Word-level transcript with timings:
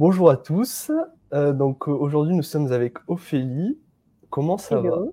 Bonjour 0.00 0.30
à 0.30 0.36
tous. 0.36 0.92
Euh, 1.32 1.52
donc 1.52 1.88
euh, 1.88 1.90
aujourd'hui, 1.90 2.36
nous 2.36 2.44
sommes 2.44 2.70
avec 2.70 2.98
Ophélie. 3.08 3.80
Comment 4.30 4.56
ça 4.56 4.80
va? 4.80 5.06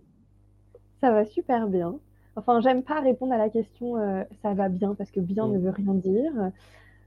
Ça 1.02 1.12
va 1.12 1.26
super 1.26 1.68
bien. 1.68 1.98
Enfin, 2.36 2.62
j'aime 2.62 2.84
pas 2.84 3.00
répondre 3.00 3.34
à 3.34 3.40
la 3.40 3.50
question 3.50 3.98
euh, 3.98 4.24
ça 4.44 4.54
va 4.54 4.70
bien 4.70 4.94
parce 4.94 5.10
que 5.10 5.20
bien 5.20 5.48
ne 5.48 5.58
mm. 5.58 5.62
veut 5.62 5.70
rien 5.72 5.94
dire. 5.96 6.32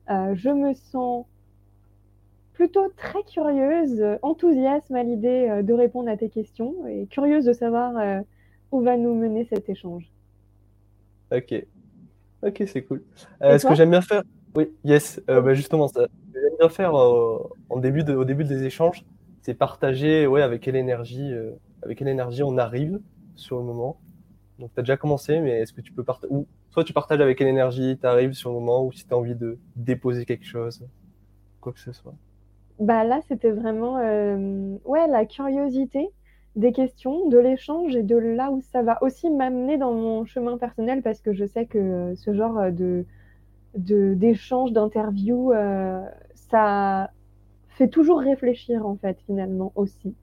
je 0.09 0.49
me 0.49 0.75
sens 0.75 1.25
plutôt 2.53 2.88
très 2.96 3.22
curieuse, 3.22 4.04
enthousiasme 4.22 4.97
à 4.97 5.04
l'idée 5.04 5.63
de 5.63 5.72
répondre 5.72 6.08
à 6.08 6.17
tes 6.17 6.31
questions 6.31 6.85
et 6.88 7.06
curieuse 7.06 7.45
de 7.45 7.53
savoir 7.53 8.24
où 8.72 8.81
va 8.81 8.97
nous 8.97 9.15
mener 9.15 9.45
cet 9.45 9.69
échange. 9.69 10.10
Ok, 11.31 11.65
ok, 12.42 12.65
c'est 12.67 12.83
cool. 12.83 13.04
ce 13.40 13.65
que 13.65 13.76
j'aime 13.76 13.90
bien 13.90 14.03
faire, 14.03 14.24
oui, 14.56 14.69
yes, 14.83 15.22
bah, 15.29 15.54
justement, 15.54 15.87
ça, 15.87 16.09
bien 16.59 16.69
faire 16.69 16.95
en 16.95 17.77
début 17.77 18.02
au 18.12 18.24
début 18.24 18.45
des 18.45 18.65
échanges, 18.65 19.05
c'est 19.43 19.55
partager 19.55 20.27
ouais, 20.27 20.42
avec 20.42 20.62
quelle 20.62 20.77
énergie, 20.77 21.32
euh, 21.32 21.52
avec 21.82 21.98
quelle 21.98 22.09
énergie 22.09 22.42
on 22.42 22.59
arrive 22.59 23.01
sur 23.34 23.59
le 23.59 23.65
moment. 23.65 23.98
Donc, 24.59 24.73
tu 24.74 24.80
as 24.80 24.82
déjà 24.82 24.96
commencé, 24.96 25.41
mais 25.41 25.60
est-ce 25.60 25.73
que 25.73 25.80
tu 25.80 25.92
peux 25.92 26.02
partager, 26.02 26.32
ou 26.32 26.46
soit 26.70 26.84
tu 26.84 26.92
partages 26.92 27.20
avec 27.20 27.38
quelle 27.38 27.48
énergie 27.48 27.96
tu 27.98 28.06
arrives 28.06 28.32
sur 28.32 28.51
le 28.51 28.56
moment, 28.56 28.84
ou 28.84 28.92
si 28.92 29.06
tu 29.06 29.15
as 29.15 29.16
envie 29.16 29.37
de 29.37 29.59
déposer 29.77 30.24
quelque 30.24 30.45
chose, 30.45 30.84
quoi 31.60 31.73
que 31.73 31.79
ce 31.79 31.92
soit. 31.92 32.15
Bah 32.80 33.04
là, 33.04 33.20
c'était 33.29 33.51
vraiment 33.51 33.98
euh, 33.98 34.77
ouais, 34.84 35.06
la 35.09 35.24
curiosité 35.24 36.09
des 36.56 36.73
questions, 36.73 37.29
de 37.29 37.38
l'échange 37.38 37.95
et 37.95 38.02
de 38.02 38.16
là 38.16 38.51
où 38.51 38.60
ça 38.60 38.82
va 38.82 39.02
aussi 39.02 39.30
m'amener 39.30 39.79
dans 39.79 39.93
mon 39.93 40.24
chemin 40.24 40.59
personnel 40.59 41.02
parce 41.02 41.20
que 41.20 41.32
je 41.32 41.45
sais 41.45 41.66
que 41.66 42.15
ce 42.16 42.34
genre 42.34 42.73
de 42.73 43.04
d'échanges, 43.74 44.73
d'interviews, 44.73 45.52
euh, 45.52 46.01
ça 46.51 47.11
fait 47.70 47.88
toujours 47.88 48.20
réfléchir 48.20 48.87
en 48.87 48.97
fait 48.97 49.19
finalement 49.27 49.73
aussi. 49.75 50.15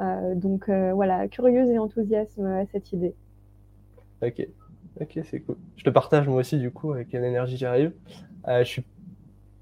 Euh, 0.00 0.34
donc 0.34 0.68
euh, 0.68 0.92
voilà, 0.92 1.28
curieuse 1.28 1.68
et 1.70 1.78
enthousiasme 1.78 2.46
à 2.46 2.66
cette 2.66 2.92
idée. 2.92 3.14
Ok, 4.22 4.46
ok, 5.00 5.20
c'est 5.24 5.40
cool. 5.40 5.56
Je 5.76 5.84
te 5.84 5.90
partage 5.90 6.28
moi 6.28 6.38
aussi 6.40 6.58
du 6.58 6.70
coup 6.70 6.92
avec 6.92 7.08
quelle 7.08 7.24
énergie 7.24 7.56
j'arrive. 7.56 7.92
Euh, 8.48 8.60
je, 8.64 8.68
suis, 8.68 8.84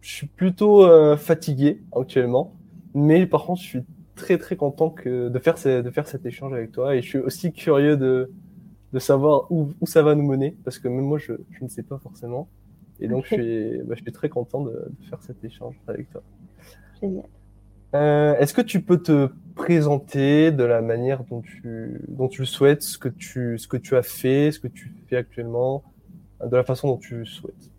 je 0.01 0.11
suis 0.11 0.27
plutôt 0.27 0.87
fatigué 1.17 1.83
actuellement, 1.95 2.55
mais 2.95 3.27
par 3.27 3.45
contre 3.45 3.61
je 3.61 3.67
suis 3.67 3.85
très 4.15 4.39
très 4.39 4.57
content 4.57 4.95
de, 5.05 5.39
faire 5.39 5.55
de 5.83 5.91
faire 5.91 6.07
cet 6.07 6.27
échange 6.27 6.53
avec 6.53 6.73
toi 6.73 6.95
et 6.95 7.03
je 7.03 7.09
suis 7.09 7.19
aussi 7.19 7.53
curieux 7.53 7.97
de, 7.97 8.31
de 8.93 8.99
savoir 8.99 9.51
où, 9.51 9.71
où 9.81 9.87
ça 9.87 10.03
va 10.03 10.15
nous 10.15 10.27
mener 10.27 10.57
parce 10.65 10.79
que 10.79 10.89
même 10.89 11.05
moi 11.05 11.19
je, 11.19 11.33
je 11.51 11.65
ne 11.65 11.69
sais 11.69 11.83
pas 11.83 11.99
forcément. 11.99 12.49
Et 13.03 13.09
donc, 13.09 13.25
je, 13.27 13.35
suis, 13.35 13.79
bah, 13.79 13.95
je 13.97 14.03
suis 14.03 14.13
très 14.13 14.29
content 14.29 14.63
de, 14.63 14.93
faire 15.11 15.21
cet 15.23 15.43
échange 15.45 15.75
avec 15.89 16.09
toi. 16.11 16.23
Génial. 17.01 17.25
Euh, 17.95 18.37
est-ce 18.39 18.55
que 18.55 18.61
tu 18.63 18.81
peux 18.81 19.03
te 19.03 19.29
présenter 19.57 20.53
de 20.53 20.63
la 20.63 20.81
manière 20.81 21.25
dont 21.25 21.41
tu, 21.41 22.01
dont 22.09 22.29
tu 22.29 22.43
le 22.43 22.47
souhaites, 22.47 22.83
ce 22.83 22.99
que 22.99 23.09
tu, 23.09 23.59
ce 23.59 23.67
que 23.67 23.77
tu 23.77 23.97
as 23.97 24.03
fait, 24.03 24.53
ce 24.53 24.61
que 24.61 24.69
tu 24.69 24.95
fais 25.09 25.17
actuellement, 25.17 25.83
de 26.45 26.57
la 26.57 26.63
façon 26.63 26.87
dont 26.89 26.97
tu 26.97 27.17
le 27.17 27.25
souhaites? 27.25 27.71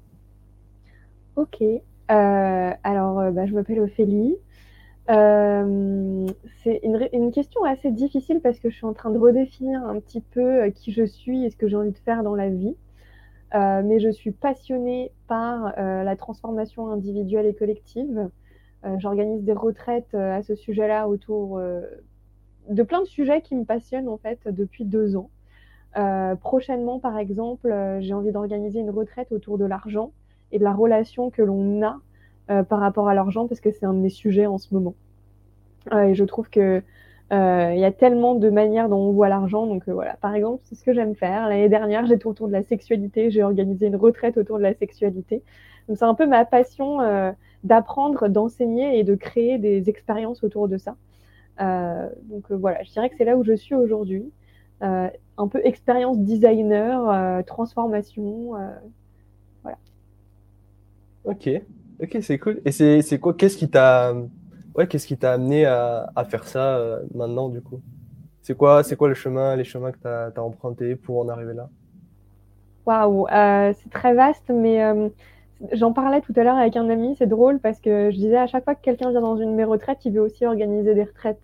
Ok. 1.38 1.62
Euh, 1.62 2.72
alors, 2.84 3.20
euh, 3.20 3.32
bah, 3.32 3.46
je 3.46 3.54
m'appelle 3.54 3.80
Ophélie. 3.80 4.36
c'est 5.08 6.80
une, 6.84 7.08
une, 7.14 7.32
question 7.32 7.64
assez 7.64 7.92
difficile 7.92 8.42
parce 8.42 8.60
que 8.60 8.70
je 8.70 8.76
suis 8.76 8.86
en 8.86 8.94
train 8.94 9.10
de 9.10 9.18
redéfinir 9.18 9.84
un 9.84 10.02
petit 10.02 10.22
peu 10.22 10.70
qui 10.76 10.92
je 10.92 11.06
suis 11.06 11.46
et 11.46 11.50
ce 11.50 11.56
que 11.56 11.70
j'ai 11.70 11.78
envie 11.78 11.92
de 11.92 11.98
faire 11.98 12.24
dans 12.24 12.36
la 12.36 12.50
vie. 12.50 12.76
Euh, 13.56 13.84
mais 13.84 14.00
je 14.00 14.10
suis 14.10 14.32
passionnée 14.32 15.12
par 15.28 15.74
euh, 15.78 16.04
la 16.04 16.16
transformation 16.16 16.90
individuelle 16.90 17.46
et 17.46 17.54
collective. 17.54 18.30
Euh, 18.84 18.96
j'organise 18.98 19.44
des 19.44 19.54
retraites 19.54 20.14
à 20.16 20.42
ce 20.42 20.56
sujet-là 20.56 21.08
autour 21.08 21.60
de 22.70 22.84
plein 22.84 23.02
de 23.02 23.08
sujets 23.08 23.42
qui 23.42 23.56
me 23.56 23.64
passionnent 23.64 24.10
en 24.10 24.18
fait 24.18 24.40
depuis 24.48 24.86
deux 24.86 25.16
ans. 25.16 25.30
prochainement, 26.42 27.00
par 27.00 27.18
exemple, 27.18 27.74
j'ai 28.00 28.14
envie 28.14 28.32
d'organiser 28.32 28.80
une 28.80 28.90
retraite 28.90 29.32
autour 29.32 29.58
de 29.58 29.66
l'argent 29.66 30.12
et 30.52 30.60
de 30.60 30.64
la 30.64 30.74
relation 30.74 31.30
que 31.30 31.42
l'on 31.42 31.82
a 31.84 32.64
par 32.64 32.80
rapport 32.80 33.08
à 33.08 33.14
l'argent 33.14 33.48
parce 33.48 33.62
que 33.62 33.72
c'est 33.72 33.86
un 33.86 33.94
de 33.94 34.00
mes 34.00 34.10
sujets 34.10 34.48
en 34.48 34.58
ce 34.58 34.74
moment. 34.74 34.96
et 35.94 36.16
je 36.16 36.24
trouve 36.26 36.50
que 36.50 36.84
il 37.34 37.80
y 37.80 37.86
a 37.86 37.92
tellement 37.92 38.36
de 38.36 38.50
manières 38.50 38.90
dont 38.90 39.10
on 39.10 39.12
voit 39.12 39.30
l'argent. 39.30 39.66
Donc 39.66 39.88
euh, 39.88 39.94
voilà, 39.94 40.16
par 40.18 40.36
exemple, 40.36 40.62
c'est 40.66 40.76
ce 40.76 40.84
que 40.84 40.94
j'aime 40.94 41.16
faire. 41.16 41.48
L'année 41.48 41.70
dernière, 41.70 42.06
j'étais 42.06 42.28
autour 42.28 42.48
de 42.48 42.54
la 42.54 42.64
sexualité. 42.64 43.32
J'ai 43.32 43.44
organisé 43.44 43.88
une 43.88 43.96
retraite 43.96 44.38
autour 44.38 44.58
de 44.58 44.64
la 44.64 44.74
sexualité. 44.74 45.42
Donc 45.88 45.98
c'est 45.98 46.06
un 46.06 46.14
peu 46.14 46.28
ma 46.28 46.46
passion 46.46 47.02
euh, 47.02 47.32
d'apprendre, 47.64 48.28
d'enseigner 48.28 49.00
et 49.00 49.04
de 49.04 49.16
créer 49.16 49.58
des 49.58 49.90
expériences 49.90 50.44
autour 50.44 50.68
de 50.68 50.78
ça. 50.78 50.96
donc 51.60 52.52
voilà, 52.52 52.84
je 52.84 52.92
dirais 52.92 53.10
que 53.10 53.16
c'est 53.18 53.26
là 53.26 53.38
où 53.38 53.44
je 53.44 53.54
suis 53.54 53.76
aujourd'hui. 53.76 54.32
un 54.82 55.48
peu 55.50 55.62
expérience 55.64 56.20
designer, 56.20 57.44
transformation. 57.46 58.52
voilà. 59.64 59.78
Ok, 61.26 61.50
ok, 62.02 62.18
c'est 62.22 62.38
cool. 62.38 62.62
Et 62.66 62.72
c'est 62.72 63.20
quoi 63.20 63.34
Qu'est-ce 63.34 63.58
qui 63.58 63.70
t'a 63.70 64.14
ouais, 64.76 64.88
qu'est-ce 64.88 65.08
qui 65.08 65.18
t'a 65.18 65.34
amené 65.34 65.66
à, 65.66 66.26
faire 66.30 66.46
ça 66.46 66.78
euh, 66.78 67.00
maintenant, 67.14 67.50
du 67.50 67.62
coup? 67.62 67.82
C'est 68.42 68.58
quoi, 68.58 68.84
c'est 68.84 68.96
quoi 68.96 69.08
le 69.08 69.14
chemin, 69.14 69.56
les 69.56 69.64
chemins 69.64 69.92
que 69.92 70.00
tu 70.00 70.08
as, 70.08 70.44
empruntés 70.44 70.96
pour 70.96 71.20
en 71.20 71.30
arriver 71.30 71.54
là? 71.54 71.70
Waouh, 72.86 73.28
euh, 73.28 73.74
c'est 73.82 73.90
très 73.90 74.14
vaste, 74.14 74.50
mais 74.50 74.84
euh, 74.84 75.08
j'en 75.72 75.94
parlais 75.94 76.20
tout 76.20 76.34
à 76.36 76.44
l'heure 76.44 76.58
avec 76.58 76.76
un 76.76 76.90
ami, 76.90 77.16
c'est 77.18 77.28
drôle 77.28 77.60
parce 77.60 77.80
que 77.80 78.12
je 78.12 78.18
disais 78.18 78.36
à 78.36 78.48
chaque 78.48 78.66
fois 78.66 78.76
que 78.76 78.82
quelqu'un 78.82 79.12
vient 79.12 79.22
dans 79.22 79.38
une 79.38 79.52
de 79.52 79.56
mes 79.56 79.64
retraites, 79.64 80.04
il 80.04 80.14
veut 80.14 80.22
aussi 80.22 80.46
organiser 80.46 80.94
des 80.94 81.04
retraites. 81.04 81.42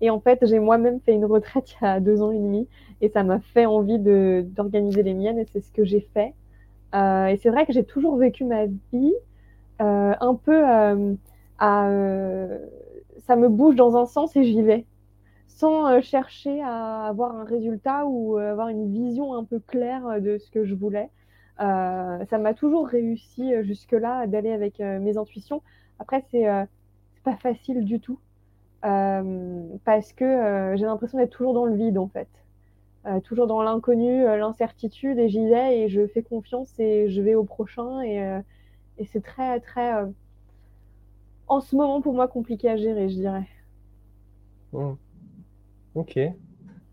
Et 0.00 0.10
en 0.10 0.20
fait, 0.20 0.38
j'ai 0.46 0.60
moi-même 0.60 1.00
fait 1.00 1.12
une 1.12 1.24
retraite 1.24 1.72
il 1.72 1.84
y 1.84 1.88
a 1.88 2.00
deux 2.00 2.22
ans 2.22 2.30
et 2.30 2.38
demi 2.38 2.68
et 3.00 3.08
ça 3.10 3.24
m'a 3.24 3.40
fait 3.40 3.66
envie 3.66 3.98
d'organiser 3.98 5.02
les 5.02 5.12
miennes 5.12 5.38
et 5.38 5.46
c'est 5.52 5.60
ce 5.60 5.72
que 5.72 5.84
j'ai 5.84 6.08
fait. 6.14 6.32
et 6.94 7.36
c'est 7.42 7.50
vrai 7.50 7.66
que 7.66 7.72
j'ai 7.72 7.84
toujours 7.84 8.16
vécu 8.16 8.44
ma 8.44 8.66
vie 8.92 9.14
un 9.80 10.34
peu 10.34 10.64
euh, 11.62 12.58
ça 13.26 13.36
me 13.36 13.48
bouge 13.48 13.76
dans 13.76 13.96
un 13.96 14.06
sens 14.06 14.36
et 14.36 14.44
j'y 14.44 14.62
vais, 14.62 14.86
sans 15.48 15.88
euh, 15.88 16.00
chercher 16.00 16.62
à 16.62 17.06
avoir 17.06 17.34
un 17.36 17.44
résultat 17.44 18.06
ou 18.06 18.38
euh, 18.38 18.52
avoir 18.52 18.68
une 18.68 18.92
vision 18.92 19.34
un 19.34 19.44
peu 19.44 19.58
claire 19.60 20.20
de 20.20 20.38
ce 20.38 20.50
que 20.50 20.64
je 20.64 20.74
voulais. 20.74 21.10
ça 21.58 22.38
m'a 22.38 22.54
toujours 22.54 22.86
réussi 22.86 23.52
jusque-là 23.64 24.26
d'aller 24.26 24.52
avec 24.52 24.78
mes 24.80 25.16
intuitions. 25.18 25.62
Après, 25.98 26.24
c'est 26.30 26.46
pas 27.24 27.36
facile 27.36 27.84
du 27.84 28.00
tout 28.00 28.20
parce 28.80 30.12
que 30.12 30.74
j'ai 30.76 30.84
l'impression 30.84 31.18
d'être 31.18 31.30
toujours 31.36 31.54
dans 31.54 31.64
le 31.64 31.74
vide 31.74 31.98
en 31.98 32.08
fait. 32.08 32.28
toujours 33.24 33.48
dans 33.48 33.62
l'inconnu, 33.62 34.24
l'incertitude, 34.24 35.18
et 35.18 35.28
j'y 35.28 35.44
vais 35.48 35.80
et 35.80 35.88
je 35.88 36.06
fais 36.06 36.22
confiance 36.22 36.78
et 36.78 37.08
je 37.10 37.20
vais 37.20 37.34
au 37.34 37.44
prochain. 37.44 38.02
Et, 38.02 38.18
et 38.98 39.04
c'est 39.06 39.22
très, 39.22 39.58
très 39.58 40.06
en 41.48 41.60
ce 41.60 41.76
moment 41.76 42.00
pour 42.00 42.14
moi 42.14 42.28
compliqué 42.28 42.68
à 42.68 42.76
gérer, 42.76 43.08
je 43.08 43.14
dirais. 43.14 43.48
Hmm. 44.72 44.94
Ok. 45.94 46.18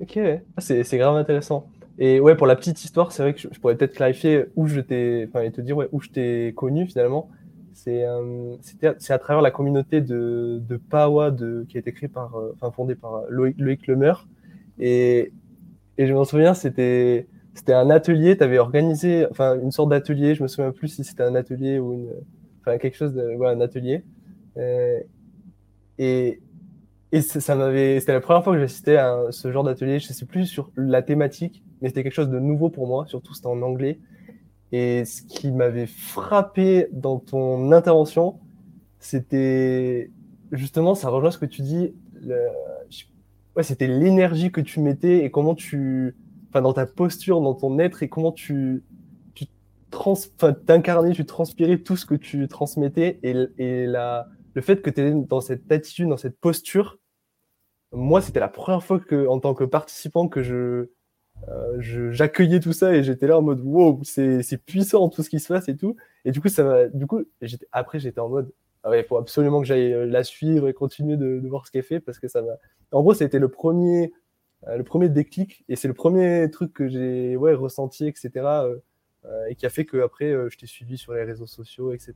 Ok, 0.02 0.18
ah, 0.18 0.62
c'est 0.62 0.98
grave 0.98 1.16
intéressant. 1.16 1.68
Et 1.98 2.20
ouais, 2.20 2.36
pour 2.36 2.48
la 2.48 2.56
petite 2.58 2.84
histoire, 2.84 3.12
c'est 3.14 3.24
vrai 3.24 3.34
que 3.34 3.40
je, 3.40 3.48
pourrais 3.60 3.78
peut-être 3.78 3.94
clarifier 3.96 4.46
où 4.56 4.68
je 4.68 4.82
t'ai, 4.82 5.26
enfin, 5.30 5.42
et 5.42 5.52
te 5.52 5.62
dire 5.62 5.78
où 5.92 6.02
je 6.02 6.10
t'ai 6.10 6.54
connu 6.56 6.86
finalement. 6.88 7.30
C'est 7.74 8.06
euh, 8.06 8.56
c'est 8.98 9.14
à 9.14 9.20
travers 9.20 9.42
la 9.42 9.52
communauté 9.52 10.02
de, 10.02 10.62
de 10.68 10.78
Pawa 10.78 11.32
de, 11.32 11.66
qui 11.70 11.78
a 11.78 11.80
été 11.80 11.94
créée 11.94 12.10
par, 12.10 12.36
euh, 12.36 12.54
enfin, 12.56 12.72
fondée 12.72 12.96
par 12.96 13.24
Loïc, 13.30 13.58
Loïc 13.58 13.88
Lemeur. 13.88 14.28
Et, 14.80 15.32
et 15.98 16.08
je 16.08 16.14
m'en 16.14 16.26
souviens, 16.26 16.54
c'était 16.54 17.28
un 17.70 17.90
atelier, 17.90 18.38
tu 18.38 18.44
avais 18.44 18.58
organisé, 18.58 19.26
enfin, 19.32 19.60
une 19.62 19.72
sorte 19.72 19.90
d'atelier, 19.90 20.36
je 20.36 20.44
me 20.44 20.48
souviens 20.48 20.72
plus 20.72 20.90
si 20.90 21.04
c'était 21.06 21.24
un 21.24 21.36
atelier 21.36 21.80
ou 21.80 22.10
enfin, 22.62 22.78
quelque 22.78 22.98
chose 22.98 23.14
de, 23.14 23.42
un 23.46 23.62
atelier. 23.62 24.04
Euh, 24.58 25.00
et, 25.98 26.42
et 27.12 27.22
ça 27.22 27.56
m'avait, 27.56 28.00
c'était 28.00 28.14
la 28.14 28.22
première 28.22 28.44
fois 28.44 28.54
que 28.54 28.60
j'assistais 28.60 28.98
à 28.98 29.28
ce 29.32 29.52
genre 29.52 29.64
d'atelier. 29.64 30.00
Je 30.00 30.12
sais 30.12 30.26
plus 30.26 30.46
sur 30.46 30.72
la 30.76 31.02
thématique, 31.02 31.64
mais 31.82 31.90
c'était 31.90 32.04
quelque 32.04 32.14
chose 32.14 32.30
de 32.30 32.40
nouveau 32.40 32.70
pour 32.70 32.88
moi. 32.88 33.06
Surtout, 33.08 33.34
c'était 33.34 33.48
en 33.48 33.62
anglais. 33.62 34.00
Et 34.72 35.06
ce 35.06 35.22
qui 35.22 35.52
m'avait 35.52 35.86
frappé 35.88 36.88
dans 36.92 37.20
ton 37.20 37.72
intervention, 37.72 38.40
c'était 39.00 40.12
justement, 40.52 40.96
ça 40.96 41.10
rejoint 41.10 41.32
ce 41.32 41.38
que 41.38 41.46
tu 41.46 41.62
dis. 41.62 41.94
Ouais, 43.56 43.64
c'était 43.64 43.88
l'énergie 43.88 44.52
que 44.52 44.60
tu 44.60 44.82
mettais 44.82 45.24
et 45.24 45.32
comment 45.32 45.56
tu, 45.56 46.16
enfin, 46.50 46.62
dans 46.62 46.74
ta 46.74 46.86
posture, 46.86 47.40
dans 47.40 47.54
ton 47.54 47.80
être 47.80 48.04
et 48.04 48.10
comment 48.10 48.34
tu, 48.34 48.84
tu 49.34 49.46
trans, 49.92 50.16
t'incarnais, 50.66 51.14
tu 51.14 51.26
transpirais 51.26 51.78
tout 51.78 51.96
ce 51.96 52.06
que 52.06 52.16
tu 52.16 52.50
transmettais 52.50 53.20
et, 53.24 53.34
et 53.58 53.86
la, 53.86 54.28
le 54.56 54.62
fait 54.62 54.82
que 54.82 54.90
tu 54.90 55.02
es 55.02 55.12
dans 55.14 55.42
cette 55.42 55.72
attitude, 55.72 56.08
dans 56.08 56.18
cette 56.18 56.40
posture, 56.40 56.98
moi, 57.92 58.22
c'était 58.22 58.40
la 58.40 58.48
première 58.48 58.84
fois 58.84 59.00
que, 59.00 59.28
en 59.28 59.40
tant 59.40 59.54
que 59.54 59.64
participant, 59.64 60.28
que 60.28 60.42
je, 60.42 60.90
euh, 61.50 62.12
j'accueillais 62.12 62.60
tout 62.60 62.74
ça 62.74 62.96
et 62.96 63.04
j'étais 63.04 63.28
là 63.28 63.38
en 63.38 63.42
mode 63.42 63.62
wow, 63.62 64.02
c'est 64.04 64.58
puissant 64.66 65.10
tout 65.10 65.24
ce 65.24 65.30
qui 65.30 65.40
se 65.40 65.50
passe 65.50 65.70
et 65.70 65.76
tout. 65.76 65.96
Et 66.24 66.32
du 66.32 66.42
coup, 66.42 66.50
ça 66.50 66.88
du 66.90 67.06
coup, 67.06 67.24
après, 67.72 68.00
j'étais 68.00 68.20
en 68.20 68.30
mode 68.30 68.52
ah 68.84 68.96
il 68.96 69.04
faut 69.04 69.18
absolument 69.18 69.62
que 69.62 69.68
j'aille 69.68 70.10
la 70.10 70.24
suivre 70.24 70.68
et 70.68 70.74
continuer 70.74 71.18
de, 71.18 71.42
voir 71.48 71.66
ce 71.66 71.72
qu'elle 71.72 71.84
fait 71.84 72.00
parce 72.00 72.20
que 72.20 72.28
ça 72.28 72.42
m'a. 72.42 72.54
En 72.92 73.02
gros, 73.02 73.14
c'était 73.14 73.40
le 73.40 73.50
premier, 73.50 74.14
le 74.68 74.84
premier 74.84 75.10
déclic 75.10 75.66
et 75.68 75.76
c'est 75.76 75.88
le 75.88 75.94
premier 75.94 76.50
truc 76.52 76.72
que 76.72 76.88
j'ai 76.88 77.36
ouais, 77.36 77.54
ressenti, 77.54 78.08
etc. 78.08 78.30
et 79.50 79.56
qui 79.56 79.66
a 79.66 79.70
fait 79.70 79.86
que 79.86 79.98
après, 79.98 80.32
je 80.50 80.58
t'ai 80.58 80.68
suivi 80.68 80.98
sur 80.98 81.14
les 81.14 81.24
réseaux 81.24 81.48
sociaux, 81.48 81.94
etc. 81.94 82.14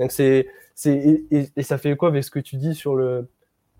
Donc 0.00 0.12
c'est, 0.12 0.48
c'est 0.74 1.26
et, 1.30 1.62
ça 1.62 1.76
fait 1.76 1.94
quoi 1.94 2.08
avec 2.08 2.24
ce 2.24 2.30
que 2.30 2.40
tu 2.40 2.56
dis 2.56 2.74
sur 2.74 2.96
le 2.96 3.28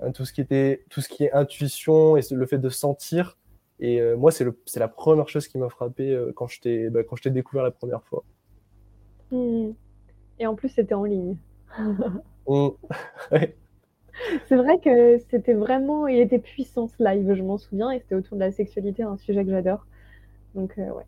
hein, 0.00 0.12
tout 0.12 0.26
ce 0.26 0.32
qui 0.34 0.42
était 0.42 0.84
tout 0.90 1.00
ce 1.00 1.08
qui 1.08 1.24
est 1.24 1.32
intuition 1.32 2.16
et 2.16 2.20
le 2.30 2.46
fait 2.46 2.58
de 2.58 2.68
sentir? 2.68 3.38
Et 3.80 3.98
euh, 4.00 4.16
moi, 4.16 4.30
c'est 4.30 4.44
le, 4.44 4.56
c'est 4.66 4.80
la 4.80 4.88
première 4.88 5.28
chose 5.28 5.48
qui 5.48 5.56
m'a 5.56 5.70
frappé 5.70 6.10
euh, 6.10 6.32
quand 6.36 6.46
je 6.46 6.60
t'ai 6.60 6.90
bah, 6.90 7.02
quand 7.02 7.16
je 7.16 7.22
t'ai 7.22 7.30
découvert 7.30 7.64
la 7.64 7.70
première 7.70 8.02
fois. 8.02 8.22
Mmh. 9.32 9.70
Et 10.38 10.46
en 10.46 10.54
plus, 10.54 10.68
c'était 10.68 10.94
en 10.94 11.04
ligne. 11.04 11.36
Mmh. 12.48 12.70
C'est 14.48 14.56
vrai 14.56 14.80
que 14.80 15.18
c'était 15.30 15.52
vraiment, 15.52 16.08
il 16.08 16.18
était 16.18 16.38
puissant 16.38 16.88
ce 16.88 16.94
live, 16.98 17.34
je 17.34 17.42
m'en 17.42 17.58
souviens, 17.58 17.90
et 17.90 18.00
c'était 18.00 18.16
autour 18.16 18.38
de 18.38 18.40
la 18.40 18.50
sexualité, 18.50 19.02
un 19.02 19.18
sujet 19.18 19.44
que 19.44 19.50
j'adore. 19.50 19.86
Donc 20.54 20.72
euh, 20.78 20.90
ouais. 20.90 21.04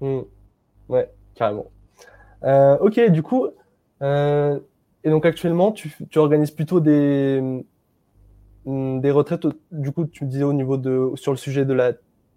Mmh. 0.00 0.26
Ouais, 0.88 1.10
carrément. 1.34 1.66
ok, 2.42 3.10
du 3.10 3.22
coup, 3.22 3.48
euh, 4.02 4.58
et 5.04 5.10
donc 5.10 5.24
actuellement, 5.24 5.72
tu, 5.72 5.90
organises 6.16 6.50
plutôt 6.50 6.80
des, 6.80 7.40
mm, 8.64 9.00
des 9.00 9.10
retraites, 9.10 9.46
du 9.72 9.92
coup, 9.92 10.06
tu 10.06 10.24
me 10.24 10.30
disais 10.30 10.44
au 10.44 10.52
niveau 10.52 10.76
de, 10.76 11.12
sur 11.14 11.32
le 11.32 11.38
sujet 11.38 11.64
de 11.64 11.72
la, 11.72 11.92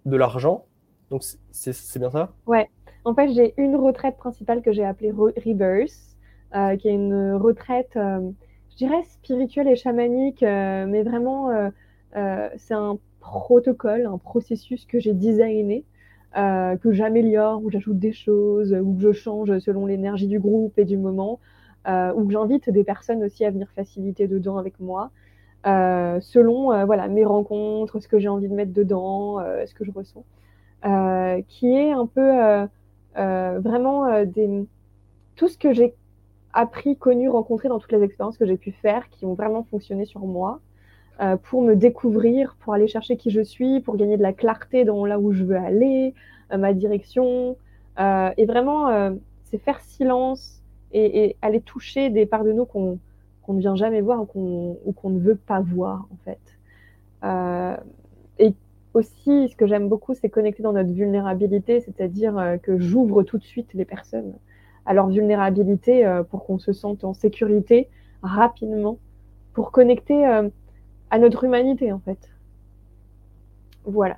de 0.06 0.15
l'argent. 0.15 0.65
Donc 1.09 1.23
c'est 1.51 2.00
bien 2.00 2.11
ça? 2.11 2.31
Ouais. 2.45 2.69
En 3.06 3.15
fait, 3.15 3.31
j'ai 3.33 3.53
une 3.57 3.75
retraite 3.75 4.17
principale 4.17 4.61
que 4.61 4.71
j'ai 4.71 4.85
appelée 4.85 5.11
Rebirth, 5.11 6.17
euh, 6.56 6.75
qui 6.77 6.89
est 6.89 6.94
une 6.94 7.33
retraite, 7.33 7.95
euh, 7.95 8.29
je 8.71 8.75
dirais 8.75 9.03
spirituelle 9.03 9.67
et 9.67 9.75
chamanique, 9.75 10.44
euh, 10.44 10.85
mais 10.88 11.03
vraiment, 11.03 11.50
c'est 12.13 12.73
un 12.73 12.97
protocole, 13.19 14.06
un 14.06 14.17
processus 14.17 14.85
que 14.85 15.00
j'ai 15.00 15.13
designé 15.13 15.85
euh, 16.37 16.77
que 16.77 16.91
j'améliore, 16.91 17.63
où 17.63 17.69
j'ajoute 17.69 17.97
des 17.99 18.11
choses, 18.11 18.73
ou 18.73 18.95
que 18.95 19.01
je 19.01 19.11
change 19.11 19.57
selon 19.59 19.85
l'énergie 19.85 20.27
du 20.27 20.39
groupe 20.39 20.77
et 20.77 20.85
du 20.85 20.97
moment, 20.97 21.39
euh, 21.87 22.13
ou 22.13 22.25
que 22.25 22.33
j'invite 22.33 22.69
des 22.69 22.83
personnes 22.83 23.23
aussi 23.23 23.45
à 23.45 23.51
venir 23.51 23.67
faciliter 23.75 24.27
dedans 24.27 24.57
avec 24.57 24.79
moi, 24.79 25.11
euh, 25.65 26.19
selon 26.21 26.71
euh, 26.71 26.85
voilà 26.85 27.07
mes 27.07 27.25
rencontres, 27.25 27.99
ce 27.99 28.07
que 28.07 28.19
j'ai 28.19 28.27
envie 28.27 28.49
de 28.49 28.53
mettre 28.53 28.73
dedans, 28.73 29.39
ce 29.65 29.73
que 29.73 29.85
je 29.85 29.91
ressens, 29.91 30.25
qui 31.47 31.67
est 31.67 31.91
un 31.91 32.05
peu 32.05 32.67
vraiment 33.15 34.05
tout 35.35 35.47
ce 35.47 35.57
que 35.57 35.73
j'ai 35.73 35.95
appris, 36.53 36.97
connu, 36.97 37.29
rencontré 37.29 37.69
dans 37.69 37.79
toutes 37.79 37.91
les 37.91 38.03
expériences 38.03 38.37
que 38.37 38.45
j'ai 38.45 38.57
pu 38.57 38.71
faire, 38.71 39.09
qui 39.09 39.25
ont 39.25 39.33
vraiment 39.33 39.63
fonctionné 39.63 40.05
sur 40.05 40.21
moi. 40.21 40.59
Euh, 41.21 41.36
pour 41.36 41.62
me 41.62 41.75
découvrir, 41.75 42.56
pour 42.62 42.74
aller 42.74 42.88
chercher 42.88 43.18
qui 43.18 43.30
je 43.30 43.42
suis, 43.42 43.81
pour 43.81 43.98
gagner 43.98 44.16
de 44.16 44.21
la 44.21 44.31
clarté 44.31 44.86
dans 44.86 45.06
là 45.06 45.19
où 45.19 45.33
je 45.33 45.44
veux 45.44 45.57
aller, 45.57 46.13
euh, 46.54 46.57
ma 46.57 46.71
direction. 46.71 47.57
Euh, 48.00 48.31
et 48.38 48.45
vraiment, 48.45 49.12
c'est 49.44 49.57
faire 49.57 49.81
silence 49.81 50.62
et, 50.94 51.36
aller 51.42 51.60
toucher 51.60 52.10
des 52.10 52.25
parts 52.25 52.45
de 52.45 52.54
nous 52.54 52.63
qu'on 52.63 53.00
ne 53.50 53.60
vient 53.60 53.75
jamais 53.75 54.00
voir 54.00 54.21
ou 54.21 54.94
qu'on 54.94 55.10
ne 55.10 55.19
veut 55.19 55.36
pas 55.36 55.60
voir, 55.60 56.07
en 56.13 56.18
fait. 56.24 56.39
et 58.39 58.54
aussi, 58.94 59.50
ce 59.50 59.56
que 59.57 59.68
j'aime 59.68 59.89
beaucoup, 59.89 60.13
c'est 60.13 60.30
connecter 60.30 60.63
dans 60.63 60.71
notre 60.71 60.92
vulnérabilité, 60.92 61.81
c'est-à-dire 61.81 62.57
que 62.63 62.80
j'ouvre 62.80 63.24
tout 63.24 63.38
de 63.38 63.44
suite 63.44 63.74
les 63.74 63.86
personnes 63.86 64.33
à 64.86 64.94
leur 64.94 65.10
vulnérabilité 65.10 66.10
pour 66.30 66.45
qu'on 66.45 66.60
se 66.60 66.71
sente 66.71 67.04
en 67.04 67.13
sécurité 67.13 67.89
rapidement, 68.24 68.98
pour 69.54 69.71
connecter 69.71 70.50
à 71.09 71.19
notre 71.19 71.44
humanité, 71.44 71.91
en 71.91 72.00
fait. 72.00 72.29
Voilà. 73.85 74.17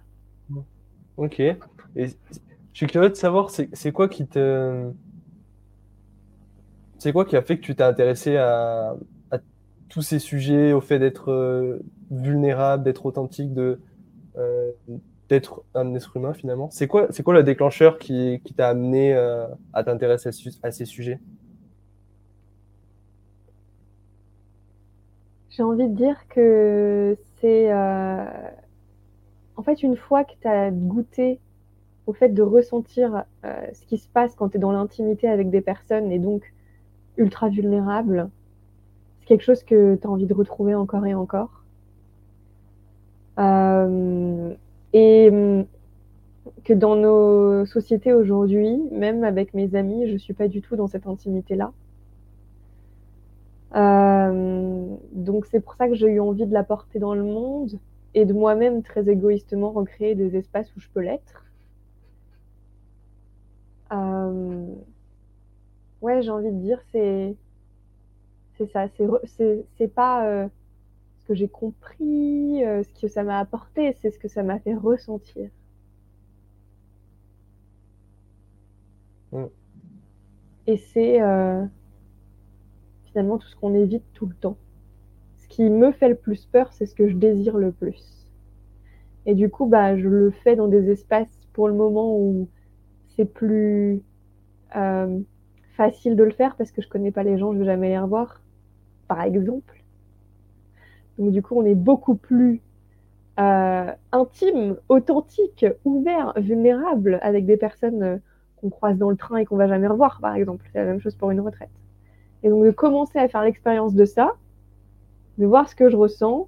Ok. 1.18 1.42
Je 1.96 2.08
suis 2.74 2.88
curieux 2.88 3.10
de 3.10 3.16
savoir, 3.16 3.50
c'est 3.50 3.92
quoi 3.92 4.08
qui 4.10 4.26
te. 4.26 4.90
C'est 6.98 7.14
quoi 7.14 7.26
qui 7.26 7.36
a 7.36 7.42
fait 7.42 7.58
que 7.58 7.62
tu 7.62 7.76
t'es 7.76 7.84
intéressé 7.84 8.38
à, 8.38 8.96
tous 9.90 10.02
ces 10.02 10.20
sujets, 10.20 10.72
au 10.72 10.80
fait 10.80 11.00
d'être 11.00 11.32
euh, 11.32 11.80
vulnérable, 12.12 12.84
d'être 12.84 13.06
authentique, 13.06 13.52
euh, 13.58 14.72
d'être 15.28 15.64
un 15.76 15.94
être 15.96 16.16
humain 16.16 16.34
finalement? 16.34 16.70
C'est 16.72 16.88
quoi, 16.88 17.08
c'est 17.10 17.24
quoi 17.24 17.34
le 17.34 17.44
déclencheur 17.44 17.98
qui, 17.98 18.40
qui 18.46 18.54
t'a 18.54 18.70
amené 18.70 19.14
euh, 19.14 19.46
à 19.74 19.84
t'intéresser 19.84 20.30
à, 20.64 20.72
ces 20.72 20.86
sujets? 20.86 21.20
J'ai 25.52 25.64
envie 25.64 25.90
de 25.90 25.96
dire 25.96 26.28
que 26.30 27.18
c'est 27.40 27.72
euh, 27.74 28.26
en 29.58 29.64
fait 29.64 29.84
une 29.84 29.98
fois 29.98 30.24
que 30.24 30.32
tu 30.42 30.48
as 30.48 30.72
goûté 30.72 31.40
au 32.08 32.14
fait 32.14 32.30
de 32.30 32.42
ressentir 32.42 33.26
euh, 33.46 33.68
ce 33.74 33.86
qui 33.86 33.98
se 33.98 34.08
passe 34.08 34.34
quand 34.36 34.50
tu 34.50 34.58
es 34.58 34.60
dans 34.62 34.72
l'intimité 34.72 35.28
avec 35.28 35.50
des 35.50 35.60
personnes 35.62 36.10
et 36.12 36.20
donc 36.20 36.54
ultra 37.18 37.50
vulnérable, 37.50 38.30
c'est 39.20 39.28
quelque 39.28 39.44
chose 39.44 39.64
que 39.64 39.96
tu 39.96 40.08
as 40.08 40.10
envie 40.10 40.26
de 40.26 40.34
retrouver 40.34 40.74
encore 40.74 41.06
et 41.06 41.14
encore. 41.16 41.66
Euh, 43.40 44.54
et 44.94 45.30
hum, 45.30 45.66
que 46.64 46.74
dans 46.74 46.96
nos 46.96 47.66
sociétés 47.66 48.14
aujourd'hui, 48.14 48.82
même 48.92 49.24
avec 49.26 49.54
mes 49.54 49.76
amis, 49.76 50.10
je 50.10 50.18
suis 50.18 50.34
pas 50.34 50.48
du 50.48 50.62
tout 50.62 50.78
dans 50.78 50.88
cette 50.88 51.08
intimité-là. 51.08 51.74
Euh, 53.76 54.98
donc 55.14 55.46
c'est 55.46 55.62
pour 55.62 55.76
ça 55.76 55.88
que 55.88 55.96
j'ai 55.96 56.08
eu 56.08 56.20
envie 56.20 56.46
de 56.46 56.54
la 56.54 56.64
porter 56.64 57.00
dans 57.00 57.14
le 57.16 57.24
monde 57.24 57.80
et 58.14 58.26
de 58.26 58.34
moi-même 58.34 58.84
très 58.84 59.08
égoïstement 59.10 59.72
recréer 59.72 60.16
des 60.16 60.36
espaces 60.36 60.76
où 60.76 60.80
je 60.80 60.90
peux 60.90 61.00
l'être. 61.02 61.46
Euh, 63.92 64.66
ouais, 66.02 66.22
j'ai 66.22 66.30
envie 66.32 66.52
de 66.52 66.60
dire, 66.60 66.82
c'est 66.92 67.36
c'est 68.58 68.68
ça, 68.72 68.88
c'est 69.78 69.88
pas 69.88 70.26
euh, 70.28 70.48
ce 71.20 71.26
que 71.28 71.34
j'ai 71.36 71.48
compris, 71.50 72.64
euh, 72.64 72.84
ce 72.84 73.02
que 73.02 73.08
ça 73.08 73.24
m'a 73.24 73.40
apporté, 73.40 73.94
c'est 74.02 74.12
ce 74.12 74.20
que 74.20 74.28
ça 74.28 74.44
m'a 74.44 74.60
fait 74.60 74.76
ressentir. 74.76 75.50
Mm. 79.32 79.48
Et 80.68 80.78
c'est 80.78 81.20
finalement 83.12 83.38
tout 83.38 83.48
ce 83.48 83.56
qu'on 83.56 83.74
évite 83.74 84.04
tout 84.14 84.26
le 84.26 84.34
temps. 84.34 84.58
Ce 85.38 85.48
qui 85.48 85.70
me 85.70 85.92
fait 85.92 86.10
le 86.10 86.16
plus 86.16 86.46
peur, 86.46 86.72
c'est 86.74 86.86
ce 86.86 86.96
que 86.96 87.08
je 87.08 87.16
désire 87.16 87.58
le 87.58 87.72
plus. 87.72 88.28
Et 89.26 89.36
du 89.36 89.50
coup, 89.50 89.66
bah, 89.66 89.98
je 89.98 90.08
le 90.08 90.32
fais 90.32 90.56
dans 90.56 90.68
des 90.68 90.90
espaces 90.90 91.48
pour 91.54 91.68
le 91.68 91.74
moment 91.74 92.18
où 92.18 92.48
c'est 93.16 93.26
plus 93.26 94.02
euh, 94.76 95.20
facile 95.76 96.16
de 96.16 96.24
le 96.24 96.32
faire 96.32 96.56
parce 96.56 96.72
que 96.72 96.82
je 96.82 96.88
connais 96.88 97.12
pas 97.12 97.24
les 97.24 97.38
gens, 97.38 97.54
je 97.54 97.60
vais 97.60 97.66
jamais 97.66 97.90
les 97.90 98.00
revoir, 98.00 98.42
par 99.08 99.22
exemple. 99.22 99.84
Donc 101.18 101.32
du 101.32 101.42
coup, 101.42 101.56
on 101.60 101.66
est 101.66 101.76
beaucoup 101.76 102.16
plus 102.16 102.62
euh, 103.40 103.92
intime, 104.12 104.78
authentique, 104.90 105.66
ouvert, 105.86 106.34
vulnérable 106.38 107.20
avec 107.22 107.46
des 107.46 107.58
personnes 107.58 108.04
euh, 108.04 108.18
qu'on 108.58 108.70
croise 108.70 108.98
dans 108.98 109.10
le 109.10 109.18
train 109.18 109.38
et 109.38 109.46
qu'on 109.46 109.58
va 109.58 109.68
jamais 109.68 109.88
revoir, 109.88 110.20
par 110.22 110.36
exemple. 110.36 110.66
C'est 110.72 110.80
la 110.80 110.86
même 110.86 111.00
chose 111.00 111.16
pour 111.16 111.32
une 111.32 111.42
retraite. 111.42 111.70
Et 112.44 112.50
donc 112.50 112.64
de 112.64 112.72
commencer 112.72 113.20
à 113.20 113.28
faire 113.28 113.44
l'expérience 113.44 113.94
de 113.94 114.06
ça, 114.06 114.36
de 115.38 115.46
voir 115.46 115.70
ce 115.70 115.76
que 115.76 115.90
je 115.90 115.98
ressens, 115.98 116.48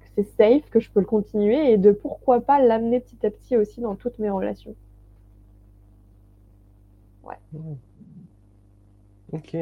que 0.00 0.06
c'est 0.16 0.36
safe, 0.36 0.70
que 0.70 0.80
je 0.80 0.90
peux 0.90 1.00
le 1.00 1.06
continuer 1.06 1.72
et 1.72 1.78
de 1.78 1.92
pourquoi 1.92 2.40
pas 2.40 2.60
l'amener 2.60 3.00
petit 3.00 3.24
à 3.26 3.30
petit 3.30 3.56
aussi 3.56 3.80
dans 3.80 3.94
toutes 3.94 4.18
mes 4.18 4.30
relations. 4.30 4.74
Ouais. 7.24 7.36
Mmh. 7.52 7.74
Ok. 9.32 9.56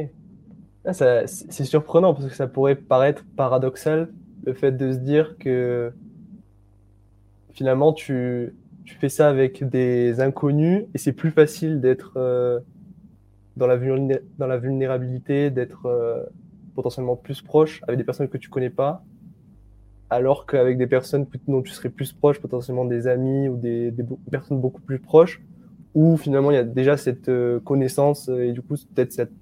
Ah, 0.85 0.93
c'est 0.93 1.65
surprenant 1.65 2.15
parce 2.15 2.29
que 2.29 2.35
ça 2.35 2.47
pourrait 2.47 2.77
paraître 2.77 3.25
paradoxal 3.37 4.09
le 4.45 4.55
fait 4.55 4.71
de 4.71 4.93
se 4.93 4.99
dire 4.99 5.37
que 5.39 5.93
finalement 7.51 7.93
tu, 7.93 8.55
tu 8.85 8.95
fais 8.95 9.09
ça 9.09 9.29
avec 9.29 9.69
des 9.69 10.21
inconnus 10.21 10.85
et 10.95 10.99
c'est 10.99 11.13
plus 11.13 11.33
facile 11.33 11.81
d'être 11.81 12.13
euh, 12.17 12.61
dans 13.57 13.67
la, 13.67 13.77
vulnérabilité, 14.59 15.51
d'être 15.51 15.87
euh, 15.87 16.25
potentiellement 16.75 17.17
plus 17.17 17.43
proche 17.43 17.83
avec 17.87 17.99
des 17.99 18.05
personnes 18.05 18.29
que 18.29 18.39
tu 18.39 18.51
connais 18.51 18.71
pas, 18.71 19.03
alors 20.11 20.47
qu'avec 20.47 20.79
des 20.79 20.87
personnes 20.87 21.27
dont 21.49 21.63
tu 21.63 21.73
serais 21.73 21.89
plus 21.89 22.13
proche, 22.13 22.41
potentiellement 22.41 22.85
des 22.85 23.07
amis 23.07 23.49
ou 23.49 23.57
des, 23.57 23.93
personnes 24.31 24.61
beaucoup 24.61 24.83
plus 24.83 24.99
proches, 24.99 25.43
où 25.95 26.17
finalement 26.17 26.51
il 26.51 26.55
y 26.55 26.59
a 26.59 26.65
déjà 26.65 26.97
cette 26.97 27.29
euh, 27.29 27.59
connaissance 27.61 28.29
et 28.29 28.53
du 28.53 28.61
coup 28.61 28.75
peut-être 28.95 29.13
cette 29.13 29.33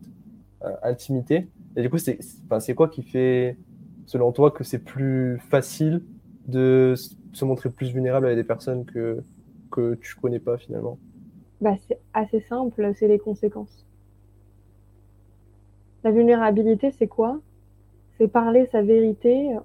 euh, 0.65 0.73
intimité. 0.83 1.49
Et 1.77 1.83
du 1.83 1.91
coup, 1.91 1.99
c'est 1.99 2.75
quoi 2.75 2.89
qui 2.89 3.03
fait, 3.03 3.57
selon 4.07 4.33
toi, 4.33 4.51
que 4.51 4.63
c'est 4.63 4.79
plus 4.79 5.39
facile 5.51 6.03
de 6.47 6.95
se 7.33 7.45
montrer 7.45 7.71
plus 7.71 7.93
vulnérable 7.93 8.27
avec 8.27 8.39
des 8.39 8.45
personnes 8.45 8.85
que, 8.85 9.19
que 9.73 9.95
tu 9.97 10.15
connais 10.15 10.39
pas 10.39 10.57
finalement? 10.57 10.99
Bah, 11.61 11.75
C'est 11.89 11.99
assez 12.13 12.41
simple, 12.41 12.93
c'est 12.97 13.09
les 13.09 13.19
conséquences. 13.19 13.84
La 16.05 16.11
vulnérabilité, 16.11 16.91
c'est 16.91 17.09
quoi? 17.09 17.41
C'est 18.19 18.29
parler 18.29 18.67
sa 18.67 18.83
vérité 18.83 19.57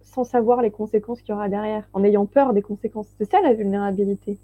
sans 0.00 0.24
savoir 0.24 0.62
les 0.62 0.70
conséquences 0.70 1.20
qu'il 1.20 1.30
y 1.30 1.32
aura 1.34 1.48
derrière, 1.48 1.88
en 1.92 2.02
ayant 2.02 2.26
peur 2.26 2.52
des 2.52 2.62
conséquences. 2.62 3.08
C'est 3.18 3.30
ça 3.30 3.40
la 3.42 3.52
vulnérabilité. 3.52 4.38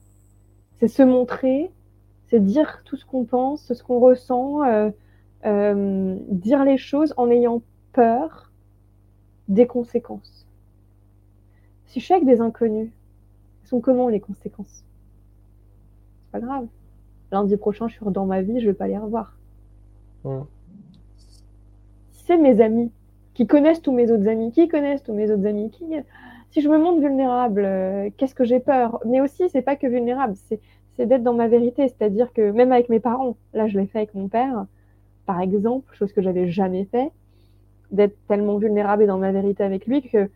C'est 0.78 0.88
se 0.88 1.02
montrer, 1.02 1.70
c'est 2.26 2.40
dire 2.40 2.82
tout 2.84 2.96
ce 2.96 3.04
qu'on 3.06 3.24
pense, 3.24 3.72
ce 3.72 3.82
qu'on 3.82 3.98
ressent, 3.98 4.62
euh, 4.64 4.90
euh, 5.44 6.16
dire 6.28 6.64
les 6.64 6.76
choses 6.76 7.14
en 7.16 7.30
ayant 7.30 7.62
peur 7.92 8.52
des 9.48 9.66
conséquences. 9.66 10.46
Si 11.86 12.00
je 12.00 12.04
suis 12.04 12.14
avec 12.14 12.26
des 12.26 12.40
inconnus, 12.40 12.90
sont 13.64 13.80
comment 13.80 14.08
les 14.08 14.20
conséquences? 14.20 14.84
C'est 16.24 16.32
pas 16.32 16.40
grave. 16.40 16.66
Lundi 17.32 17.56
prochain, 17.56 17.88
je 17.88 17.94
suis 17.94 18.06
dans 18.06 18.26
ma 18.26 18.42
vie, 18.42 18.60
je 18.60 18.66
vais 18.66 18.74
pas 18.74 18.88
les 18.88 18.98
revoir. 18.98 19.36
Si 20.24 20.28
c'est 22.26 22.36
mes 22.36 22.60
amis, 22.60 22.90
qui 23.34 23.46
connaissent 23.46 23.82
tous 23.82 23.92
mes 23.92 24.10
autres 24.10 24.28
amis, 24.28 24.50
qui 24.50 24.68
connaissent 24.68 25.02
tous 25.02 25.14
mes 25.14 25.30
autres 25.30 25.46
amis, 25.46 25.70
qui... 25.70 25.84
si 26.50 26.60
je 26.60 26.68
me 26.68 26.78
montre 26.78 27.00
vulnérable, 27.00 27.62
euh, 27.64 28.10
qu'est-ce 28.16 28.34
que 28.34 28.44
j'ai 28.44 28.60
peur? 28.60 28.98
Mais 29.06 29.20
aussi, 29.20 29.48
c'est 29.48 29.62
pas 29.62 29.76
que 29.76 29.86
vulnérable, 29.86 30.34
c'est 30.48 30.60
d'être 30.98 31.22
dans 31.22 31.34
ma 31.34 31.46
vérité, 31.46 31.88
c'est-à-dire 31.88 32.32
que 32.32 32.50
même 32.50 32.72
avec 32.72 32.88
mes 32.88 33.00
parents, 33.00 33.36
là 33.52 33.68
je 33.68 33.78
l'ai 33.78 33.86
fait 33.86 33.98
avec 33.98 34.14
mon 34.14 34.28
père, 34.28 34.66
par 35.26 35.40
exemple, 35.40 35.94
chose 35.94 36.12
que 36.12 36.22
j'avais 36.22 36.48
jamais 36.48 36.84
fait, 36.86 37.12
d'être 37.92 38.16
tellement 38.26 38.56
vulnérable 38.56 39.04
et 39.04 39.06
dans 39.06 39.18
ma 39.18 39.30
vérité 39.30 39.62
avec 39.62 39.86
lui 39.86 40.02
que, 40.02 40.28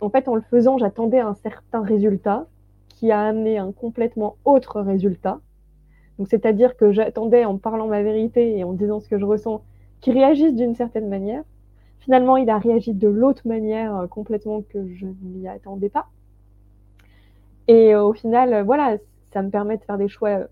en 0.00 0.10
fait, 0.10 0.28
en 0.28 0.34
le 0.34 0.42
faisant, 0.42 0.78
j'attendais 0.78 1.20
un 1.20 1.34
certain 1.34 1.82
résultat 1.82 2.46
qui 2.88 3.10
a 3.10 3.20
amené 3.20 3.58
un 3.58 3.72
complètement 3.72 4.36
autre 4.44 4.80
résultat. 4.80 5.40
Donc, 6.18 6.28
c'est-à-dire 6.28 6.76
que 6.76 6.92
j'attendais 6.92 7.44
en 7.44 7.58
parlant 7.58 7.88
ma 7.88 8.02
vérité 8.02 8.56
et 8.58 8.64
en 8.64 8.72
disant 8.72 9.00
ce 9.00 9.08
que 9.08 9.18
je 9.18 9.24
ressens, 9.24 9.62
qu'il 10.00 10.14
réagisse 10.14 10.54
d'une 10.54 10.74
certaine 10.74 11.08
manière. 11.08 11.42
Finalement, 12.00 12.36
il 12.36 12.48
a 12.50 12.58
réagi 12.58 12.94
de 12.94 13.08
l'autre 13.08 13.46
manière 13.46 13.96
euh, 13.96 14.06
complètement 14.06 14.62
que 14.62 14.86
je 14.94 15.06
n'y 15.22 15.48
attendais 15.48 15.88
pas. 15.88 16.08
Et 17.68 17.94
euh, 17.94 18.04
au 18.04 18.12
final, 18.12 18.52
euh, 18.52 18.62
voilà, 18.62 18.96
ça 19.32 19.42
me 19.42 19.50
permet 19.50 19.76
de 19.76 19.82
faire 19.82 19.98
des 19.98 20.08
choix 20.08 20.46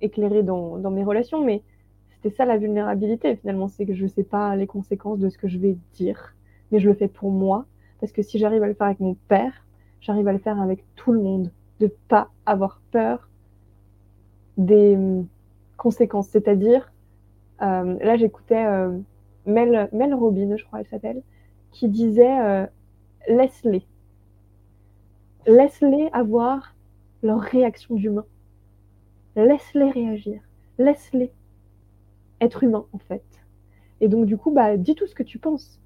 éclairés 0.00 0.42
dans, 0.42 0.78
mes 0.90 1.04
relations, 1.04 1.44
mais 1.44 1.62
c'était 2.10 2.34
ça 2.34 2.44
la 2.44 2.56
vulnérabilité 2.56 3.36
finalement, 3.36 3.68
c'est 3.68 3.86
que 3.86 3.94
je 3.94 4.04
ne 4.04 4.08
sais 4.08 4.24
pas 4.24 4.56
les 4.56 4.66
conséquences 4.66 5.18
de 5.18 5.28
ce 5.28 5.38
que 5.38 5.48
je 5.48 5.58
vais 5.58 5.76
dire, 5.94 6.34
mais 6.72 6.78
je 6.78 6.88
le 6.88 6.94
fais 6.94 7.08
pour 7.08 7.30
moi, 7.30 7.66
parce 8.00 8.12
que 8.12 8.22
si 8.22 8.38
j'arrive 8.38 8.62
à 8.62 8.66
le 8.66 8.74
faire 8.74 8.86
avec 8.86 9.00
mon 9.00 9.14
père, 9.28 9.66
j'arrive 10.00 10.28
à 10.28 10.32
le 10.32 10.38
faire 10.38 10.60
avec 10.60 10.84
tout 10.96 11.12
le 11.12 11.20
monde, 11.20 11.50
de 11.80 11.90
pas 12.08 12.30
avoir 12.46 12.80
peur 12.92 13.28
des 14.56 14.94
hum, 14.96 15.26
conséquences, 15.76 16.28
c'est-à-dire, 16.28 16.92
là 17.60 18.16
j'écoutais 18.16 18.64
Mel, 19.46 19.88
Mel 19.92 20.14
Robin, 20.14 20.56
je 20.56 20.64
crois 20.64 20.80
elle 20.80 20.86
s'appelle, 20.86 21.22
qui 21.70 21.88
disait 21.88 22.40
euh, 22.40 22.66
laisse-les. 23.28 23.84
Laisse-les 25.46 26.08
avoir 26.12 26.74
leur 27.22 27.40
réaction 27.40 27.96
d'humain. 27.96 28.24
Laisse-les 29.36 29.90
réagir. 29.90 30.40
Laisse-les 30.78 31.30
être 32.40 32.62
humains, 32.64 32.86
en 32.92 32.98
fait. 32.98 33.24
Et 34.00 34.08
donc, 34.08 34.26
du 34.26 34.36
coup, 34.36 34.50
bah, 34.50 34.76
dis 34.76 34.94
tout 34.94 35.06
ce 35.06 35.14
que 35.14 35.22
tu 35.22 35.38
penses. 35.38 35.80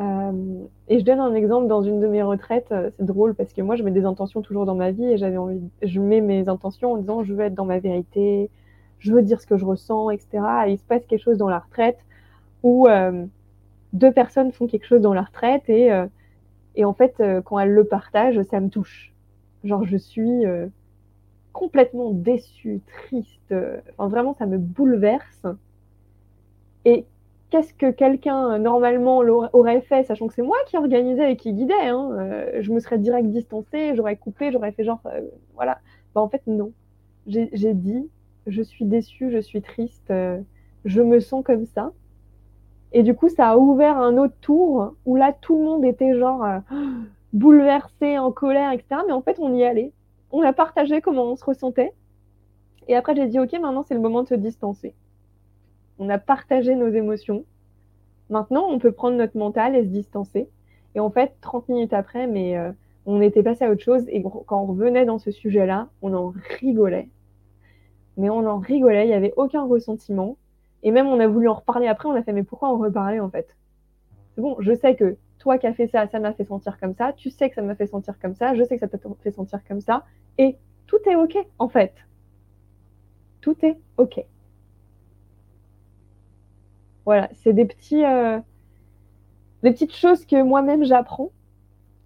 Euh, 0.00 0.64
et 0.88 0.98
je 0.98 1.04
donne 1.04 1.20
un 1.20 1.34
exemple 1.34 1.66
dans 1.68 1.82
une 1.82 2.00
de 2.00 2.06
mes 2.06 2.22
retraites. 2.22 2.70
Euh, 2.70 2.90
c'est 2.96 3.04
drôle 3.04 3.34
parce 3.34 3.52
que 3.52 3.62
moi, 3.62 3.76
je 3.76 3.82
mets 3.82 3.90
des 3.90 4.04
intentions 4.04 4.42
toujours 4.42 4.66
dans 4.66 4.74
ma 4.74 4.90
vie 4.90 5.04
et 5.04 5.16
j'avais 5.16 5.38
envie, 5.38 5.60
je 5.82 6.00
mets 6.00 6.20
mes 6.20 6.48
intentions 6.48 6.92
en 6.92 6.96
disant 6.98 7.24
je 7.24 7.32
veux 7.32 7.44
être 7.44 7.54
dans 7.54 7.64
ma 7.64 7.78
vérité, 7.78 8.50
je 8.98 9.12
veux 9.12 9.22
dire 9.22 9.40
ce 9.40 9.46
que 9.46 9.56
je 9.56 9.64
ressens, 9.64 10.10
etc. 10.10 10.28
Et 10.66 10.72
il 10.72 10.78
se 10.78 10.84
passe 10.84 11.06
quelque 11.06 11.22
chose 11.22 11.38
dans 11.38 11.48
la 11.48 11.58
retraite 11.58 11.98
où 12.62 12.86
euh, 12.88 13.26
deux 13.92 14.12
personnes 14.12 14.52
font 14.52 14.66
quelque 14.66 14.86
chose 14.86 15.00
dans 15.00 15.14
leur 15.14 15.26
retraite 15.26 15.68
et, 15.68 15.92
euh, 15.92 16.06
et 16.74 16.84
en 16.84 16.94
fait, 16.94 17.14
euh, 17.20 17.40
quand 17.42 17.58
elles 17.58 17.72
le 17.72 17.84
partagent, 17.84 18.42
ça 18.42 18.60
me 18.60 18.68
touche. 18.68 19.12
Genre, 19.64 19.84
je 19.84 19.96
suis 19.96 20.44
complètement 21.52 22.12
déçue, 22.12 22.80
triste. 22.86 23.54
Enfin, 23.96 24.08
vraiment, 24.08 24.34
ça 24.34 24.46
me 24.46 24.56
bouleverse. 24.56 25.46
Et 26.84 27.04
qu'est-ce 27.50 27.74
que 27.74 27.90
quelqu'un 27.90 28.58
normalement 28.58 29.18
aurait 29.52 29.80
fait, 29.80 30.04
sachant 30.04 30.28
que 30.28 30.34
c'est 30.34 30.42
moi 30.42 30.56
qui 30.68 30.76
organisais 30.76 31.32
et 31.32 31.36
qui 31.36 31.52
guidais 31.52 31.88
hein 31.88 32.36
Je 32.60 32.70
me 32.70 32.78
serais 32.78 32.98
direct 32.98 33.28
distancée, 33.28 33.96
j'aurais 33.96 34.14
coupé, 34.14 34.52
j'aurais 34.52 34.70
fait 34.70 34.84
genre, 34.84 35.00
voilà. 35.56 35.80
Bah, 36.14 36.20
en 36.20 36.28
fait, 36.28 36.42
non. 36.46 36.72
J'ai 37.26 37.74
dit, 37.74 38.08
je 38.48 38.62
suis 38.62 38.84
déçue, 38.84 39.30
je 39.30 39.38
suis 39.38 39.62
triste, 39.62 40.12
je 40.84 41.02
me 41.02 41.20
sens 41.20 41.44
comme 41.44 41.66
ça. 41.66 41.92
Et 42.92 43.02
du 43.02 43.14
coup, 43.14 43.28
ça 43.28 43.50
a 43.50 43.56
ouvert 43.56 43.98
un 43.98 44.16
autre 44.16 44.36
tour 44.40 44.94
où 45.04 45.16
là, 45.16 45.32
tout 45.32 45.58
le 45.58 45.64
monde 45.64 45.84
était 45.84 46.18
genre 46.18 46.44
euh, 46.44 46.58
bouleversé, 47.32 48.18
en 48.18 48.32
colère, 48.32 48.72
etc. 48.72 49.02
Mais 49.06 49.12
en 49.12 49.20
fait, 49.20 49.38
on 49.40 49.54
y 49.54 49.64
allait. 49.64 49.92
On 50.30 50.42
a 50.42 50.52
partagé 50.52 51.00
comment 51.00 51.24
on 51.24 51.36
se 51.36 51.44
ressentait. 51.44 51.92
Et 52.86 52.96
après, 52.96 53.14
j'ai 53.14 53.26
dit, 53.26 53.38
OK, 53.38 53.52
maintenant, 53.52 53.82
c'est 53.82 53.94
le 53.94 54.00
moment 54.00 54.22
de 54.22 54.28
se 54.28 54.34
distancer. 54.34 54.94
On 55.98 56.08
a 56.08 56.18
partagé 56.18 56.74
nos 56.74 56.88
émotions. 56.88 57.44
Maintenant, 58.30 58.66
on 58.68 58.78
peut 58.78 58.92
prendre 58.92 59.16
notre 59.16 59.36
mental 59.36 59.76
et 59.76 59.82
se 59.82 59.88
distancer. 59.88 60.48
Et 60.94 61.00
en 61.00 61.10
fait, 61.10 61.34
30 61.42 61.68
minutes 61.68 61.92
après, 61.92 62.26
mais 62.26 62.56
euh, 62.56 62.72
on 63.04 63.20
était 63.20 63.42
passé 63.42 63.64
à 63.64 63.70
autre 63.70 63.82
chose. 63.82 64.04
Et 64.08 64.22
quand 64.22 64.62
on 64.62 64.66
revenait 64.66 65.04
dans 65.04 65.18
ce 65.18 65.30
sujet-là, 65.30 65.88
on 66.00 66.14
en 66.14 66.32
rigolait. 66.60 67.08
Mais 68.18 68.28
on 68.28 68.46
en 68.46 68.58
rigolait, 68.58 69.06
il 69.06 69.08
n'y 69.08 69.14
avait 69.14 69.32
aucun 69.36 69.64
ressentiment. 69.64 70.36
Et 70.82 70.90
même, 70.90 71.06
on 71.06 71.18
a 71.18 71.26
voulu 71.26 71.48
en 71.48 71.54
reparler 71.54 71.86
après, 71.86 72.08
on 72.08 72.14
a 72.14 72.22
fait, 72.22 72.32
mais 72.32 72.42
pourquoi 72.42 72.68
en 72.68 72.76
reparler 72.76 73.20
en 73.20 73.30
fait? 73.30 73.56
C'est 74.34 74.42
bon, 74.42 74.56
je 74.60 74.74
sais 74.74 74.94
que 74.94 75.16
toi 75.38 75.58
qui 75.58 75.66
as 75.66 75.72
fait 75.72 75.86
ça, 75.86 76.06
ça 76.08 76.20
m'a 76.20 76.32
fait 76.32 76.44
sentir 76.44 76.78
comme 76.78 76.94
ça, 76.94 77.12
tu 77.12 77.30
sais 77.30 77.48
que 77.48 77.54
ça 77.54 77.62
m'a 77.62 77.74
fait 77.74 77.86
sentir 77.86 78.18
comme 78.18 78.34
ça, 78.34 78.54
je 78.54 78.62
sais 78.64 78.76
que 78.76 78.80
ça 78.80 78.88
t'a 78.88 78.98
fait 79.20 79.30
sentir 79.30 79.60
comme 79.66 79.80
ça, 79.80 80.04
et 80.36 80.56
tout 80.86 80.98
est 81.08 81.16
OK 81.16 81.36
en 81.58 81.68
fait. 81.68 81.94
Tout 83.40 83.56
est 83.64 83.78
OK. 83.96 84.20
Voilà, 87.04 87.30
c'est 87.34 87.52
des 87.52 87.64
petits, 87.64 88.04
euh, 88.04 88.38
des 89.62 89.72
petites 89.72 89.94
choses 89.94 90.26
que 90.26 90.42
moi-même 90.42 90.84
j'apprends 90.84 91.30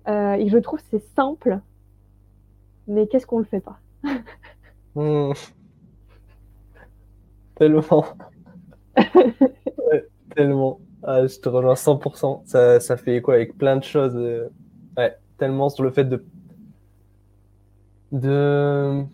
euh, 0.09 0.35
et 0.35 0.49
je 0.49 0.59
trouve 0.59 0.81
c'est 0.91 1.03
simple, 1.15 1.59
mais 2.87 3.07
qu'est-ce 3.07 3.27
qu'on 3.27 3.39
le 3.39 3.45
fait 3.45 3.61
pas? 3.61 3.79
Mmh. 4.95 5.33
Tellement 7.63 8.05
ouais, 9.91 10.07
tellement. 10.35 10.81
Ah, 11.03 11.27
je 11.27 11.39
te 11.39 11.49
rejoins 11.49 11.75
100%. 11.77 12.43
Ça, 12.47 12.81
ça 12.81 12.97
fait 12.97 13.21
quoi 13.23 13.35
avec 13.35 13.57
plein 13.59 13.77
de 13.77 13.85
choses. 13.85 14.15
Euh, 14.17 14.49
ouais, 14.97 15.17
tellement 15.39 15.69
sur 15.69 15.85
le 15.85 15.91
fait 15.91 16.05
de. 16.05 16.25
De. 18.13 19.07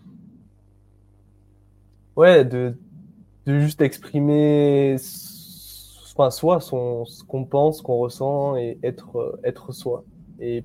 Ouais, 2.15 2.43
de, 2.45 2.77
de 3.45 3.59
juste 3.59 3.81
exprimer 3.81 4.97
enfin, 6.13 6.29
soi, 6.31 6.59
son, 6.61 7.05
ce 7.05 7.23
qu'on 7.23 7.45
pense, 7.45 7.77
ce 7.79 7.83
qu'on 7.83 7.97
ressent 7.97 8.55
et 8.57 8.77
être, 8.83 9.39
être 9.43 9.71
soi. 9.71 10.03
Et, 10.39 10.63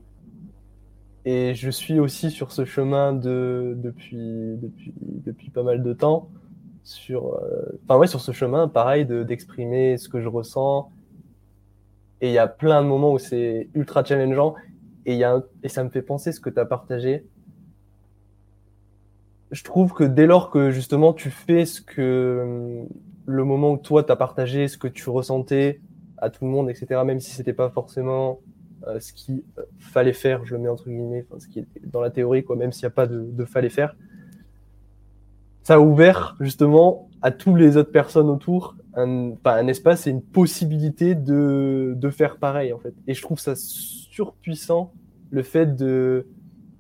et 1.25 1.55
je 1.55 1.71
suis 1.71 1.99
aussi 2.01 2.31
sur 2.31 2.53
ce 2.53 2.65
chemin 2.65 3.13
de, 3.13 3.75
depuis, 3.79 4.57
depuis, 4.61 4.93
depuis 4.99 5.51
pas 5.51 5.63
mal 5.63 5.83
de 5.83 5.93
temps 5.93 6.29
sur, 6.85 7.35
euh, 7.35 7.97
ouais, 7.97 8.07
sur 8.07 8.21
ce 8.21 8.33
chemin, 8.33 8.69
pareil, 8.69 9.07
d'exprimer 9.07 9.97
ce 9.97 10.09
que 10.09 10.21
je 10.21 10.29
ressens. 10.29 10.91
Et 12.21 12.29
il 12.29 12.33
y 12.33 12.39
a 12.39 12.47
plein 12.47 12.83
de 12.83 12.87
moments 12.87 13.13
où 13.13 13.19
c'est 13.19 13.69
ultra 13.75 14.05
challengeant. 14.05 14.55
Et, 15.07 15.17
y 15.17 15.25
a 15.25 15.43
et 15.63 15.69
ça 15.69 15.83
me 15.83 15.89
fait 15.89 16.03
penser 16.03 16.31
ce 16.31 16.41
que 16.41 16.51
tu 16.51 16.61
as 16.61 16.65
partagé. 16.65 17.27
Je 19.51 19.65
trouve 19.65 19.93
que 19.93 20.05
dès 20.05 20.27
lors 20.27 20.51
que 20.51 20.71
justement 20.71 21.13
tu 21.13 21.31
fais 21.31 21.65
ce 21.65 21.81
que 21.81 22.85
le 23.27 23.45
moment 23.45 23.73
où 23.73 23.77
toi 23.77 24.03
tu 24.03 24.13
as 24.13 24.17
partagé, 24.17 24.69
ce 24.69 24.79
que 24.79 24.89
tu 24.89 25.09
ressentais 25.11 25.81
à 26.19 26.31
tout 26.31 26.45
le 26.45 26.51
monde, 26.51 26.71
etc., 26.71 27.03
même 27.05 27.21
si 27.21 27.31
c'était 27.31 27.53
pas 27.53 27.71
forcément 27.71 28.41
euh, 28.87 29.01
ce 29.01 29.13
qu'il 29.13 29.43
euh, 29.59 29.63
fallait 29.79 30.13
faire, 30.13 30.45
je 30.45 30.55
le 30.55 30.61
mets 30.61 30.69
entre 30.69 30.89
guillemets, 30.89 31.25
ce 31.39 31.47
qui 31.49 31.61
est 31.61 31.67
dans 31.85 32.01
la 32.01 32.11
théorie, 32.11 32.45
quoi, 32.45 32.57
même 32.57 32.73
s'il 32.73 32.85
n'y 32.85 32.89
a 32.89 32.95
pas 32.95 33.07
de, 33.07 33.23
de 33.31 33.45
fallait 33.45 33.71
faire, 33.71 33.95
ça 35.65 35.75
a 35.75 35.79
ouvert 35.81 36.37
justement 36.41 37.09
à 37.23 37.31
toutes 37.33 37.57
les 37.57 37.77
autres 37.77 37.91
personnes 37.91 38.31
autour 38.31 38.77
un, 38.95 39.33
un 39.45 39.67
espace 39.67 40.07
et 40.07 40.11
une 40.11 40.23
possibilité 40.23 41.15
de, 41.15 41.95
de 41.97 42.11
faire 42.11 42.37
pareil 42.37 42.73
en 42.73 42.79
fait. 42.79 42.95
Et 43.07 43.15
je 43.15 43.23
trouve 43.23 43.41
ça 43.41 43.55
surpuissant 43.57 44.93
le 45.31 45.43
fait 45.43 45.75
de, 45.75 46.27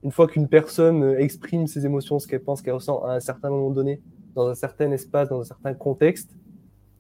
une 0.04 0.12
fois 0.12 0.28
qu'une 0.28 0.48
personne 0.48 1.16
exprime 1.18 1.66
ses 1.66 1.86
émotions, 1.86 2.18
ce 2.18 2.28
qu'elle 2.28 2.42
pense, 2.42 2.62
qu'elle 2.62 2.74
ressent 2.74 3.02
à 3.04 3.14
un 3.14 3.20
certain 3.20 3.50
moment 3.50 3.70
donné, 3.70 4.00
dans 4.34 4.46
un 4.48 4.54
certain 4.54 4.92
espace, 4.92 5.28
dans 5.30 5.40
un 5.40 5.44
certain 5.44 5.74
contexte, 5.74 6.36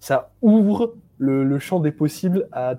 ça 0.00 0.32
ouvre 0.40 0.96
le, 1.18 1.44
le 1.44 1.58
champ 1.58 1.80
des 1.80 1.92
possibles 1.92 2.48
à 2.50 2.76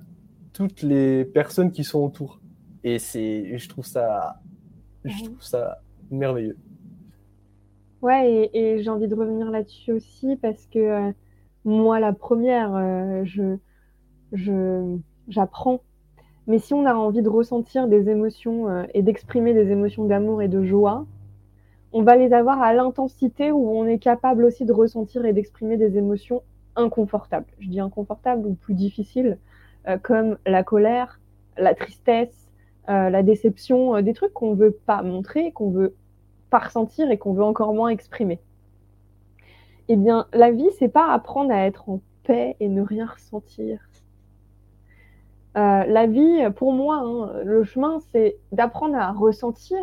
toutes 0.52 0.82
les 0.82 1.26
personnes 1.26 1.72
qui 1.72 1.84
sont 1.84 2.00
autour. 2.00 2.42
Et 2.84 2.98
c'est, 2.98 3.58
je 3.58 3.70
trouve 3.70 3.86
ça, 3.86 4.42
je 5.04 5.24
trouve 5.24 5.42
ça 5.42 5.80
merveilleux. 6.10 6.58
Ouais, 8.06 8.52
et, 8.54 8.84
j'ai 8.84 8.90
envie 8.92 9.08
de 9.08 9.16
revenir 9.16 9.50
là-dessus 9.50 9.92
aussi 9.92 10.36
parce 10.36 10.68
que 10.68 10.78
euh, 10.78 11.12
moi, 11.64 12.00
la 12.00 12.14
première, 12.14 12.76
euh, 12.76 13.24
je, 13.26 15.00
j'apprends 15.28 15.82
Mais 16.46 16.60
si 16.60 16.76
on 16.76 16.86
a 16.86 16.94
envie 16.94 17.24
de 17.24 17.30
ressentir 17.30 17.88
des 17.88 18.08
émotions 18.10 18.70
euh, 18.70 18.86
et 18.94 19.02
d'exprimer 19.02 19.56
des 19.56 19.72
émotions 19.72 20.06
d'amour 20.06 20.44
et 20.44 20.48
de 20.48 20.64
joie, 20.64 21.08
on 21.94 22.04
va 22.04 22.16
les 22.16 22.32
avoir 22.32 22.62
à 22.62 22.76
l'intensité 22.76 23.52
où 23.52 23.72
on 23.72 23.88
est 23.88 23.98
capable 23.98 24.46
aussi 24.46 24.66
de 24.66 24.74
ressentir 24.74 25.26
et 25.26 25.34
d'exprimer 25.34 25.76
des 25.76 25.98
émotions 25.98 26.44
inconfortables. 26.76 27.48
Je 27.60 27.70
dis 27.70 27.80
inconfortables 27.80 28.46
ou 28.46 28.54
plus 28.54 28.76
difficiles, 28.76 29.40
comme 30.04 30.38
la 30.46 30.64
colère, 30.64 31.20
la 31.58 31.74
tristesse, 31.74 32.52
la 32.88 33.24
déception, 33.24 34.00
des 34.02 34.14
trucs 34.14 34.34
qu'on 34.34 34.52
ne 34.52 34.58
veut 34.58 34.78
pas 34.86 35.02
montrer, 35.02 35.52
qu'on 35.54 35.72
veut 35.72 35.96
ressentir 36.60 37.12
et 37.12 37.18
qu'on 37.18 37.34
veut 37.34 37.44
encore 37.44 37.74
moins 37.74 37.90
exprimer. 37.90 38.40
Eh 39.88 39.96
bien, 39.96 40.28
la 40.34 40.52
vie, 40.52 40.70
c'est 40.80 40.90
pas 40.90 41.12
apprendre 41.12 41.52
à 41.52 41.66
être 41.66 41.90
en 41.90 42.02
paix 42.24 42.56
et 42.60 42.68
ne 42.68 42.82
rien 42.82 43.06
ressentir. 43.06 43.80
Euh, 45.58 45.86
la 45.86 46.06
vie, 46.06 46.50
pour 46.56 46.74
moi, 46.74 46.98
hein, 46.98 47.44
le 47.46 47.64
chemin, 47.64 48.00
c'est 48.12 48.38
d'apprendre 48.52 48.96
à 48.98 49.12
ressentir, 49.12 49.78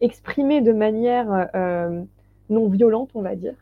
exprimer 0.00 0.62
de 0.62 0.72
manière 0.72 1.48
euh, 1.54 2.02
non 2.50 2.68
violente, 2.68 3.10
on 3.14 3.22
va 3.22 3.36
dire. 3.36 3.54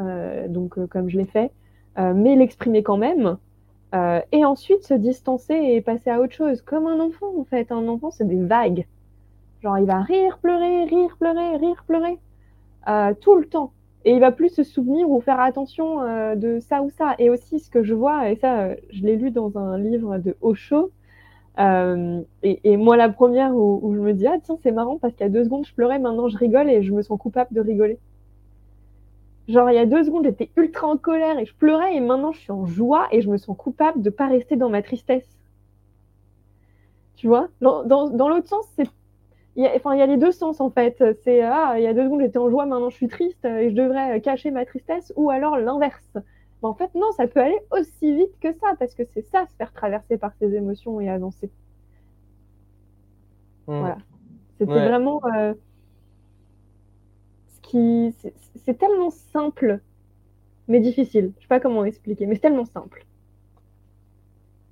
Euh, 0.00 0.46
donc, 0.48 0.84
comme 0.86 1.08
je 1.08 1.18
l'ai 1.18 1.26
fait, 1.26 1.50
mais 1.96 2.36
l'exprimer 2.36 2.82
quand 2.82 2.96
même. 2.96 3.36
et 4.32 4.44
ensuite 4.44 4.82
se 4.84 4.94
distancer 4.94 5.54
et 5.54 5.80
passer 5.82 6.10
à 6.10 6.20
autre 6.20 6.32
chose, 6.32 6.62
comme 6.62 6.86
un 6.86 7.00
enfant 7.00 7.32
en 7.38 7.44
fait. 7.44 7.70
Un 7.72 7.88
enfant, 7.88 8.10
c'est 8.10 8.26
des 8.26 8.42
vagues. 8.42 8.86
Genre, 9.62 9.78
il 9.78 9.86
va 9.86 10.00
rire, 10.00 10.38
pleurer, 10.38 10.84
rire, 10.84 11.16
pleurer, 11.18 11.56
rire, 11.56 11.84
pleurer, 11.86 12.18
tout 13.20 13.36
le 13.36 13.46
temps 13.46 13.72
et 14.04 14.12
il 14.12 14.20
va 14.20 14.32
plus 14.32 14.48
se 14.48 14.62
souvenir 14.62 15.08
ou 15.08 15.20
faire 15.20 15.40
attention 15.40 16.02
euh, 16.02 16.34
de 16.34 16.58
ça 16.60 16.82
ou 16.82 16.90
ça. 16.90 17.14
Et 17.18 17.30
aussi, 17.30 17.60
ce 17.60 17.70
que 17.70 17.82
je 17.82 17.94
vois, 17.94 18.30
et 18.30 18.36
ça, 18.36 18.62
euh, 18.62 18.76
je 18.90 19.02
l'ai 19.02 19.16
lu 19.16 19.30
dans 19.30 19.56
un 19.58 19.78
livre 19.78 20.18
de 20.18 20.36
Osho, 20.40 20.90
euh, 21.58 22.22
et, 22.42 22.76
moi, 22.76 22.96
la 22.96 23.10
première 23.10 23.54
où, 23.54 23.94
je 23.94 24.00
me 24.00 24.12
dis, 24.14 24.26
ah 24.26 24.38
tiens, 24.42 24.56
c'est 24.62 24.72
marrant 24.72 24.98
parce 24.98 25.14
qu'il 25.14 25.22
y 25.22 25.26
a 25.26 25.32
deux 25.32 25.44
secondes, 25.44 25.66
je 25.66 25.74
pleurais, 25.74 25.98
maintenant 25.98 26.28
je 26.28 26.38
rigole 26.38 26.70
et 26.70 26.82
je 26.82 26.92
me 26.92 27.02
sens 27.02 27.18
coupable 27.18 27.52
de 27.52 27.60
rigoler. 27.60 27.98
Genre, 29.48 29.70
il 29.70 29.74
y 29.74 29.78
a 29.78 29.86
deux 29.86 30.02
secondes, 30.04 30.24
j'étais 30.24 30.50
ultra 30.56 30.86
en 30.86 30.96
colère 30.96 31.38
et 31.38 31.44
je 31.44 31.54
pleurais, 31.54 31.94
et 31.94 32.00
maintenant 32.00 32.32
je 32.32 32.40
suis 32.40 32.52
en 32.52 32.64
joie 32.64 33.08
et 33.12 33.20
je 33.20 33.28
me 33.28 33.36
sens 33.36 33.56
coupable 33.56 34.00
de 34.00 34.08
ne 34.08 34.14
pas 34.14 34.28
rester 34.28 34.56
dans 34.56 34.70
ma 34.70 34.82
tristesse. 34.82 35.28
Tu 37.16 37.28
vois? 37.28 37.48
Dans, 37.60 37.84
dans 37.84 38.28
l'autre 38.28 38.48
sens, 38.48 38.66
c'est 38.76 38.88
il 39.56 39.64
y, 39.64 39.66
a, 39.66 39.74
enfin, 39.76 39.94
il 39.94 39.98
y 39.98 40.02
a 40.02 40.06
les 40.06 40.16
deux 40.16 40.32
sens 40.32 40.60
en 40.60 40.70
fait. 40.70 41.02
C'est 41.24 41.42
ah, 41.42 41.74
il 41.76 41.82
y 41.82 41.86
a 41.86 41.94
deux 41.94 42.04
secondes 42.04 42.20
j'étais 42.20 42.38
en 42.38 42.48
joie, 42.48 42.66
maintenant 42.66 42.90
je 42.90 42.96
suis 42.96 43.08
triste 43.08 43.44
et 43.44 43.70
je 43.70 43.74
devrais 43.74 44.20
cacher 44.20 44.50
ma 44.50 44.64
tristesse, 44.64 45.12
ou 45.16 45.30
alors 45.30 45.58
l'inverse. 45.58 46.16
Mais 46.62 46.68
en 46.68 46.74
fait, 46.74 46.94
non, 46.94 47.10
ça 47.12 47.26
peut 47.26 47.40
aller 47.40 47.58
aussi 47.70 48.14
vite 48.14 48.38
que 48.40 48.52
ça, 48.52 48.74
parce 48.78 48.94
que 48.94 49.02
c'est 49.12 49.22
ça, 49.22 49.46
se 49.46 49.56
faire 49.56 49.72
traverser 49.72 50.16
par 50.16 50.32
ses 50.34 50.54
émotions 50.54 51.00
et 51.00 51.08
avancer. 51.08 51.50
Hmm. 53.66 53.80
Voilà. 53.80 53.98
C'était 54.58 54.72
vraiment 54.72 55.20
euh, 55.34 55.54
ce 57.48 57.60
qui. 57.62 58.14
C'est 58.64 58.78
tellement 58.78 59.10
simple, 59.10 59.80
mais 60.68 60.78
difficile. 60.78 61.32
Je 61.36 61.42
sais 61.42 61.48
pas 61.48 61.58
comment 61.58 61.84
expliquer, 61.84 62.26
mais 62.26 62.36
c'est 62.36 62.42
tellement 62.42 62.64
simple. 62.64 63.04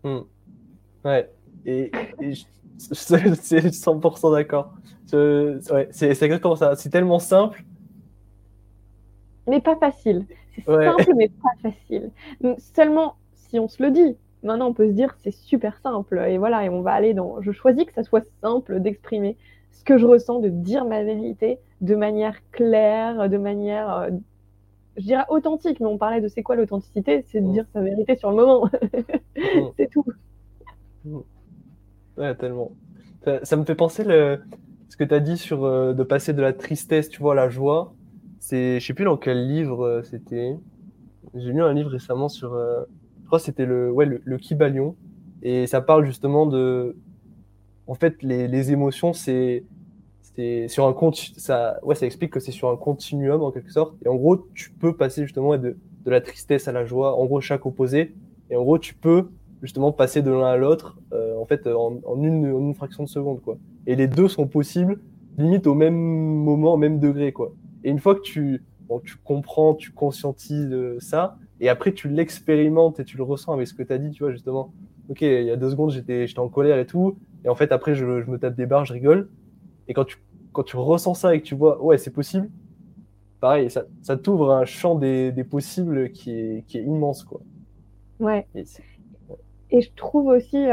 Hmm. 0.05 0.21
Ouais. 1.05 1.29
Et, 1.67 1.91
et 2.21 2.35
c'est 2.79 3.67
100% 3.67 4.33
d'accord. 4.33 4.73
Ouais, 5.13 5.89
c'est 5.91 6.11
exactement 6.11 6.57
ça. 6.57 6.77
C'est 6.77 6.91
tellement 6.91 7.19
simple. 7.19 7.65
Mais 9.47 9.61
pas 9.61 9.77
facile. 9.77 10.27
C'est 10.55 10.65
simple, 10.65 11.13
mais 11.17 11.29
pas 11.29 11.71
facile. 11.71 12.11
Seulement, 12.75 13.17
si 13.35 13.59
on 13.59 13.69
se 13.69 13.83
le 13.83 13.91
dit, 13.91 14.17
maintenant 14.43 14.69
on 14.69 14.75
peut 14.75 14.89
se 14.89 14.93
dire 14.93 15.15
c'est 15.19 15.33
super 15.33 15.79
simple. 15.79 16.19
Et 16.29 16.39
voilà, 16.39 16.65
et 16.65 16.69
on 16.69 16.83
va 16.83 16.93
aller 16.93 17.15
dans. 17.15 17.41
Je 17.41 17.53
choisis 17.53 17.85
que 17.85 17.93
ça 17.93 18.05
soit 18.05 18.25
simple 18.43 18.81
d'exprimer 18.81 19.37
ce 19.73 19.85
que 19.85 19.99
je 19.99 20.07
ressens, 20.07 20.41
de 20.41 20.49
dire 20.49 20.85
ma 20.85 21.03
vérité 21.03 21.59
de 21.81 21.95
manière 21.95 22.37
claire, 22.53 23.29
de 23.29 23.39
manière. 23.39 23.93
Euh, 23.95 24.11
je 24.97 25.05
dirais 25.05 25.25
authentique, 25.29 25.81
mais 25.81 25.87
on 25.87 25.99
parlait 25.99 26.21
de 26.21 26.29
c'est 26.29 26.43
quoi 26.43 26.57
l'authenticité? 26.57 27.25
C'est 27.29 27.41
de 27.41 27.47
mm. 27.47 27.53
dire 27.53 27.65
sa 27.73 27.81
vérité 27.81 28.17
sur 28.17 28.31
le 28.31 28.37
moment. 28.37 28.67
Mm. 29.37 29.69
c'est 29.77 29.91
tout. 29.91 30.05
Mm. 31.05 31.21
Ouais, 32.21 32.35
tellement. 32.35 32.73
Ça, 33.45 33.57
me 33.57 33.65
fait 33.65 33.75
penser 33.75 34.05
le, 34.05 34.43
ce 34.91 34.97
que 34.99 35.05
tu 35.05 35.15
as 35.15 35.21
dit 35.21 35.39
sur 35.39 35.65
euh, 35.65 35.95
de 35.95 36.03
passer 36.03 36.35
de 36.35 36.43
la 36.43 36.53
tristesse, 36.53 37.09
tu 37.09 37.21
vois, 37.23 37.33
à 37.33 37.35
la 37.35 37.49
joie. 37.49 37.95
C'est, 38.41 38.79
je 38.79 38.87
sais 38.87 38.93
plus 38.93 39.07
dans 39.07 39.17
quel 39.17 39.49
livre 39.49 39.87
euh, 39.87 40.03
c'était. 40.03 40.55
J'ai 41.35 41.51
lu 41.51 41.63
un 41.63 41.73
livre 41.73 41.91
récemment 41.91 42.29
sur, 42.29 42.53
euh, 42.53 42.83
je 43.23 43.27
crois 43.27 43.39
que 43.39 43.45
c'était 43.47 43.65
le, 43.65 43.91
ouais, 43.91 44.05
le, 44.05 44.37
Kibalion. 44.37 44.97
Et 45.43 45.67
ça 45.67 45.81
parle 45.81 46.05
justement 46.05 46.45
de, 46.45 46.95
en 47.87 47.95
fait, 47.95 48.23
les, 48.23 48.49
les 48.49 48.71
émotions, 48.71 49.15
c'est, 49.15 49.65
sur 50.69 50.87
un 50.87 50.93
compte, 50.93 51.17
ça, 51.17 51.79
ouais, 51.83 51.95
ça 51.95 52.07
explique 52.07 52.33
que 52.33 52.41
c'est 52.41 52.53
sur 52.53 52.69
un 52.69 52.77
continuum 52.77 53.43
en 53.43 53.51
quelque 53.51 53.73
sorte. 53.73 53.95
Et 54.05 54.09
en 54.09 54.17
gros, 54.17 54.37
tu 54.55 54.71
peux 54.73 54.95
passer 54.95 55.23
justement 55.23 55.57
de, 55.57 55.79
de 56.05 56.11
la 56.11 56.21
tristesse 56.21 56.69
à 56.69 56.73
la 56.73 56.85
joie. 56.85 57.19
En 57.19 57.25
gros, 57.25 57.41
chaque 57.41 57.65
opposé. 57.65 58.15
Et 58.51 58.57
en 58.57 58.63
gros, 58.63 58.79
tu 58.79 58.95
peux 58.95 59.31
justement 59.63 59.93
passer 59.93 60.23
de 60.23 60.31
l'un 60.31 60.47
à 60.47 60.57
l'autre 60.57 60.99
euh, 61.13 61.37
en 61.37 61.45
fait 61.45 61.67
en, 61.67 62.01
une, 62.23 62.45
une, 62.47 62.75
fraction 62.75 63.05
de 63.05 63.09
seconde 63.09 63.41
quoi. 63.43 63.59
Et 63.87 63.97
les 63.97 64.07
deux 64.07 64.29
sont 64.29 64.47
possibles 64.47 65.01
limite 65.39 65.67
au 65.67 65.75
même 65.75 65.95
moment, 65.95 66.75
au 66.75 66.77
même 66.77 66.99
degré 66.99 67.33
quoi. 67.33 67.53
Et 67.85 67.91
une 67.91 67.99
fois 67.99 68.15
que 68.15 68.21
tu 68.21 68.63
tu 69.05 69.17
comprends, 69.19 69.75
tu 69.75 69.93
conscientises 69.93 70.77
ça, 70.99 71.39
et 71.61 71.69
après 71.69 71.93
tu 71.93 72.09
l'expérimentes 72.09 72.99
et 72.99 73.05
tu 73.05 73.17
le 73.17 73.23
ressens 73.23 73.53
avec 73.53 73.69
ce 73.69 73.75
que 73.75 73.85
tu 73.85 73.93
as 73.93 73.99
dit, 73.99 74.11
tu 74.11 74.25
vois 74.25 74.33
justement. 74.33 74.73
Ok, 75.09 75.23
il 75.23 75.45
y 75.45 75.51
a 75.51 75.57
deux 75.57 75.71
secondes 75.71 75.91
j'étais 75.91 76.27
j'étais 76.27 76.41
en 76.41 76.49
colère 76.49 76.79
et 76.79 76.87
tout, 76.87 77.17
et 77.45 77.49
en 77.49 77.55
fait 77.55 77.71
après 77.73 77.95
je, 77.95 78.21
je 78.21 78.31
me 78.31 78.39
tape 78.39 78.57
des 78.57 78.67
barres, 78.67 78.85
je 78.85 78.93
rigole. 78.93 79.29
Et 79.87 79.95
quand 79.95 80.05
tu 80.05 80.19
quand 80.53 80.65
tu 80.65 80.77
ressens 80.77 81.15
ça 81.15 81.35
et 81.35 81.41
que 81.41 81.47
tu 81.47 81.55
vois 81.55 81.83
ouais 81.83 81.99
c'est 81.99 82.11
possible, 82.11 82.51
pareil 83.41 83.71
ça, 83.71 83.85
ça 84.03 84.17
t'ouvre 84.17 84.53
un 84.53 84.65
champ 84.65 84.97
des, 84.97 85.31
des 85.31 85.45
possibles 85.45 86.11
qui 86.11 86.33
est, 86.33 86.65
qui 86.67 86.79
est 86.79 86.83
immense 86.83 87.23
quoi. 87.23 87.41
Ouais. 88.19 88.47
Et 89.71 89.81
je 89.81 89.91
trouve 89.95 90.27
aussi, 90.27 90.67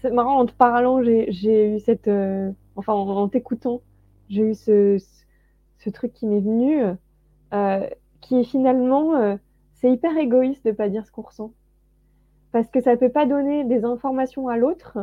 c'est 0.00 0.10
marrant, 0.10 0.38
en 0.38 0.46
te 0.46 0.52
parlant, 0.52 1.02
j'ai 1.02 1.74
eu 1.74 1.80
cette. 1.80 2.08
Euh, 2.08 2.50
enfin, 2.76 2.92
en, 2.92 3.28
t'écoutant, 3.28 3.80
j'ai 4.28 4.42
eu 4.42 4.54
ce, 4.54 4.98
ce, 5.78 5.90
truc 5.90 6.12
qui 6.12 6.26
m'est 6.26 6.40
venu, 6.40 6.82
euh, 7.54 7.86
qui 8.20 8.40
est 8.40 8.44
finalement. 8.44 9.14
Euh, 9.16 9.36
c'est 9.74 9.90
hyper 9.90 10.16
égoïste 10.16 10.64
de 10.64 10.72
pas 10.72 10.88
dire 10.88 11.04
ce 11.06 11.12
qu'on 11.12 11.22
ressent. 11.22 11.52
Parce 12.52 12.68
que 12.68 12.80
ça 12.80 12.92
ne 12.92 12.96
peut 12.96 13.10
pas 13.10 13.26
donner 13.26 13.64
des 13.64 13.84
informations 13.84 14.48
à 14.48 14.56
l'autre 14.56 14.98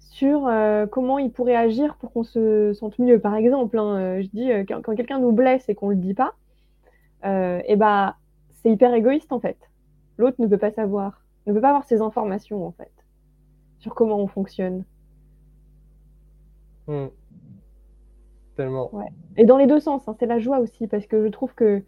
sur 0.00 0.50
comment 0.90 1.18
il 1.18 1.30
pourrait 1.30 1.54
agir 1.54 1.96
pour 1.96 2.12
qu'on 2.12 2.24
se 2.24 2.72
sente 2.72 2.98
mieux. 2.98 3.20
Par 3.20 3.36
exemple, 3.36 3.78
hein, 3.78 4.20
je 4.20 4.26
dis, 4.26 4.50
quand, 4.66 4.82
quand 4.82 4.96
quelqu'un 4.96 5.20
nous 5.20 5.30
blesse 5.30 5.68
et 5.68 5.76
qu'on 5.76 5.90
ne 5.90 5.94
le 5.94 6.00
dit 6.00 6.14
pas, 6.14 6.34
et 7.24 7.62
eh 7.66 7.76
ben, 7.76 8.14
c'est 8.50 8.70
hyper 8.70 8.92
égoïste 8.94 9.32
en 9.32 9.38
fait. 9.38 9.58
L'autre 10.18 10.40
ne 10.40 10.48
peut 10.48 10.58
pas 10.58 10.72
savoir 10.72 11.23
ne 11.46 11.52
peut 11.52 11.60
pas 11.60 11.68
avoir 11.68 11.84
ces 11.84 12.00
informations 12.00 12.66
en 12.66 12.72
fait 12.72 12.92
sur 13.78 13.94
comment 13.94 14.18
on 14.18 14.26
fonctionne. 14.26 14.84
Hmm. 16.86 17.06
Tellement. 18.56 18.90
Et 19.36 19.44
dans 19.44 19.58
les 19.58 19.66
deux 19.66 19.80
sens, 19.80 20.08
hein, 20.08 20.14
c'est 20.18 20.26
la 20.26 20.38
joie 20.38 20.58
aussi, 20.60 20.86
parce 20.86 21.06
que 21.06 21.22
je 21.22 21.28
trouve 21.28 21.54
que 21.54 21.82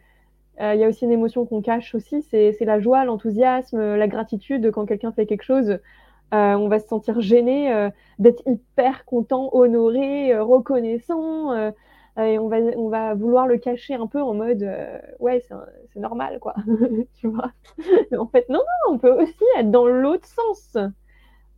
euh, 0.61 0.75
il 0.75 0.81
y 0.81 0.85
a 0.85 0.89
aussi 0.89 1.05
une 1.05 1.13
émotion 1.13 1.47
qu'on 1.47 1.63
cache 1.63 1.95
aussi, 1.95 2.23
c'est 2.23 2.57
la 2.61 2.81
joie, 2.81 3.05
l'enthousiasme, 3.05 3.95
la 3.95 4.09
gratitude 4.09 4.71
quand 4.73 4.87
quelqu'un 4.87 5.13
fait 5.13 5.27
quelque 5.27 5.43
chose. 5.43 5.79
Euh, 6.35 6.55
on 6.55 6.69
va 6.69 6.81
se 6.81 6.89
sentir 6.89 7.21
gêné 7.21 7.73
euh, 7.73 7.89
d'être 8.19 8.43
hyper 8.47 9.05
content, 9.05 9.49
honoré, 9.53 10.37
reconnaissant. 10.39 11.73
Euh, 12.19 12.25
et 12.25 12.39
on 12.39 12.49
va, 12.49 12.57
on 12.77 12.89
va 12.89 13.15
vouloir 13.15 13.47
le 13.47 13.59
cacher 13.59 13.95
un 13.95 14.07
peu 14.07 14.23
en 14.23 14.33
mode 14.33 14.63
euh, 14.63 14.99
ouais, 15.19 15.45
c'est 15.93 16.01
normal, 16.01 16.39
quoi. 16.41 16.55
tu 17.15 17.29
vois 17.29 17.53
En 18.19 18.27
fait, 18.27 18.49
non, 18.49 18.59
non, 18.59 18.95
on 18.95 18.99
peut 18.99 19.13
aussi 19.13 19.45
être 19.59 19.71
dans 19.71 19.87
l'autre 19.87 20.27
sens. 20.27 20.77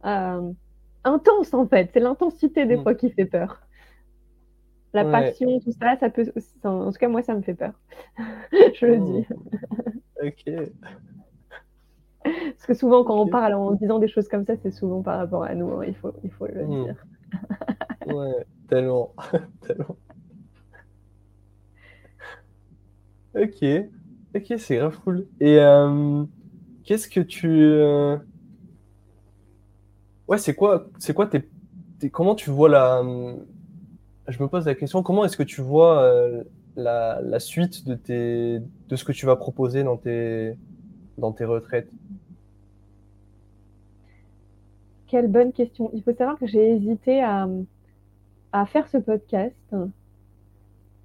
Euh, 0.04 0.52
intense, 1.04 1.54
en 1.54 1.66
fait. 1.66 1.90
C'est 1.92 2.00
l'intensité 2.00 2.66
des 2.66 2.76
mm. 2.76 2.82
fois 2.82 2.94
qui 2.94 3.10
fait 3.10 3.24
peur. 3.24 3.62
La 4.94 5.04
passion, 5.04 5.60
tout 5.60 5.70
ça, 5.72 5.96
ça 6.00 6.10
peut. 6.10 6.32
En 6.64 6.90
tout 6.90 6.98
cas, 6.98 7.08
moi, 7.08 7.22
ça 7.22 7.34
me 7.34 7.42
fait 7.42 7.54
peur. 7.54 7.74
Je 8.74 8.86
le 8.86 8.98
dis. 8.98 9.26
Mm. 9.30 10.26
ok. 10.26 10.70
Parce 12.24 12.66
que 12.66 12.74
souvent, 12.74 13.04
quand 13.04 13.20
on 13.20 13.28
parle 13.28 13.54
en 13.54 13.72
disant 13.72 14.00
des 14.00 14.08
choses 14.08 14.28
comme 14.28 14.44
ça, 14.44 14.56
c'est 14.56 14.72
souvent 14.72 15.02
par 15.02 15.18
rapport 15.18 15.44
à 15.44 15.54
nous. 15.54 15.70
Hein, 15.72 15.84
il, 15.86 15.94
faut, 15.94 16.12
il 16.24 16.30
faut 16.30 16.46
le 16.46 16.66
mm. 16.66 16.84
dire. 16.84 17.06
ouais, 18.06 18.44
tellement. 18.68 19.14
tellement. 19.66 19.96
Ok, 23.34 23.64
ok, 24.34 24.54
c'est 24.58 24.76
grave 24.76 24.98
cool. 25.04 25.26
Et 25.40 25.58
euh, 25.58 26.24
qu'est-ce 26.84 27.08
que 27.08 27.20
tu. 27.20 27.48
Euh, 27.48 28.16
ouais, 30.28 30.38
c'est 30.38 30.54
quoi, 30.54 30.88
c'est 30.98 31.14
quoi 31.14 31.26
tes, 31.26 31.48
comment 32.10 32.34
tu 32.34 32.50
vois 32.50 32.68
la. 32.68 33.02
Je 34.28 34.42
me 34.42 34.48
pose 34.48 34.66
la 34.66 34.74
question, 34.74 35.02
comment 35.02 35.24
est-ce 35.24 35.36
que 35.36 35.42
tu 35.42 35.60
vois 35.60 36.02
euh, 36.02 36.44
la, 36.76 37.20
la, 37.22 37.40
suite 37.40 37.86
de, 37.86 37.94
tes, 37.94 38.60
de 38.88 38.96
ce 38.96 39.04
que 39.04 39.12
tu 39.12 39.24
vas 39.26 39.36
proposer 39.36 39.84
dans 39.84 39.96
tes, 39.96 40.54
dans 41.16 41.32
tes 41.32 41.44
retraites? 41.44 41.90
Quelle 45.06 45.28
bonne 45.28 45.52
question. 45.52 45.90
Il 45.94 46.02
faut 46.02 46.12
savoir 46.12 46.38
que 46.38 46.46
j'ai 46.46 46.72
hésité 46.72 47.22
à, 47.22 47.48
à, 48.52 48.66
faire 48.66 48.86
ce 48.88 48.98
podcast, 48.98 49.56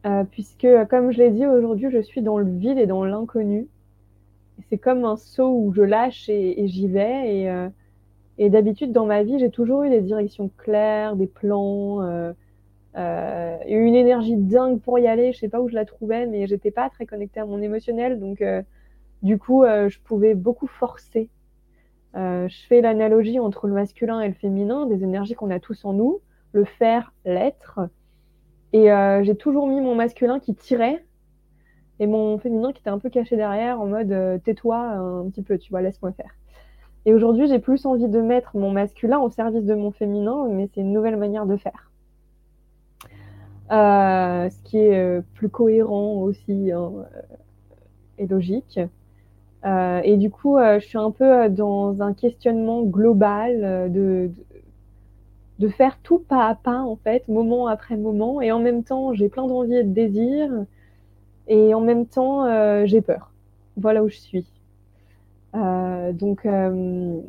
euh, 0.05 0.23
puisque, 0.25 0.67
comme 0.89 1.11
je 1.11 1.19
l'ai 1.19 1.31
dit 1.31 1.45
aujourd'hui, 1.45 1.89
je 1.89 2.01
suis 2.01 2.21
dans 2.21 2.37
le 2.37 2.49
vide 2.49 2.77
et 2.77 2.85
dans 2.85 3.05
l'inconnu. 3.05 3.67
C'est 4.69 4.77
comme 4.77 5.05
un 5.05 5.15
saut 5.15 5.49
où 5.49 5.73
je 5.73 5.81
lâche 5.81 6.27
et, 6.29 6.67
j'y 6.67 6.87
vais. 6.87 7.35
Et, 7.35 7.49
euh, 7.49 7.69
et 8.37 8.49
d'habitude, 8.49 8.91
dans 8.91 9.05
ma 9.05 9.23
vie, 9.23 9.39
j'ai 9.39 9.49
toujours 9.49 9.83
eu 9.83 9.89
des 9.89 10.01
directions 10.01 10.49
claires, 10.57 11.15
des 11.15 11.27
plans, 11.27 12.01
euh, 12.01 12.33
une 13.65 13.95
énergie 13.95 14.35
dingue 14.35 14.79
pour 14.79 14.99
y 14.99 15.07
aller. 15.07 15.31
Je 15.31 15.39
sais 15.39 15.49
pas 15.49 15.61
où 15.61 15.69
je 15.69 15.75
la 15.75 15.85
trouvais, 15.85 16.25
mais 16.25 16.47
j'étais 16.47 16.71
pas 16.71 16.89
très 16.89 17.05
connectée 17.05 17.39
à 17.39 17.45
mon 17.45 17.61
émotionnel. 17.61 18.19
Donc, 18.19 18.43
du 19.21 19.37
coup, 19.37 19.63
je 19.63 19.97
pouvais 20.03 20.35
beaucoup 20.35 20.67
forcer. 20.67 21.29
Je 22.13 22.65
fais 22.67 22.81
l'analogie 22.81 23.39
entre 23.39 23.67
le 23.67 23.73
masculin 23.73 24.19
et 24.21 24.27
le 24.27 24.33
féminin, 24.33 24.85
des 24.85 25.03
énergies 25.03 25.33
qu'on 25.33 25.49
a 25.49 25.59
tous 25.59 25.85
en 25.85 25.93
nous, 25.93 26.19
le 26.51 26.65
faire, 26.65 27.13
l'être. 27.25 27.79
Et 28.73 28.91
euh, 28.91 29.23
j'ai 29.23 29.35
toujours 29.35 29.67
mis 29.67 29.79
mon 29.81 29.95
masculin 29.95 30.39
qui 30.39 30.55
tirait 30.55 31.05
et 31.99 32.07
mon 32.07 32.37
féminin 32.39 32.73
qui 32.73 32.81
était 32.81 32.89
un 32.89 32.99
peu 32.99 33.09
caché 33.09 33.35
derrière 33.37 33.79
en 33.79 33.85
mode 33.85 34.41
tais-toi 34.43 34.77
un 34.77 35.29
petit 35.29 35.43
peu, 35.43 35.57
tu 35.57 35.69
vois, 35.69 35.81
laisse-moi 35.81 36.11
faire. 36.11 36.35
Et 37.05 37.13
aujourd'hui, 37.13 37.47
j'ai 37.47 37.59
plus 37.59 37.85
envie 37.85 38.07
de 38.07 38.21
mettre 38.21 38.55
mon 38.55 38.71
masculin 38.71 39.19
au 39.19 39.29
service 39.29 39.65
de 39.65 39.75
mon 39.75 39.91
féminin, 39.91 40.47
mais 40.49 40.69
c'est 40.73 40.81
une 40.81 40.93
nouvelle 40.93 41.17
manière 41.17 41.45
de 41.45 41.57
faire. 41.57 41.91
Euh, 43.71 44.49
ce 44.49 44.61
qui 44.63 44.77
est 44.77 44.97
euh, 44.97 45.21
plus 45.33 45.49
cohérent 45.49 46.21
aussi 46.21 46.71
hein, 46.71 46.91
euh, 47.15 47.21
et 48.17 48.27
logique. 48.27 48.79
Euh, 49.65 50.01
et 50.03 50.17
du 50.17 50.29
coup, 50.29 50.57
euh, 50.57 50.79
je 50.79 50.85
suis 50.85 50.97
un 50.97 51.11
peu 51.11 51.49
dans 51.49 52.01
un 52.01 52.13
questionnement 52.13 52.83
global 52.83 53.91
de, 53.91 54.31
de, 55.59 55.67
faire 55.69 55.99
tout 56.01 56.19
pas 56.19 56.47
à 56.47 56.55
pas, 56.55 56.79
en 56.79 56.95
fait, 56.95 57.27
moment 57.27 57.67
après 57.67 57.97
moment. 57.97 58.41
Et 58.41 58.51
en 58.51 58.59
même 58.59 58.83
temps, 58.83 59.13
j'ai 59.13 59.29
plein 59.29 59.47
d'envie 59.47 59.75
et 59.75 59.83
de 59.83 59.93
désir. 59.93 60.49
Et 61.47 61.73
en 61.73 61.81
même 61.81 62.05
temps, 62.05 62.85
j'ai 62.85 63.01
peur. 63.01 63.31
Voilà 63.77 64.03
où 64.03 64.09
je 64.09 64.17
suis. 64.17 64.47
donc, 65.53 66.41
je 66.45 67.21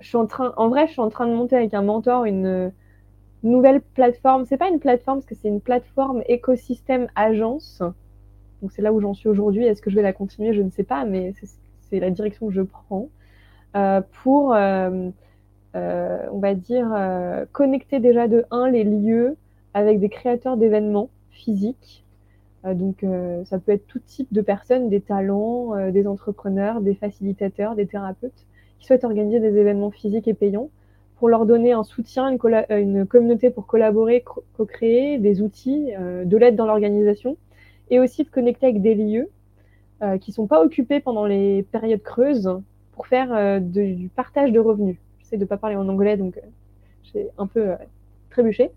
suis 0.00 0.16
en 0.16 0.26
train, 0.26 0.52
en 0.56 0.68
vrai, 0.68 0.86
je 0.86 0.92
suis 0.92 1.00
en 1.00 1.10
train 1.10 1.26
de 1.26 1.34
monter 1.34 1.56
avec 1.56 1.74
un 1.74 1.82
mentor 1.82 2.24
une, 2.24 2.72
nouvelle 3.42 3.80
plateforme. 3.80 4.44
C'est 4.46 4.56
pas 4.56 4.68
une 4.68 4.78
plateforme 4.78 5.18
parce 5.18 5.26
que 5.26 5.34
c'est 5.34 5.48
une 5.48 5.60
plateforme 5.60 6.22
écosystème 6.26 7.08
agence. 7.14 7.82
Donc 8.60 8.72
c'est 8.72 8.82
là 8.82 8.92
où 8.92 9.00
j'en 9.00 9.14
suis 9.14 9.28
aujourd'hui. 9.28 9.64
Est-ce 9.64 9.82
que 9.82 9.90
je 9.90 9.96
vais 9.96 10.02
la 10.02 10.12
continuer? 10.12 10.52
Je 10.54 10.62
ne 10.62 10.70
sais 10.70 10.84
pas, 10.84 11.04
mais 11.04 11.34
c'est 11.90 12.00
la 12.00 12.10
direction 12.10 12.48
que 12.48 12.54
je 12.54 12.62
prends 12.62 13.08
euh, 13.76 14.00
pour, 14.22 14.54
euh, 14.54 14.58
euh, 14.58 15.10
on 15.74 16.38
va 16.38 16.54
dire, 16.54 16.90
euh, 16.94 17.44
connecter 17.52 18.00
déjà 18.00 18.28
de 18.28 18.44
un 18.50 18.70
les 18.70 18.84
lieux 18.84 19.36
avec 19.74 20.00
des 20.00 20.08
créateurs 20.08 20.56
d'événements 20.56 21.10
physiques. 21.30 22.04
Euh, 22.64 22.74
donc 22.74 23.02
euh, 23.02 23.44
ça 23.44 23.58
peut 23.58 23.72
être 23.72 23.86
tout 23.86 24.00
type 24.00 24.32
de 24.32 24.40
personnes, 24.40 24.88
des 24.88 25.00
talents, 25.00 25.90
des 25.90 26.06
entrepreneurs, 26.06 26.80
des 26.80 26.94
facilitateurs, 26.94 27.74
des 27.74 27.86
thérapeutes 27.86 28.46
qui 28.78 28.86
souhaitent 28.86 29.04
organiser 29.04 29.40
des 29.40 29.56
événements 29.56 29.90
physiques 29.90 30.28
et 30.28 30.34
payants 30.34 30.68
pour 31.22 31.28
leur 31.28 31.46
donner 31.46 31.70
un 31.70 31.84
soutien, 31.84 32.30
une, 32.30 32.64
une 32.68 33.06
communauté 33.06 33.50
pour 33.50 33.68
collaborer, 33.68 34.24
co-créer, 34.56 35.18
des 35.18 35.40
outils, 35.40 35.92
euh, 35.96 36.24
de 36.24 36.36
l'aide 36.36 36.56
dans 36.56 36.66
l'organisation, 36.66 37.36
et 37.90 38.00
aussi 38.00 38.24
de 38.24 38.28
connecter 38.28 38.66
avec 38.66 38.82
des 38.82 38.96
lieux 38.96 39.30
euh, 40.02 40.18
qui 40.18 40.32
ne 40.32 40.34
sont 40.34 40.48
pas 40.48 40.64
occupés 40.64 40.98
pendant 40.98 41.24
les 41.24 41.62
périodes 41.70 42.02
creuses 42.02 42.50
pour 42.90 43.06
faire 43.06 43.32
euh, 43.32 43.60
du 43.60 44.10
partage 44.16 44.50
de 44.50 44.58
revenus. 44.58 44.96
De 45.36 45.42
ne 45.42 45.44
pas 45.46 45.56
parler 45.56 45.76
en 45.76 45.88
anglais, 45.88 46.16
donc 46.16 46.40
j'ai 47.02 47.28
un 47.38 47.46
peu 47.46 47.72
trébuché. 48.30 48.70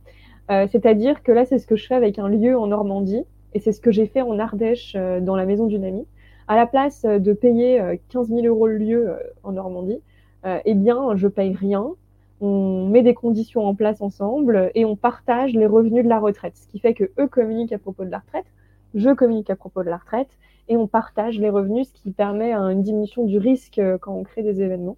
C'est-à-dire 0.50 1.24
que 1.24 1.32
là, 1.32 1.46
c'est 1.46 1.60
ce 1.60 1.68
que 1.68 1.76
je 1.76 1.88
fais 1.88 1.96
avec 1.96 2.20
un 2.20 2.30
lieu 2.30 2.58
en 2.58 2.68
Normandie, 2.68 3.24
et 3.54 3.60
c'est 3.60 3.72
ce 3.72 3.82
que 3.82 3.92
j'ai 3.92 4.06
fait 4.06 4.22
en 4.22 4.38
Ardèche 4.38 4.94
dans 4.94 5.36
la 5.36 5.46
maison 5.46 5.66
d'une 5.66 5.84
amie. 5.84 6.06
À 6.48 6.56
la 6.56 6.68
place 6.68 7.04
de 7.04 7.34
payer 7.34 8.00
15 8.10 8.30
000 8.30 8.46
euros 8.46 8.68
le 8.68 8.78
lieu 8.78 9.16
en 9.44 9.54
Normandie, 9.54 10.00
eh 10.46 10.74
bien, 10.76 11.16
je 11.16 11.28
paye 11.28 11.54
rien 11.54 11.96
on 12.42 12.88
met 12.88 13.02
des 13.02 13.14
conditions 13.14 13.66
en 13.66 13.76
place 13.76 14.02
ensemble 14.02 14.72
et 14.76 14.86
on 14.86 14.96
partage 14.96 15.54
les 15.54 15.68
revenus 15.68 16.04
de 16.04 16.10
la 16.10 16.20
retraite. 16.20 16.58
Ce 16.58 16.68
qui 16.68 16.80
fait 16.80 16.94
que 16.94 17.12
eux 17.20 17.28
communiquent 17.28 17.74
à 17.74 17.80
propos 17.80 18.04
de 18.04 18.10
la 18.10 18.20
retraite, 18.20 18.46
je 18.94 19.10
communique 19.12 19.50
à 19.50 19.56
propos 19.56 19.84
de 19.84 19.90
la 19.90 19.98
retraite 19.98 20.30
et 20.68 20.78
on 20.78 20.88
partage 20.88 21.40
les 21.40 21.50
revenus, 21.50 21.88
ce 21.88 21.94
qui 21.94 22.12
permet 22.12 22.54
une 22.54 22.82
diminution 22.82 23.26
du 23.26 23.38
risque 23.38 23.78
euh, 23.78 23.98
quand 24.00 24.14
on 24.14 24.24
crée 24.24 24.42
des 24.42 24.62
événements. 24.62 24.98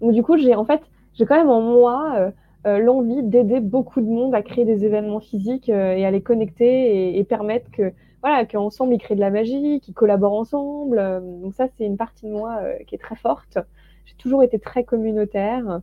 Donc 0.00 0.12
du 0.12 0.22
coup, 0.22 0.36
j'ai 0.36 0.54
en 0.54 0.64
fait, 0.64 0.80
j'ai 1.14 1.26
quand 1.26 1.36
même 1.36 1.50
en 1.50 1.60
moi 1.60 2.14
euh, 2.16 2.30
euh, 2.66 2.78
l'envie 2.78 3.22
d'aider 3.22 3.60
beaucoup 3.60 4.00
de 4.00 4.06
monde 4.06 4.34
à 4.34 4.42
créer 4.42 4.64
des 4.64 4.84
événements 4.84 5.20
physiques 5.20 5.70
euh, 5.70 5.94
et 5.94 6.04
à 6.04 6.10
les 6.10 6.22
connecter 6.22 7.14
et, 7.14 7.18
et 7.18 7.24
permettre 7.24 7.70
que 7.70 7.92
voilà 8.22 8.44
qu'ensemble 8.46 8.94
ils 8.94 8.98
créent 8.98 9.14
de 9.14 9.20
la 9.20 9.30
magie, 9.30 9.80
qu'ils 9.80 9.94
collaborent 9.94 10.34
ensemble. 10.34 11.22
donc 11.42 11.54
ça, 11.54 11.68
c'est 11.76 11.84
une 11.84 11.96
partie 11.96 12.26
de 12.26 12.32
moi 12.32 12.60
qui 12.86 12.96
est 12.96 12.98
très 12.98 13.14
forte. 13.14 13.58
J'ai 14.06 14.16
toujours 14.16 14.42
été 14.42 14.58
très 14.58 14.84
communautaire. 14.84 15.80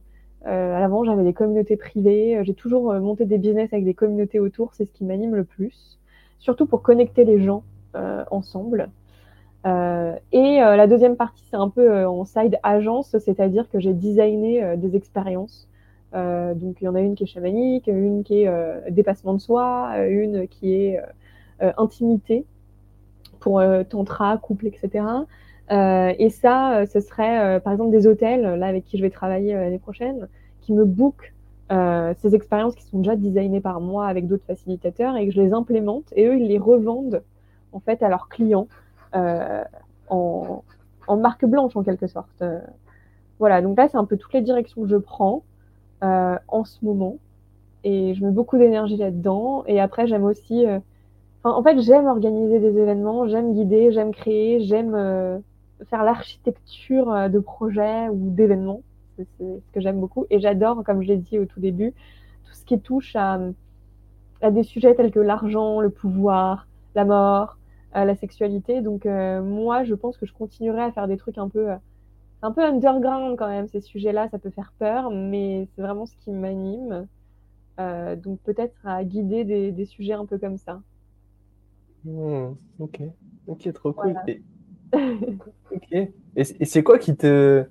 Euh, 0.47 0.75
à 0.75 0.79
l'avant, 0.79 1.03
j'avais 1.03 1.23
des 1.23 1.33
communautés 1.33 1.77
privées. 1.77 2.39
J'ai 2.43 2.53
toujours 2.53 2.91
euh, 2.91 2.99
monté 2.99 3.25
des 3.25 3.37
business 3.37 3.73
avec 3.73 3.85
des 3.85 3.93
communautés 3.93 4.39
autour. 4.39 4.73
C'est 4.73 4.85
ce 4.85 4.91
qui 4.91 5.03
m'anime 5.03 5.35
le 5.35 5.43
plus. 5.43 5.99
Surtout 6.39 6.65
pour 6.65 6.81
connecter 6.81 7.23
les 7.23 7.41
gens 7.41 7.63
euh, 7.95 8.23
ensemble. 8.29 8.89
Euh, 9.65 10.15
et 10.31 10.61
euh, 10.61 10.75
la 10.75 10.87
deuxième 10.87 11.15
partie, 11.15 11.43
c'est 11.49 11.55
un 11.55 11.69
peu 11.69 11.91
euh, 11.91 12.09
en 12.09 12.23
side 12.25 12.59
agence, 12.61 13.17
c'est-à-dire 13.17 13.69
que 13.69 13.79
j'ai 13.79 13.93
designé 13.93 14.75
des 14.77 14.95
expériences. 14.95 15.67
donc, 16.13 16.77
il 16.81 16.85
y 16.85 16.87
en 16.87 16.95
a 16.95 17.01
une 17.01 17.15
qui 17.15 17.23
est 17.23 17.27
chamanique, 17.27 17.87
une 17.87 18.23
qui 18.23 18.43
est 18.43 18.91
dépassement 18.91 19.33
de 19.33 19.39
soi, 19.39 19.97
une 20.07 20.47
qui 20.47 20.73
est 20.75 21.01
intimité 21.77 22.45
pour 23.39 23.61
tantra, 23.89 24.37
couple, 24.37 24.67
etc. 24.67 25.05
Et 25.69 26.29
ça, 26.29 26.85
ce 26.85 26.99
serait 27.01 27.59
par 27.59 27.73
exemple 27.73 27.91
des 27.91 28.07
hôtels, 28.07 28.43
là 28.59 28.67
avec 28.67 28.85
qui 28.85 28.97
je 28.97 29.03
vais 29.03 29.09
travailler 29.09 29.53
l'année 29.53 29.79
prochaine, 29.79 30.27
qui 30.61 30.71
me 30.71 30.85
bookent 30.85 31.33
ces 31.69 32.33
expériences 32.33 32.75
qui 32.75 32.83
sont 32.83 32.99
déjà 32.99 33.17
designées 33.17 33.61
par 33.61 33.81
moi 33.81 34.07
avec 34.07 34.27
d'autres 34.27 34.45
facilitateurs 34.45 35.17
et 35.17 35.27
que 35.27 35.33
je 35.33 35.41
les 35.41 35.51
implémente 35.51 36.05
et 36.15 36.27
eux, 36.27 36.37
ils 36.37 36.47
les 36.47 36.59
revendent 36.59 37.23
en 37.73 37.81
fait 37.81 38.01
à 38.03 38.07
leurs 38.09 38.29
clients 38.29 38.67
en, 39.15 40.63
en, 41.07 41.17
marque 41.17 41.45
blanche 41.45 41.75
en 41.75 41.83
quelque 41.83 42.07
sorte. 42.07 42.43
voilà, 43.39 43.61
donc 43.61 43.77
là, 43.77 43.87
c'est 43.87 43.97
un 43.97 44.05
peu 44.05 44.17
toutes 44.17 44.33
les 44.33 44.41
directions 44.41 44.83
que 44.83 44.89
je 44.89 44.97
prends 44.97 45.43
en 46.01 46.63
ce 46.63 46.83
moment 46.83 47.17
et 47.85 48.15
je 48.15 48.25
mets 48.25 48.31
beaucoup 48.31 48.57
d'énergie 48.57 48.97
là-dedans. 48.97 49.63
Et 49.67 49.79
après, 49.79 50.07
j'aime 50.07 50.25
aussi. 50.25 50.65
Euh... 50.65 50.79
En 51.43 51.61
fait, 51.61 51.79
j'aime 51.79 52.07
organiser 52.07 52.59
des 52.59 52.79
événements, 52.79 53.27
j'aime 53.27 53.53
guider, 53.53 53.91
j'aime 53.91 54.11
créer, 54.11 54.61
j'aime 54.61 54.95
euh, 54.95 55.37
faire 55.91 56.03
l'architecture 56.03 57.11
euh, 57.11 57.29
de 57.29 57.37
projets 57.37 58.09
ou 58.09 58.31
d'événements. 58.31 58.81
C'est 59.17 59.27
ce 59.37 59.71
que 59.71 59.79
j'aime 59.79 59.99
beaucoup. 59.99 60.25
Et 60.31 60.39
j'adore, 60.39 60.83
comme 60.83 61.03
je 61.03 61.07
l'ai 61.07 61.17
dit 61.17 61.37
au 61.37 61.45
tout 61.45 61.59
début, 61.59 61.91
tout 62.45 62.53
ce 62.53 62.65
qui 62.65 62.79
touche 62.79 63.15
à 63.15 63.39
des 64.49 64.63
sujets 64.63 64.95
tels 64.95 65.11
que 65.11 65.19
l'argent, 65.19 65.79
le 65.79 65.91
pouvoir, 65.91 66.67
la 66.95 67.05
mort, 67.05 67.57
euh, 67.95 68.05
la 68.05 68.15
sexualité. 68.15 68.81
Donc 68.81 69.05
euh, 69.05 69.41
moi, 69.41 69.83
je 69.83 69.95
pense 69.95 70.17
que 70.17 70.25
je 70.25 70.33
continuerai 70.33 70.81
à 70.81 70.91
faire 70.91 71.07
des 71.07 71.17
trucs 71.17 71.37
un 71.37 71.49
peu, 71.49 71.69
un 72.41 72.51
peu 72.51 72.63
underground 72.63 73.37
quand 73.37 73.47
même. 73.47 73.67
Ces 73.67 73.81
sujets-là, 73.81 74.29
ça 74.29 74.39
peut 74.39 74.49
faire 74.49 74.73
peur, 74.79 75.11
mais 75.11 75.67
c'est 75.75 75.81
vraiment 75.81 76.05
ce 76.05 76.15
qui 76.17 76.31
m'anime. 76.31 77.07
Euh, 77.79 78.15
donc 78.15 78.39
peut-être 78.41 78.75
à 78.85 79.03
guider 79.03 79.43
des, 79.43 79.71
des, 79.71 79.85
sujets 79.85 80.13
un 80.13 80.25
peu 80.25 80.37
comme 80.37 80.57
ça. 80.57 80.81
Mmh, 82.05 82.53
ok, 82.79 83.01
ok, 83.47 83.73
trop 83.73 83.91
cool. 83.91 84.13
Voilà. 84.13 84.23
Et 84.29 84.41
ok. 85.73 85.91
Et, 85.91 86.11
et 86.35 86.65
c'est 86.65 86.83
quoi 86.83 86.99
qui 86.99 87.15
te, 87.15 87.65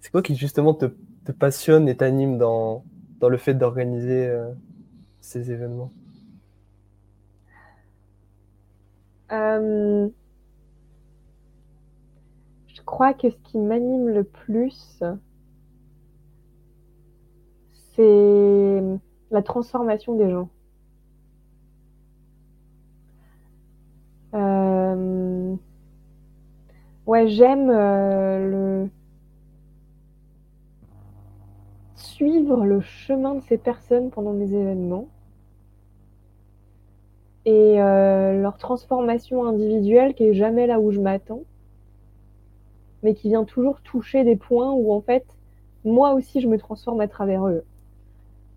c'est 0.00 0.10
quoi 0.12 0.22
qui 0.22 0.36
justement 0.36 0.74
te, 0.74 0.86
te 1.24 1.32
passionne 1.32 1.88
et 1.88 1.96
t'anime 1.96 2.38
dans, 2.38 2.84
dans 3.18 3.28
le 3.28 3.36
fait 3.36 3.54
d'organiser 3.54 4.26
euh, 4.26 4.50
ces 5.20 5.50
événements? 5.50 5.92
Euh, 9.32 10.08
Je 12.66 12.82
crois 12.82 13.14
que 13.14 13.30
ce 13.30 13.36
qui 13.44 13.58
m'anime 13.58 14.08
le 14.08 14.24
plus, 14.24 15.00
c'est 17.94 18.82
la 19.30 19.42
transformation 19.42 20.16
des 20.16 20.30
gens. 20.30 20.48
Euh, 24.34 25.56
Ouais, 27.06 27.28
j'aime 27.28 27.68
euh, 27.70 28.84
le 28.84 28.90
suivre 31.94 32.66
le 32.66 32.82
chemin 32.82 33.34
de 33.36 33.40
ces 33.40 33.56
personnes 33.56 34.10
pendant 34.10 34.34
mes 34.34 34.52
événements 34.52 35.08
et 37.44 37.80
euh, 37.80 38.40
leur 38.40 38.58
transformation 38.58 39.44
individuelle 39.46 40.14
qui 40.14 40.24
est 40.24 40.34
jamais 40.34 40.66
là 40.66 40.80
où 40.80 40.92
je 40.92 41.00
m'attends, 41.00 41.42
mais 43.02 43.14
qui 43.14 43.28
vient 43.28 43.44
toujours 43.44 43.80
toucher 43.82 44.24
des 44.24 44.36
points 44.36 44.72
où 44.72 44.92
en 44.92 45.00
fait 45.00 45.24
moi 45.84 46.14
aussi 46.14 46.40
je 46.40 46.48
me 46.48 46.58
transforme 46.58 47.00
à 47.00 47.08
travers 47.08 47.46
eux. 47.46 47.64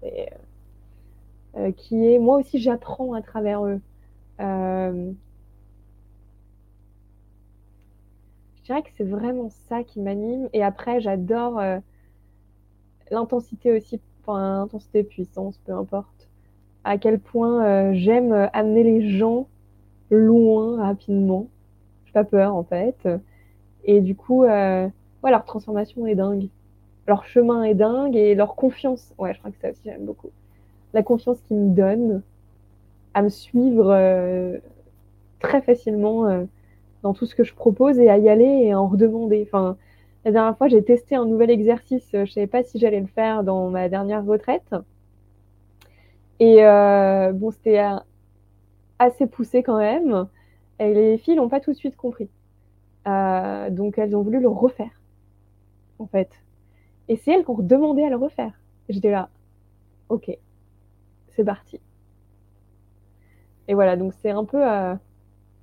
Et, 0.03 0.27
euh, 1.57 1.71
qui 1.71 2.05
est 2.07 2.19
moi 2.19 2.37
aussi 2.37 2.59
j'apprends 2.59 3.13
à 3.13 3.21
travers 3.21 3.65
eux. 3.65 3.81
Euh, 4.41 5.11
je 8.57 8.63
dirais 8.63 8.83
que 8.83 8.89
c'est 8.97 9.03
vraiment 9.05 9.49
ça 9.69 9.83
qui 9.83 10.01
m'anime. 10.01 10.49
Et 10.53 10.63
après, 10.63 10.99
j'adore 10.99 11.59
euh, 11.59 11.79
l'intensité 13.11 13.71
aussi, 13.71 13.99
enfin, 14.21 14.61
intensité, 14.61 15.03
puissance, 15.03 15.57
peu 15.65 15.73
importe. 15.73 16.24
À 16.85 16.97
quel 16.97 17.19
point 17.19 17.93
j'aime 17.93 18.49
amener 18.53 18.83
les 18.83 19.17
gens 19.17 19.47
loin 20.09 20.77
rapidement. 20.81 21.47
J'ai 22.05 22.13
pas 22.13 22.23
peur 22.23 22.55
en 22.55 22.63
fait. 22.63 23.07
Et 23.83 24.01
du 24.01 24.15
coup, 24.15 24.43
ouais, 24.43 24.91
leur 25.23 25.45
transformation 25.45 26.07
est 26.07 26.15
dingue. 26.15 26.47
Leur 27.07 27.25
chemin 27.25 27.63
est 27.63 27.75
dingue 27.75 28.15
et 28.15 28.35
leur 28.35 28.55
confiance. 28.55 29.13
Ouais, 29.17 29.33
je 29.33 29.39
crois 29.39 29.51
que 29.51 29.57
ça 29.59 29.71
aussi 29.71 29.81
j'aime 29.83 30.05
beaucoup 30.05 30.29
la 30.95 31.03
confiance 31.03 31.39
qu'ils 31.41 31.57
me 31.57 31.75
donnent 31.75 32.23
à 33.13 33.21
me 33.21 33.29
suivre 33.29 33.91
euh, 33.91 34.57
très 35.39 35.61
facilement 35.61 36.25
euh, 36.27 36.45
dans 37.03 37.13
tout 37.13 37.25
ce 37.25 37.35
que 37.35 37.43
je 37.43 37.53
propose 37.53 37.99
et 37.99 38.09
à 38.09 38.17
y 38.17 38.29
aller 38.29 38.45
et 38.45 38.71
à 38.71 38.79
en 38.79 38.87
redemander. 38.87 39.43
Enfin, 39.45 39.77
la 40.23 40.31
dernière 40.31 40.57
fois, 40.57 40.69
j'ai 40.69 40.83
testé 40.83 41.15
un 41.15 41.25
nouvel 41.25 41.51
exercice. 41.51 42.07
Je 42.13 42.19
ne 42.19 42.25
savais 42.25 42.47
pas 42.47 42.63
si 42.63 42.79
j'allais 42.79 43.01
le 43.01 43.07
faire 43.07 43.43
dans 43.43 43.69
ma 43.69 43.89
dernière 43.89 44.25
retraite. 44.25 44.73
Et 46.39 46.63
euh, 46.65 47.31
bon, 47.33 47.51
c'était 47.51 47.81
assez 48.99 49.27
poussé 49.27 49.63
quand 49.63 49.77
même. 49.77 50.27
Et 50.79 50.93
les 50.93 51.17
filles 51.17 51.35
n'ont 51.35 51.49
pas 51.49 51.59
tout 51.59 51.71
de 51.71 51.77
suite 51.77 51.95
compris. 51.95 52.29
donc, 53.05 53.97
elles 53.97 54.15
ont 54.15 54.21
voulu 54.21 54.39
le 54.39 54.49
refaire, 54.49 55.01
en 55.99 56.07
fait. 56.07 56.29
Et 57.07 57.17
c'est 57.17 57.31
elles 57.33 57.43
qui 57.45 57.51
ont 57.51 57.59
demandé 57.59 58.03
à 58.03 58.09
le 58.09 58.17
refaire. 58.17 58.53
J'étais 58.89 59.11
là, 59.11 59.29
ok, 60.09 60.37
c'est 61.35 61.43
parti. 61.43 61.79
Et 63.67 63.73
voilà, 63.73 63.95
donc 63.97 64.13
c'est 64.21 64.31
un 64.31 64.45
peu, 64.45 64.63
euh, 64.67 64.95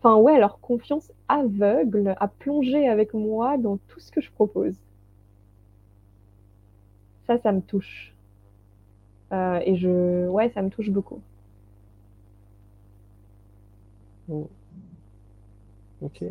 enfin 0.01 0.17
ouais, 0.17 0.39
leur 0.39 0.61
confiance 0.61 1.13
aveugle 1.29 2.15
à 2.21 2.29
plonger 2.29 2.89
avec 2.89 3.15
moi 3.15 3.59
dans 3.59 3.79
tout 3.89 4.01
ce 4.01 4.11
que 4.13 4.21
je 4.21 4.31
propose. 4.31 4.77
Ça, 7.27 7.39
ça 7.39 7.51
me 7.53 7.61
touche. 7.63 8.12
Euh, 9.33 9.61
et 9.65 9.77
je, 9.77 10.29
ouais, 10.29 10.51
ça 10.51 10.63
me 10.63 10.69
touche 10.71 10.91
beaucoup. 10.91 11.21
Oh. 14.29 14.49
Ok. 16.03 16.25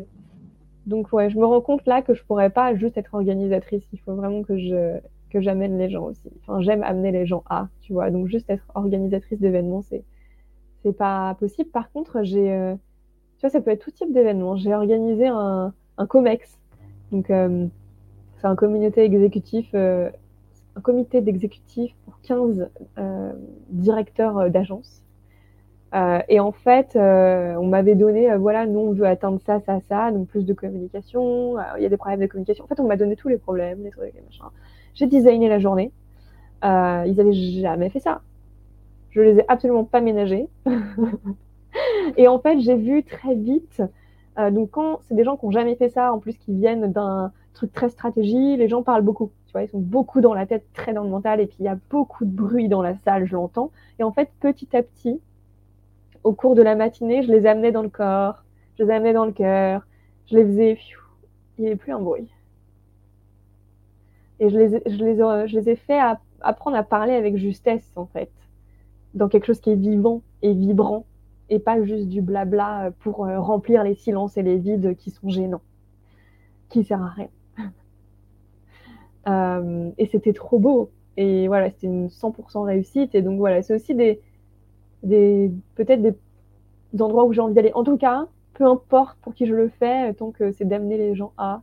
Donc 0.86 1.12
ouais, 1.12 1.30
je 1.30 1.38
me 1.38 1.44
rends 1.44 1.60
compte 1.60 1.86
là 1.86 2.02
que 2.02 2.14
je 2.14 2.22
pourrais 2.24 2.50
pas 2.50 2.74
juste 2.74 2.96
être 2.98 3.14
organisatrice. 3.14 3.84
Il 3.92 4.00
faut 4.00 4.14
vraiment 4.14 4.42
que 4.42 4.56
je 4.58 4.98
que 5.30 5.40
j'amène 5.40 5.78
les 5.78 5.88
gens 5.88 6.04
aussi. 6.04 6.30
Enfin, 6.42 6.60
j'aime 6.60 6.82
amener 6.82 7.10
les 7.10 7.26
gens 7.26 7.42
à, 7.48 7.68
tu 7.80 7.92
vois. 7.94 8.10
Donc 8.10 8.28
juste 8.28 8.50
être 8.50 8.64
organisatrice 8.74 9.40
d'événements, 9.40 9.82
c'est 9.82 10.04
c'est 10.82 10.92
pas 10.92 11.36
possible. 11.40 11.70
Par 11.70 11.90
contre, 11.92 12.22
j'ai, 12.22 12.52
euh, 12.52 12.74
tu 13.38 13.40
vois, 13.42 13.50
ça 13.50 13.60
peut 13.60 13.70
être 13.70 13.84
tout 13.84 13.90
type 13.92 14.12
d'événements. 14.12 14.56
J'ai 14.56 14.74
organisé 14.74 15.28
un, 15.28 15.72
un 15.98 16.06
COMEX, 16.06 16.58
donc 17.12 17.30
euh, 17.30 17.66
c'est 18.38 18.46
un 18.46 18.56
communauté 18.56 19.04
exécutif, 19.04 19.70
euh, 19.74 20.10
un 20.76 20.80
comité 20.80 21.20
d'exécutif 21.20 21.94
pour 22.04 22.20
15 22.22 22.70
directeurs 23.68 24.50
d'agence. 24.50 25.02
et 26.28 26.40
en 26.40 26.52
fait, 26.52 26.96
on 26.96 27.66
m'avait 27.66 27.94
donné, 27.94 28.34
voilà, 28.36 28.66
nous 28.66 28.80
on 28.80 28.92
veut 28.92 29.06
atteindre 29.06 29.40
ça, 29.40 29.60
ça, 29.60 29.80
ça, 29.88 30.10
donc 30.10 30.28
plus 30.28 30.46
de 30.46 30.54
communication. 30.54 31.56
Il 31.76 31.82
y 31.82 31.86
a 31.86 31.88
des 31.88 31.96
problèmes 31.96 32.20
de 32.20 32.26
communication. 32.26 32.64
En 32.64 32.68
fait, 32.68 32.80
on 32.80 32.86
m'a 32.86 32.96
donné 32.96 33.16
tous 33.16 33.28
les 33.28 33.38
problèmes, 33.38 33.82
les 33.82 33.90
trucs, 33.90 34.14
les 34.14 34.22
machins. 34.22 34.46
J'ai 34.94 35.06
designé 35.06 35.48
la 35.48 35.58
journée. 35.58 35.92
Euh, 36.64 37.04
ils 37.06 37.16
n'avaient 37.16 37.32
jamais 37.32 37.90
fait 37.90 38.00
ça. 38.00 38.22
Je 39.10 39.20
les 39.20 39.38
ai 39.38 39.44
absolument 39.48 39.84
pas 39.84 40.00
ménagés. 40.00 40.48
et 42.16 42.28
en 42.28 42.38
fait, 42.38 42.60
j'ai 42.60 42.76
vu 42.76 43.02
très 43.02 43.34
vite. 43.34 43.82
Euh, 44.38 44.50
donc, 44.50 44.70
quand 44.70 45.00
c'est 45.02 45.14
des 45.14 45.24
gens 45.24 45.36
qui 45.36 45.46
n'ont 45.46 45.52
jamais 45.52 45.74
fait 45.76 45.88
ça, 45.88 46.12
en 46.12 46.18
plus 46.18 46.36
qui 46.36 46.54
viennent 46.54 46.92
d'un 46.92 47.32
truc 47.52 47.72
très 47.72 47.88
stratégie, 47.88 48.56
les 48.56 48.68
gens 48.68 48.82
parlent 48.82 49.02
beaucoup. 49.02 49.30
Ils 49.60 49.68
sont 49.68 49.80
beaucoup 49.80 50.20
dans 50.20 50.32
la 50.32 50.46
tête, 50.46 50.64
très 50.72 50.94
dans 50.94 51.02
le 51.02 51.10
mental, 51.10 51.40
et 51.40 51.46
puis 51.46 51.56
il 51.60 51.64
y 51.64 51.68
a 51.68 51.78
beaucoup 51.90 52.24
de 52.24 52.30
bruit 52.30 52.68
dans 52.68 52.82
la 52.82 52.96
salle, 52.96 53.26
je 53.26 53.34
l'entends. 53.34 53.70
Et 53.98 54.02
en 54.02 54.12
fait, 54.12 54.30
petit 54.40 54.74
à 54.76 54.82
petit, 54.82 55.20
au 56.24 56.32
cours 56.32 56.54
de 56.54 56.62
la 56.62 56.74
matinée, 56.74 57.22
je 57.22 57.30
les 57.30 57.46
amenais 57.46 57.72
dans 57.72 57.82
le 57.82 57.88
corps, 57.88 58.44
je 58.78 58.84
les 58.84 58.90
amenais 58.90 59.12
dans 59.12 59.26
le 59.26 59.32
cœur, 59.32 59.86
je 60.30 60.36
les 60.36 60.44
faisais. 60.44 60.78
il 61.58 61.62
n'y 61.62 61.66
avait 61.68 61.76
plus 61.76 61.92
un 61.92 62.00
bruit. 62.00 62.30
Et 64.40 64.48
je 64.48 64.58
les, 64.58 65.68
ai 65.68 65.76
fait 65.76 66.00
apprendre 66.40 66.76
à 66.76 66.82
parler 66.82 67.14
avec 67.14 67.36
justesse, 67.36 67.92
en 67.96 68.06
fait, 68.06 68.30
dans 69.14 69.28
quelque 69.28 69.46
chose 69.46 69.60
qui 69.60 69.70
est 69.70 69.76
vivant 69.76 70.22
et 70.40 70.52
vibrant, 70.54 71.04
et 71.50 71.58
pas 71.58 71.82
juste 71.84 72.08
du 72.08 72.22
blabla 72.22 72.92
pour 73.00 73.26
euh, 73.26 73.38
remplir 73.38 73.84
les 73.84 73.94
silences 73.94 74.36
et 74.38 74.42
les 74.42 74.56
vides 74.56 74.96
qui 74.96 75.10
sont 75.10 75.28
gênants, 75.28 75.60
qui 76.70 76.82
sert 76.82 77.02
à 77.02 77.08
rien. 77.08 77.28
Euh, 79.28 79.90
et 79.98 80.06
c'était 80.06 80.32
trop 80.32 80.58
beau. 80.58 80.90
Et 81.16 81.46
voilà, 81.48 81.70
c'était 81.70 81.86
une 81.86 82.08
100% 82.08 82.64
réussite. 82.64 83.14
Et 83.14 83.22
donc 83.22 83.38
voilà, 83.38 83.62
c'est 83.62 83.74
aussi 83.74 83.94
des, 83.94 84.20
des 85.02 85.50
peut-être 85.74 86.02
des, 86.02 86.14
endroits 87.00 87.24
où 87.24 87.32
j'ai 87.32 87.40
envie 87.40 87.54
d'aller. 87.54 87.72
En 87.74 87.84
tout 87.84 87.96
cas, 87.96 88.26
peu 88.54 88.66
importe 88.66 89.18
pour 89.22 89.34
qui 89.34 89.46
je 89.46 89.54
le 89.54 89.68
fais, 89.68 90.12
tant 90.14 90.30
que 90.30 90.52
c'est 90.52 90.64
d'amener 90.64 90.96
les 90.96 91.14
gens 91.14 91.32
à 91.36 91.62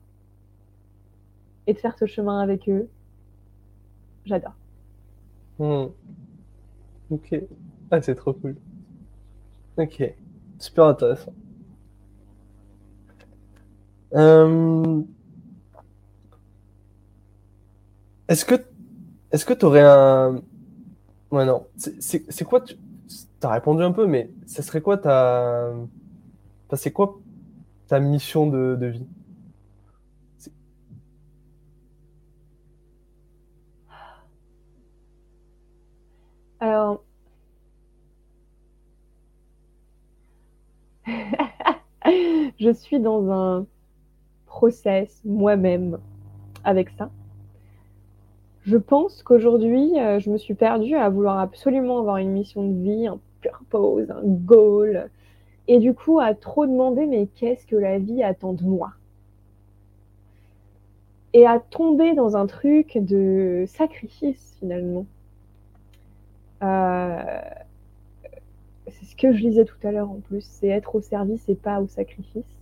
et 1.68 1.74
de 1.74 1.80
faire 1.80 1.98
ce 1.98 2.06
chemin 2.06 2.40
avec 2.40 2.68
eux. 2.70 2.88
J'adore. 4.26 4.56
Hmm. 5.60 5.88
Ok. 7.12 7.42
Ah, 7.92 8.02
c'est 8.02 8.16
trop 8.16 8.34
cool. 8.34 8.56
Ok. 9.78 10.14
Super 10.58 10.86
intéressant. 10.86 11.34
Euh, 14.14 15.02
est-ce 18.30 18.46
que 18.46 18.56
est-ce 19.32 19.46
que 19.46 19.54
tu 19.54 19.66
aurais 19.66 19.82
un. 19.84 20.42
Ouais, 21.32 21.46
non. 21.46 21.68
C'est 21.78 22.44
quoi. 22.46 22.62
Tu 22.62 22.76
as 23.44 23.50
répondu 23.52 23.84
un 23.84 23.92
peu, 23.92 24.08
mais 24.08 24.32
ce 24.48 24.62
serait 24.62 24.82
quoi 24.82 24.98
ta. 24.98 25.72
c'est 26.76 26.92
quoi 26.94 27.20
ta 27.88 28.00
mission 28.00 28.48
de, 28.48 28.78
de 28.80 28.88
vie? 28.88 29.08
Alors, 36.62 37.04
je 42.60 42.74
suis 42.74 43.00
dans 43.00 43.32
un 43.32 43.66
process 44.46 45.22
moi-même 45.26 46.00
avec 46.64 46.90
ça. 46.98 47.10
Je 48.70 48.78
pense 48.78 49.24
qu'aujourd'hui, 49.24 50.00
euh, 50.00 50.20
je 50.20 50.30
me 50.30 50.38
suis 50.38 50.54
perdue 50.54 50.96
à 50.96 51.10
vouloir 51.10 51.40
absolument 51.40 51.98
avoir 51.98 52.18
une 52.18 52.32
mission 52.32 52.64
de 52.64 52.80
vie, 52.84 53.08
un 53.08 53.18
purpose, 53.42 54.12
un 54.12 54.22
goal, 54.24 55.10
et 55.68 55.80
du 55.80 55.96
coup 55.96 56.20
à 56.20 56.36
trop 56.36 56.68
demander 56.68 57.08
mais 57.08 57.26
qu'est-ce 57.36 57.66
que 57.66 57.76
la 57.76 57.98
vie 57.98 58.22
attend 58.22 58.54
de 58.54 58.64
moi? 58.64 58.92
Et 61.34 61.48
à 61.48 61.60
tomber 61.60 62.14
dans 62.14 62.38
un 62.38 62.46
truc 62.46 63.00
de 63.00 63.64
sacrifice 63.68 64.56
finalement. 64.60 65.08
Euh, 66.62 67.42
c'est 68.88 69.06
ce 69.06 69.16
que 69.16 69.34
je 69.34 69.40
lisais 69.40 69.66
tout 69.66 69.78
à 69.82 69.92
l'heure 69.92 70.12
en 70.12 70.20
plus, 70.20 70.46
c'est 70.46 70.68
être 70.68 70.94
au 70.94 71.02
service 71.02 71.50
et 71.50 71.56
pas 71.56 71.82
au 71.82 71.88
sacrifice. 71.88 72.59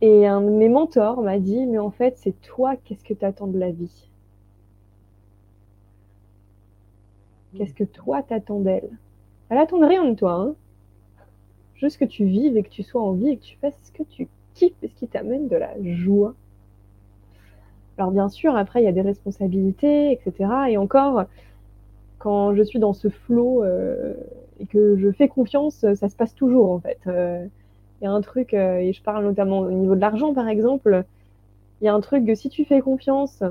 Et 0.00 0.26
un 0.26 0.40
de 0.40 0.50
mes 0.50 0.68
mentors 0.68 1.22
m'a 1.22 1.38
dit, 1.38 1.66
mais 1.66 1.78
en 1.78 1.90
fait, 1.90 2.16
c'est 2.18 2.40
toi, 2.40 2.76
qu'est-ce 2.76 3.04
que 3.04 3.14
tu 3.14 3.24
attends 3.24 3.48
de 3.48 3.58
la 3.58 3.70
vie? 3.70 4.08
Qu'est-ce 7.56 7.74
que 7.74 7.84
toi 7.84 8.22
t'attends 8.22 8.60
d'elle? 8.60 8.90
Elle 9.48 9.58
attend 9.58 9.86
rien 9.86 10.04
de 10.04 10.14
toi, 10.14 10.34
hein 10.34 10.54
Juste 11.74 11.98
que 11.98 12.04
tu 12.04 12.24
vives 12.24 12.56
et 12.56 12.62
que 12.62 12.68
tu 12.68 12.82
sois 12.82 13.00
en 13.00 13.12
vie 13.12 13.30
et 13.30 13.36
que 13.36 13.44
tu 13.44 13.56
fasses 13.56 13.80
ce 13.84 13.92
que 13.92 14.02
tu 14.02 14.28
kiffes 14.54 14.74
et 14.82 14.88
ce 14.88 14.94
qui 14.94 15.08
t'amène 15.08 15.48
de 15.48 15.56
la 15.56 15.70
joie. 15.82 16.34
Alors 17.96 18.10
bien 18.12 18.28
sûr, 18.28 18.54
après, 18.54 18.82
il 18.82 18.84
y 18.84 18.88
a 18.88 18.92
des 18.92 19.00
responsabilités, 19.02 20.12
etc. 20.12 20.50
Et 20.68 20.76
encore, 20.76 21.24
quand 22.18 22.54
je 22.54 22.62
suis 22.62 22.78
dans 22.78 22.92
ce 22.92 23.08
flot 23.08 23.64
euh, 23.64 24.14
et 24.60 24.66
que 24.66 24.96
je 24.98 25.10
fais 25.10 25.28
confiance, 25.28 25.84
ça 25.94 26.08
se 26.08 26.16
passe 26.16 26.34
toujours 26.34 26.70
en 26.70 26.80
fait. 26.80 26.98
Euh, 27.06 27.46
il 28.00 28.04
y 28.04 28.06
a 28.06 28.12
un 28.12 28.20
truc, 28.20 28.54
euh, 28.54 28.78
et 28.78 28.92
je 28.92 29.02
parle 29.02 29.24
notamment 29.24 29.60
au 29.60 29.70
niveau 29.70 29.94
de 29.94 30.00
l'argent 30.00 30.34
par 30.34 30.48
exemple, 30.48 31.04
il 31.80 31.84
y 31.86 31.88
a 31.88 31.94
un 31.94 32.00
truc 32.00 32.26
que 32.26 32.34
si 32.34 32.48
tu 32.48 32.64
fais 32.64 32.80
confiance, 32.80 33.42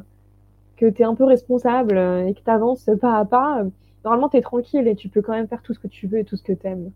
que 0.77 0.86
tu 0.89 1.01
es 1.01 1.05
un 1.05 1.15
peu 1.15 1.25
responsable 1.25 1.97
et 2.27 2.33
que 2.33 2.41
tu 2.43 2.49
avances 2.51 2.89
pas 3.01 3.17
à 3.19 3.25
pas, 3.25 3.63
normalement 4.05 4.29
tu 4.29 4.38
es 4.38 4.41
tranquille 4.41 4.88
et 4.88 4.95
tu 4.95 5.10
peux 5.10 5.21
quand 5.21 5.33
même 5.33 5.47
faire 5.47 5.62
tout 5.63 5.73
ce 5.73 5.79
que 5.79 5.88
tu 5.88 6.07
veux 6.07 6.19
et 6.19 6.25
tout 6.25 6.38
ce 6.38 6.43
que 6.43 6.53
tu 6.53 6.67
aimes. 6.67 6.91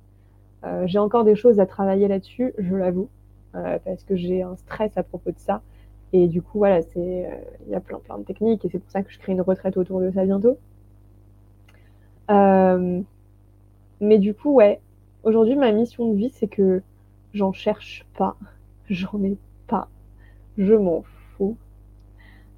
J'ai 0.86 1.00
encore 1.00 1.24
des 1.24 1.36
choses 1.36 1.60
à 1.60 1.66
travailler 1.66 2.08
là-dessus, 2.08 2.54
je 2.58 2.76
l'avoue, 2.76 3.10
parce 3.54 4.04
que 4.06 4.16
j'ai 4.16 4.44
un 4.44 4.56
stress 4.58 4.98
à 4.98 5.04
propos 5.04 5.32
de 5.32 5.40
ça 5.40 5.62
Et 6.14 6.28
du 6.28 6.42
coup, 6.42 6.60
voilà, 6.60 6.82
il 6.96 7.28
y 7.70 7.76
a 7.76 7.80
plein, 7.82 8.00
plein 8.00 8.18
de 8.20 8.24
techniques 8.24 8.66
et 8.66 8.70
c'est 8.70 8.80
pour 8.80 8.92
ça 8.92 9.04
que 9.04 9.12
je 9.12 9.20
crée 9.20 9.34
une 9.34 9.42
retraite 9.42 9.78
autour 9.78 10.02
de 10.02 10.12
ça 10.12 10.26
bientôt. 10.26 10.58
mais 14.02 14.20
du 14.20 14.34
coup, 14.34 14.54
ouais, 14.54 14.82
aujourd'hui, 15.24 15.56
ma 15.56 15.72
mission 15.72 16.12
de 16.12 16.18
vie, 16.18 16.30
c'est 16.30 16.48
que 16.48 16.82
j'en 17.34 17.52
cherche 17.52 18.06
pas, 18.18 18.36
j'en 18.90 19.24
ai 19.24 19.38
pas, 19.68 19.88
je 20.58 20.74
m'en 20.74 21.04
fous. 21.04 21.58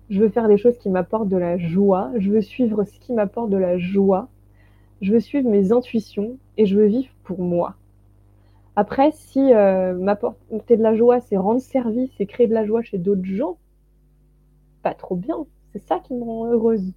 Je 0.09 0.19
veux 0.19 0.29
faire 0.29 0.47
des 0.47 0.57
choses 0.57 0.77
qui 0.77 0.89
m'apportent 0.89 1.29
de 1.29 1.38
la 1.38 1.57
joie, 1.57 2.12
je 2.17 2.29
veux 2.29 2.41
suivre 2.41 2.83
ce 2.83 2.99
qui 2.99 3.13
m'apporte 3.13 3.49
de 3.49 3.57
la 3.57 3.77
joie, 3.77 4.27
je 5.01 5.13
veux 5.13 5.19
suivre 5.19 5.49
mes 5.49 5.71
intuitions 5.71 6.38
et 6.57 6.65
je 6.65 6.77
veux 6.77 6.86
vivre 6.86 7.12
pour 7.23 7.39
moi. 7.39 7.75
Après, 8.75 9.12
si 9.12 9.53
euh, 9.53 9.93
m'apporter 9.93 10.77
de 10.77 10.83
la 10.83 10.95
joie, 10.95 11.19
c'est 11.19 11.38
rendre 11.38 11.62
service 11.62 12.12
et 12.19 12.25
créer 12.25 12.47
de 12.47 12.53
la 12.53 12.65
joie 12.65 12.81
chez 12.81 12.97
d'autres 12.97 13.23
gens, 13.23 13.57
pas 14.81 14.93
trop 14.93 15.15
bien. 15.15 15.45
C'est 15.71 15.79
ça 15.88 15.99
qui 15.99 16.13
me 16.13 16.23
rend 16.23 16.45
heureuse. 16.47 16.93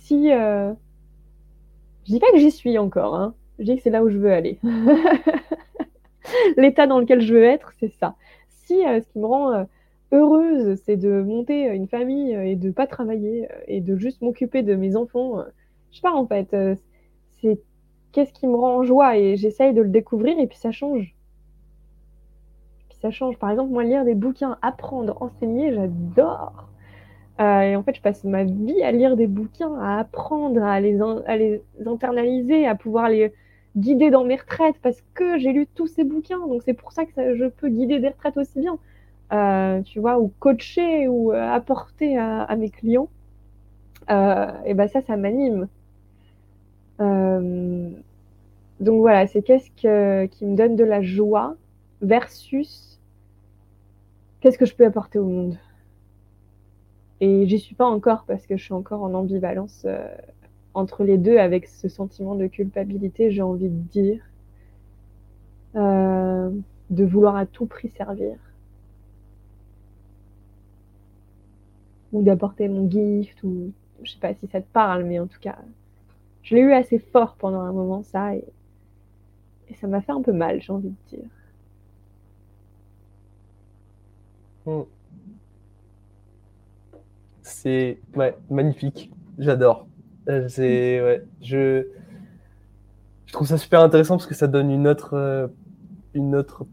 Si 0.00 0.32
euh... 0.32 0.72
je 2.04 2.12
dis 2.12 2.20
pas 2.20 2.30
que 2.32 2.38
j'y 2.38 2.50
suis 2.50 2.78
encore, 2.78 3.14
hein. 3.16 3.34
je 3.58 3.64
dis 3.64 3.76
que 3.76 3.82
c'est 3.82 3.90
là 3.90 4.04
où 4.04 4.08
je 4.08 4.18
veux 4.18 4.32
aller. 4.32 4.58
L'état 6.56 6.86
dans 6.86 7.00
lequel 7.00 7.20
je 7.20 7.34
veux 7.34 7.44
être, 7.44 7.72
c'est 7.78 7.92
ça. 8.00 8.16
Si 8.48 8.84
euh, 8.86 9.00
ce 9.00 9.08
qui 9.08 9.18
me 9.18 9.26
rend 9.26 9.52
euh, 9.52 9.64
heureuse, 10.12 10.80
c'est 10.84 10.96
de 10.96 11.22
monter 11.22 11.66
une 11.66 11.88
famille 11.88 12.32
et 12.32 12.56
de 12.56 12.70
pas 12.70 12.86
travailler 12.86 13.48
et 13.66 13.80
de 13.80 13.96
juste 13.96 14.22
m'occuper 14.22 14.62
de 14.62 14.74
mes 14.74 14.96
enfants, 14.96 15.42
je 15.90 15.96
sais 15.96 16.02
pas 16.02 16.12
en 16.12 16.26
fait. 16.26 16.54
c'est 17.40 17.60
qu'est-ce 18.16 18.32
qui 18.32 18.46
me 18.46 18.56
rend 18.56 18.78
en 18.78 18.82
joie 18.82 19.18
et 19.18 19.36
j'essaye 19.36 19.74
de 19.74 19.82
le 19.82 19.90
découvrir 19.90 20.38
et 20.38 20.46
puis 20.46 20.56
ça 20.56 20.72
change. 20.72 21.14
Puis 22.88 22.98
ça 22.98 23.10
change. 23.10 23.38
Par 23.38 23.50
exemple, 23.50 23.72
moi, 23.72 23.84
lire 23.84 24.06
des 24.06 24.14
bouquins, 24.14 24.56
apprendre, 24.62 25.20
enseigner, 25.20 25.74
j'adore. 25.74 26.70
Euh, 27.40 27.60
et 27.60 27.76
en 27.76 27.82
fait, 27.82 27.94
je 27.94 28.00
passe 28.00 28.24
ma 28.24 28.44
vie 28.44 28.82
à 28.82 28.90
lire 28.90 29.16
des 29.16 29.26
bouquins, 29.26 29.74
à 29.78 29.98
apprendre, 29.98 30.62
à 30.62 30.80
les, 30.80 30.98
à 31.26 31.36
les 31.36 31.62
internaliser, 31.84 32.66
à 32.66 32.74
pouvoir 32.74 33.10
les 33.10 33.34
guider 33.76 34.10
dans 34.10 34.24
mes 34.24 34.36
retraites 34.36 34.76
parce 34.82 35.02
que 35.14 35.38
j'ai 35.38 35.52
lu 35.52 35.66
tous 35.66 35.86
ces 35.86 36.04
bouquins. 36.04 36.46
Donc 36.46 36.62
c'est 36.64 36.74
pour 36.74 36.92
ça 36.92 37.04
que 37.04 37.36
je 37.36 37.46
peux 37.46 37.68
guider 37.68 37.98
des 37.98 38.08
retraites 38.08 38.36
aussi 38.36 38.58
bien. 38.60 38.78
Euh, 39.32 39.82
tu 39.82 40.00
vois, 40.00 40.18
ou 40.20 40.32
coacher 40.38 41.08
ou 41.08 41.32
euh, 41.32 41.50
apporter 41.50 42.16
à, 42.16 42.54
mes 42.56 42.70
clients. 42.70 43.08
et 44.08 44.74
ben 44.74 44.88
ça, 44.88 45.00
ça 45.02 45.16
m'anime. 45.16 45.68
Euh, 47.00 47.90
donc 48.80 49.00
voilà, 49.00 49.26
c'est 49.26 49.42
qu'est-ce 49.42 49.70
qui 49.70 50.44
me 50.44 50.56
donne 50.56 50.76
de 50.76 50.84
la 50.84 51.02
joie 51.02 51.56
versus 52.02 53.00
qu'est-ce 54.40 54.58
que 54.58 54.66
je 54.66 54.74
peux 54.74 54.86
apporter 54.86 55.18
au 55.18 55.26
monde. 55.26 55.58
Et 57.20 57.46
j'y 57.46 57.58
suis 57.58 57.74
pas 57.74 57.86
encore 57.86 58.24
parce 58.26 58.46
que 58.46 58.56
je 58.56 58.64
suis 58.64 58.74
encore 58.74 59.02
en 59.02 59.14
ambivalence 59.14 59.82
euh, 59.86 60.06
entre 60.76 61.04
les 61.04 61.16
deux 61.16 61.38
avec 61.38 61.66
ce 61.66 61.88
sentiment 61.88 62.34
de 62.34 62.46
culpabilité, 62.46 63.30
j'ai 63.30 63.42
envie 63.42 63.70
de 63.70 63.80
dire, 63.88 64.22
euh, 65.74 66.50
de 66.90 67.04
vouloir 67.04 67.36
à 67.36 67.46
tout 67.46 67.66
prix 67.66 67.88
servir. 67.88 68.36
Ou 72.12 72.22
d'apporter 72.22 72.68
mon 72.68 72.90
gift, 72.90 73.42
ou 73.42 73.72
je 74.02 74.12
sais 74.12 74.18
pas 74.20 74.34
si 74.34 74.46
ça 74.48 74.60
te 74.60 74.66
parle, 74.72 75.04
mais 75.04 75.18
en 75.18 75.26
tout 75.26 75.40
cas, 75.40 75.56
je 76.42 76.54
l'ai 76.54 76.60
eu 76.60 76.72
assez 76.72 76.98
fort 76.98 77.36
pendant 77.36 77.60
un 77.60 77.72
moment, 77.72 78.02
ça, 78.02 78.36
et 78.36 78.44
ça 79.80 79.86
m'a 79.86 80.02
fait 80.02 80.12
un 80.12 80.22
peu 80.22 80.32
mal, 80.32 80.60
j'ai 80.60 80.72
envie 80.72 80.90
de 80.90 81.16
dire. 81.16 81.28
Hmm. 84.66 84.82
C'est 87.42 87.98
magnifique. 88.50 89.10
J'adore. 89.38 89.86
Euh, 90.28 90.48
c'est 90.48 91.00
ouais, 91.02 91.24
je 91.40 91.86
je 93.26 93.32
trouve 93.32 93.46
ça 93.46 93.58
super 93.58 93.80
intéressant 93.80 94.16
parce 94.16 94.26
que 94.26 94.34
ça 94.34 94.46
donne 94.46 94.70
une 94.70 94.88
autre 94.88 95.14
euh, 95.14 95.48
une 96.14 96.34
autre 96.34 96.66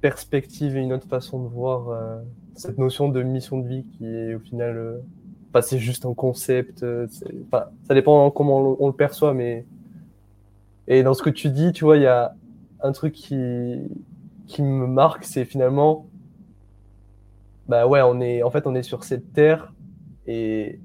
perspective 0.00 0.76
et 0.76 0.80
une 0.80 0.92
autre 0.92 1.08
façon 1.08 1.42
de 1.42 1.48
voir 1.48 1.90
euh, 1.90 2.20
cette 2.54 2.78
notion 2.78 3.08
de 3.08 3.22
mission 3.22 3.58
de 3.58 3.68
vie 3.68 3.84
qui 3.84 4.06
est 4.06 4.34
au 4.34 4.40
final 4.40 5.02
pas 5.52 5.62
c'est 5.62 5.78
juste 5.78 6.06
un 6.06 6.14
concept. 6.14 6.84
Enfin, 7.46 7.66
ça 7.86 7.94
dépend 7.94 8.30
comment 8.30 8.76
on 8.78 8.86
le 8.86 8.92
perçoit, 8.94 9.34
mais 9.34 9.66
et 10.88 11.02
dans 11.02 11.14
ce 11.14 11.22
que 11.22 11.30
tu 11.30 11.48
dis, 11.50 11.72
tu 11.72 11.84
vois, 11.84 11.96
il 11.96 12.02
y 12.02 12.06
a 12.06 12.34
un 12.82 12.92
truc 12.92 13.12
qui, 13.12 13.80
qui 14.46 14.62
me 14.62 14.86
marque, 14.86 15.24
c'est 15.24 15.44
finalement, 15.44 16.06
bah 17.68 17.86
ouais, 17.86 18.00
on 18.02 18.20
est, 18.20 18.42
en 18.42 18.50
fait, 18.50 18.66
on 18.66 18.74
est 18.74 18.82
sur 18.82 19.04
cette 19.04 19.32
terre 19.32 19.72
et, 20.26 20.78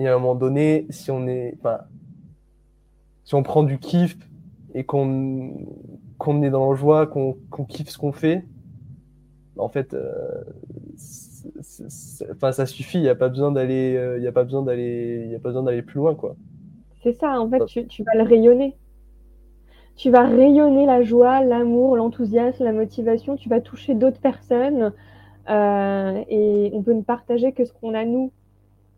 et 0.00 0.08
à 0.08 0.14
un 0.14 0.18
moment 0.18 0.34
donné, 0.34 0.86
si 0.88 1.10
on 1.10 1.26
est, 1.26 1.54
enfin, 1.58 1.80
si 3.24 3.34
on 3.34 3.42
prend 3.42 3.62
du 3.62 3.78
kiff 3.78 4.16
et 4.74 4.84
qu'on 4.84 5.66
qu'on 6.16 6.42
est 6.42 6.50
dans 6.50 6.70
la 6.70 6.76
joie, 6.76 7.06
qu'on 7.06 7.36
kiffe 7.68 7.90
ce 7.90 7.98
qu'on 7.98 8.12
fait, 8.12 8.44
en 9.56 9.68
fait, 9.68 9.94
euh, 9.94 10.42
enfin, 12.32 12.52
ça 12.52 12.66
suffit. 12.66 12.98
Il 12.98 13.02
n'y 13.02 13.08
a 13.08 13.14
pas 13.14 13.28
besoin 13.28 13.52
d'aller, 13.52 13.94
euh, 13.96 14.18
il 14.18 14.26
a 14.26 14.32
pas 14.32 14.44
besoin 14.44 14.62
d'aller, 14.62 15.26
il 15.28 15.34
a 15.34 15.38
pas 15.38 15.50
besoin 15.50 15.62
d'aller 15.62 15.82
plus 15.82 15.98
loin, 15.98 16.14
quoi. 16.14 16.34
C'est 17.02 17.12
ça, 17.12 17.40
en 17.40 17.48
fait, 17.48 17.64
tu, 17.66 17.86
tu, 17.86 18.02
vas 18.04 18.14
le 18.14 18.22
rayonner. 18.22 18.76
Tu 19.96 20.10
vas 20.10 20.26
rayonner 20.26 20.86
la 20.86 21.02
joie, 21.02 21.42
l'amour, 21.42 21.96
l'enthousiasme, 21.96 22.64
la 22.64 22.72
motivation. 22.72 23.36
Tu 23.36 23.48
vas 23.48 23.60
toucher 23.60 23.94
d'autres 23.94 24.20
personnes 24.20 24.92
euh, 25.48 26.24
et 26.28 26.70
on 26.72 26.82
peut 26.82 26.92
ne 26.92 27.02
partager 27.02 27.52
que 27.52 27.64
ce 27.64 27.72
qu'on 27.72 27.94
a 27.94 28.04
nous. 28.04 28.32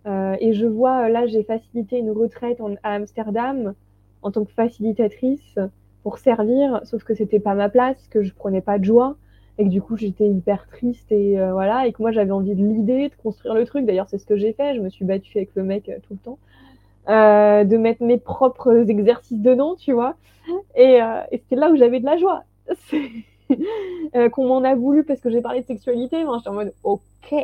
Euh, 0.07 0.37
et 0.41 0.53
je 0.53 0.67
vois, 0.67 1.09
là, 1.09 1.27
j'ai 1.27 1.43
facilité 1.45 1.99
une 1.99 2.11
retraite 2.11 2.61
à 2.83 2.95
Amsterdam 2.95 3.75
en 4.23 4.31
tant 4.31 4.45
que 4.45 4.53
facilitatrice 4.53 5.59
pour 6.03 6.19
servir, 6.19 6.81
sauf 6.85 7.05
que 7.05 7.15
c'était 7.15 7.41
pas 7.41 7.55
ma 7.55 7.69
place, 7.69 8.09
que 8.09 8.23
je 8.23 8.35
prenais 8.35 8.61
pas 8.61 8.79
de 8.79 8.85
joie 8.85 9.17
et 9.59 9.65
que 9.65 9.69
du 9.69 9.83
coup 9.83 9.97
j'étais 9.97 10.29
hyper 10.29 10.67
triste 10.67 11.13
et 11.13 11.39
euh, 11.39 11.53
voilà 11.53 11.87
et 11.87 11.93
que 11.93 12.01
moi 12.01 12.11
j'avais 12.11 12.31
envie 12.31 12.55
de 12.55 12.65
l'idée 12.65 13.09
de 13.09 13.15
construire 13.23 13.55
le 13.55 13.65
truc. 13.67 13.85
D'ailleurs, 13.85 14.09
c'est 14.09 14.19
ce 14.19 14.27
que 14.27 14.37
j'ai 14.37 14.53
fait. 14.53 14.75
Je 14.75 14.81
me 14.81 14.89
suis 14.89 15.05
battue 15.05 15.37
avec 15.39 15.51
le 15.55 15.63
mec 15.63 15.85
tout 15.85 16.15
le 16.15 16.19
temps. 16.19 16.39
Euh, 17.09 17.65
de 17.65 17.77
mettre 17.77 18.05
mes 18.05 18.19
propres 18.19 18.89
exercices 18.89 19.41
dedans, 19.41 19.75
tu 19.75 19.93
vois. 19.93 20.15
Et, 20.77 21.03
euh, 21.03 21.21
et 21.33 21.43
c'est 21.49 21.57
là 21.57 21.71
où 21.71 21.77
j'avais 21.77 21.99
de 21.99 22.05
la 22.05 22.17
joie. 22.17 22.45
euh, 24.15 24.29
qu'on 24.29 24.47
m'en 24.47 24.63
a 24.63 24.77
voulu 24.77 25.03
parce 25.03 25.21
que 25.21 25.29
j'ai 25.29 25.41
parlé 25.41 25.63
de 25.63 25.67
sexualité, 25.67 26.25
moi 26.25 26.39
j'étais 26.39 26.51
en 26.51 26.55
mode 26.55 26.73
ok, 26.85 27.35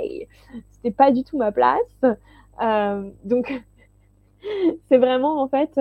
c'était 0.71 0.93
pas 0.93 1.11
du 1.11 1.25
tout 1.25 1.39
ma 1.39 1.51
place. 1.51 2.05
Euh, 2.61 3.11
donc 3.25 3.53
c'est 4.89 4.99
vraiment 4.99 5.43
en 5.43 5.49
fait 5.49 5.79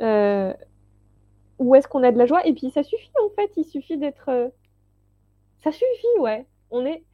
euh, 0.00 0.54
où 1.58 1.74
est-ce 1.74 1.88
qu'on 1.88 2.02
a 2.02 2.12
de 2.12 2.18
la 2.18 2.26
joie? 2.26 2.46
Et 2.46 2.54
puis 2.54 2.70
ça 2.70 2.82
suffit 2.82 3.10
en 3.24 3.30
fait, 3.34 3.50
il 3.56 3.64
suffit 3.64 3.98
d'être, 3.98 4.52
ça 5.58 5.72
suffit 5.72 6.18
ouais, 6.20 6.46
on 6.70 6.84
est 6.86 7.04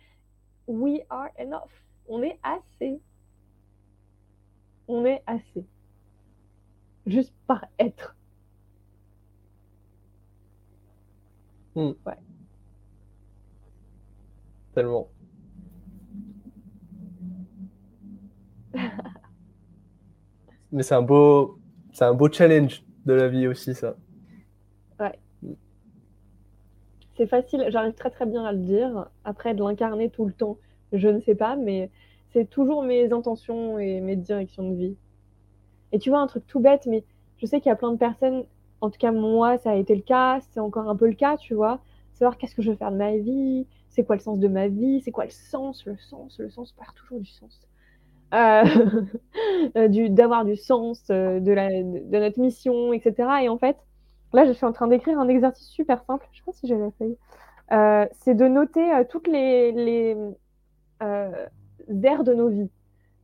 we 0.67 1.01
are 1.11 1.29
enough, 1.39 1.71
on 2.09 2.23
est 2.23 2.39
assez 2.43 3.01
on 4.89 5.05
est 5.05 5.23
assez. 5.27 5.65
Juste 7.07 7.35
par 7.47 7.67
être. 7.79 8.17
Hmm. 11.75 11.93
Ouais. 12.07 12.19
Tellement. 14.75 15.09
Mais 20.73 20.83
c'est 20.83 20.95
un 20.95 21.03
beau, 21.03 21.59
c'est 21.93 22.05
un 22.05 22.15
beau 22.15 22.31
challenge 22.31 22.85
de 23.07 23.13
la 23.13 23.29
vie 23.29 23.47
aussi, 23.47 23.75
ça. 23.75 23.97
Ouais. 24.99 25.19
C'est 27.17 27.27
facile, 27.27 27.67
j'arrive 27.69 27.95
très 27.95 28.11
très 28.11 28.27
bien 28.27 28.45
à 28.45 28.53
le 28.53 28.59
dire. 28.59 29.09
Après, 29.25 29.55
de 29.55 29.63
l'incarner 29.63 30.11
tout 30.11 30.25
le 30.25 30.33
temps, 30.33 30.59
je 30.93 31.09
ne 31.09 31.21
sais 31.21 31.35
pas, 31.35 31.57
mais 31.57 31.91
c'est 32.33 32.51
toujours 32.51 32.83
mes 32.83 33.13
intentions 33.13 33.79
et 33.79 34.01
mes 34.01 34.17
directions 34.17 34.69
de 34.71 34.77
vie. 34.77 34.97
Et 35.93 35.99
tu 36.01 36.11
vois, 36.11 36.21
un 36.21 36.27
truc 36.27 36.45
tout 36.47 36.59
bête, 36.59 36.87
mais 36.87 37.05
je 37.39 37.47
sais 37.47 37.61
qu'il 37.61 37.71
y 37.71 37.73
a 37.73 37.77
plein 37.77 37.93
de 37.93 37.99
personnes, 37.99 38.45
en 38.81 38.91
tout 38.91 38.99
cas 38.99 39.13
moi, 39.13 39.59
ça 39.59 39.71
a 39.71 39.75
été 39.77 39.95
le 39.95 40.03
cas, 40.03 40.41
c'est 40.51 40.61
encore 40.61 40.89
un 40.89 40.97
peu 40.97 41.07
le 41.07 41.15
cas, 41.15 41.37
tu 41.37 41.55
vois, 41.55 41.81
savoir 42.15 42.37
qu'est-ce 42.37 42.55
que 42.55 42.63
je 42.63 42.71
veux 42.71 42.77
faire 42.77 42.91
de 42.91 42.97
ma 42.97 43.17
vie, 43.17 43.67
c'est 43.89 44.05
quoi 44.05 44.17
le 44.17 44.21
sens 44.21 44.41
de 44.41 44.49
ma 44.49 44.67
vie, 44.67 45.01
c'est 45.05 45.13
quoi 45.13 45.25
le 45.25 45.31
sens, 45.31 45.87
le 45.87 45.97
sens, 45.97 46.39
le 46.41 46.51
sens, 46.51 46.73
part 46.73 46.95
toujours 46.95 47.21
du 47.21 47.31
sens. 47.31 47.61
Euh, 48.35 48.65
d'avoir 50.09 50.45
du 50.45 50.57
sens 50.57 51.05
euh, 51.11 51.41
de, 51.41 51.53
la, 51.53 51.69
de, 51.69 52.19
notre 52.19 52.41
mission, 52.41 52.93
etc. 52.93 53.29
Et 53.43 53.49
en 53.49 53.59
fait, 53.59 53.77
là, 54.33 54.45
je 54.45 54.53
suis 54.53 54.67
en 54.67 54.73
train 54.73 54.89
d'écrire 54.89 55.19
un 55.19 55.29
exercice 55.29 55.69
super 55.69 56.03
simple, 56.05 56.27
je 56.33 56.39
sais 56.39 56.45
pas 56.45 56.53
si 56.53 56.67
j'ai 56.67 56.77
la 56.77 56.91
feuille, 56.99 57.17
euh, 57.73 58.07
c'est 58.13 58.35
de 58.35 58.47
noter 58.49 59.03
toutes 59.09 59.29
les, 59.29 59.73
les 59.73 60.17
d'air 61.89 62.25
de 62.25 62.35
nos 62.35 62.49
vies. 62.49 62.71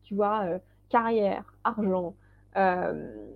Tu 0.03 0.15
vois, 0.15 0.43
euh, 0.45 0.59
carrière, 0.89 1.55
argent, 1.65 2.15
euh, 2.57 3.29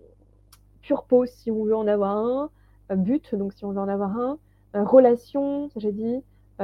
pure 0.82 1.04
pause 1.04 1.30
si 1.30 1.50
on 1.50 1.64
veut 1.64 1.76
en 1.76 1.86
avoir 1.86 2.16
un, 2.16 2.50
euh, 2.90 2.96
but, 2.96 3.34
donc 3.34 3.52
si 3.52 3.64
on 3.64 3.72
veut 3.72 3.80
en 3.80 3.88
avoir 3.88 4.16
un, 4.16 4.38
relation, 4.74 5.70
j'ai 5.76 5.92
dit, 5.92 6.20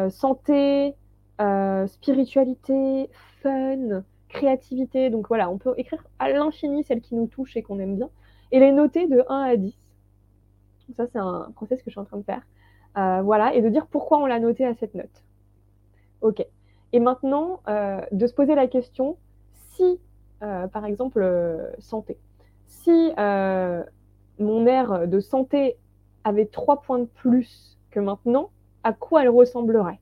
santé, 0.08 0.96
euh, 1.40 1.86
spiritualité, 1.86 3.08
fun, 3.40 4.02
créativité. 4.30 5.10
Donc 5.10 5.28
voilà, 5.28 5.50
on 5.50 5.58
peut 5.58 5.74
écrire 5.76 6.04
à 6.18 6.30
l'infini 6.30 6.84
celles 6.84 7.00
qui 7.00 7.14
nous 7.14 7.26
touchent 7.26 7.56
et 7.56 7.62
qu'on 7.62 7.78
aime 7.78 7.96
bien, 7.96 8.08
et 8.52 8.60
les 8.60 8.72
noter 8.72 9.06
de 9.06 9.24
1 9.28 9.42
à 9.42 9.56
10. 9.56 9.76
Ça, 10.96 11.06
c'est 11.06 11.18
un 11.18 11.52
process 11.54 11.78
que 11.78 11.84
je 11.86 11.92
suis 11.92 12.00
en 12.00 12.04
train 12.04 12.16
de 12.16 12.24
faire. 12.24 12.42
Euh, 12.98 13.22
voilà, 13.22 13.54
et 13.54 13.62
de 13.62 13.68
dire 13.68 13.86
pourquoi 13.86 14.18
on 14.18 14.26
l'a 14.26 14.40
noté 14.40 14.64
à 14.64 14.74
cette 14.74 14.94
note. 14.94 15.24
Ok. 16.20 16.44
Et 16.92 16.98
maintenant, 16.98 17.60
euh, 17.68 18.00
de 18.10 18.26
se 18.26 18.34
poser 18.34 18.56
la 18.56 18.66
question 18.66 19.16
si, 19.52 20.00
par 20.40 20.84
exemple, 20.84 21.22
santé, 21.78 22.18
si 22.66 23.12
mon 23.18 24.66
air 24.66 25.06
de 25.06 25.20
santé 25.20 25.76
avait 26.24 26.46
3 26.46 26.80
points 26.80 26.98
de 26.98 27.04
plus 27.04 27.78
que 27.90 28.00
maintenant, 28.00 28.50
à 28.82 28.92
quoi 28.92 29.22
elle 29.22 29.28
ressemblerait? 29.28 30.00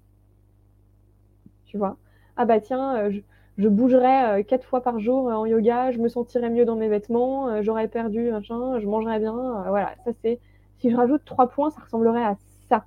Tu 1.66 1.76
vois? 1.76 1.96
Ah 2.36 2.44
bah 2.44 2.60
tiens, 2.60 2.96
euh, 2.96 3.20
je, 3.58 3.68
bougerais 3.68 4.40
euh, 4.40 4.42
quatre 4.42 4.64
fois 4.64 4.82
par 4.82 4.98
jour 4.98 5.28
euh, 5.28 5.34
en 5.34 5.46
yoga, 5.46 5.92
je 5.92 5.98
me 5.98 6.08
sentirais 6.08 6.50
mieux 6.50 6.64
dans 6.64 6.76
mes 6.76 6.88
vêtements, 6.88 7.62
j'aurais 7.62 7.88
perdu 7.88 8.30
machin, 8.30 8.78
je 8.80 8.86
mangerais 8.86 9.18
bien. 9.18 9.34
voilà, 9.68 9.94
ça 10.04 10.12
c'est. 10.22 10.40
Si 10.78 10.90
je 10.90 10.96
rajoute 10.96 11.24
trois 11.24 11.48
points, 11.48 11.70
ça 11.70 11.80
ressemblerait 11.80 12.24
à 12.24 12.36
ça, 12.68 12.84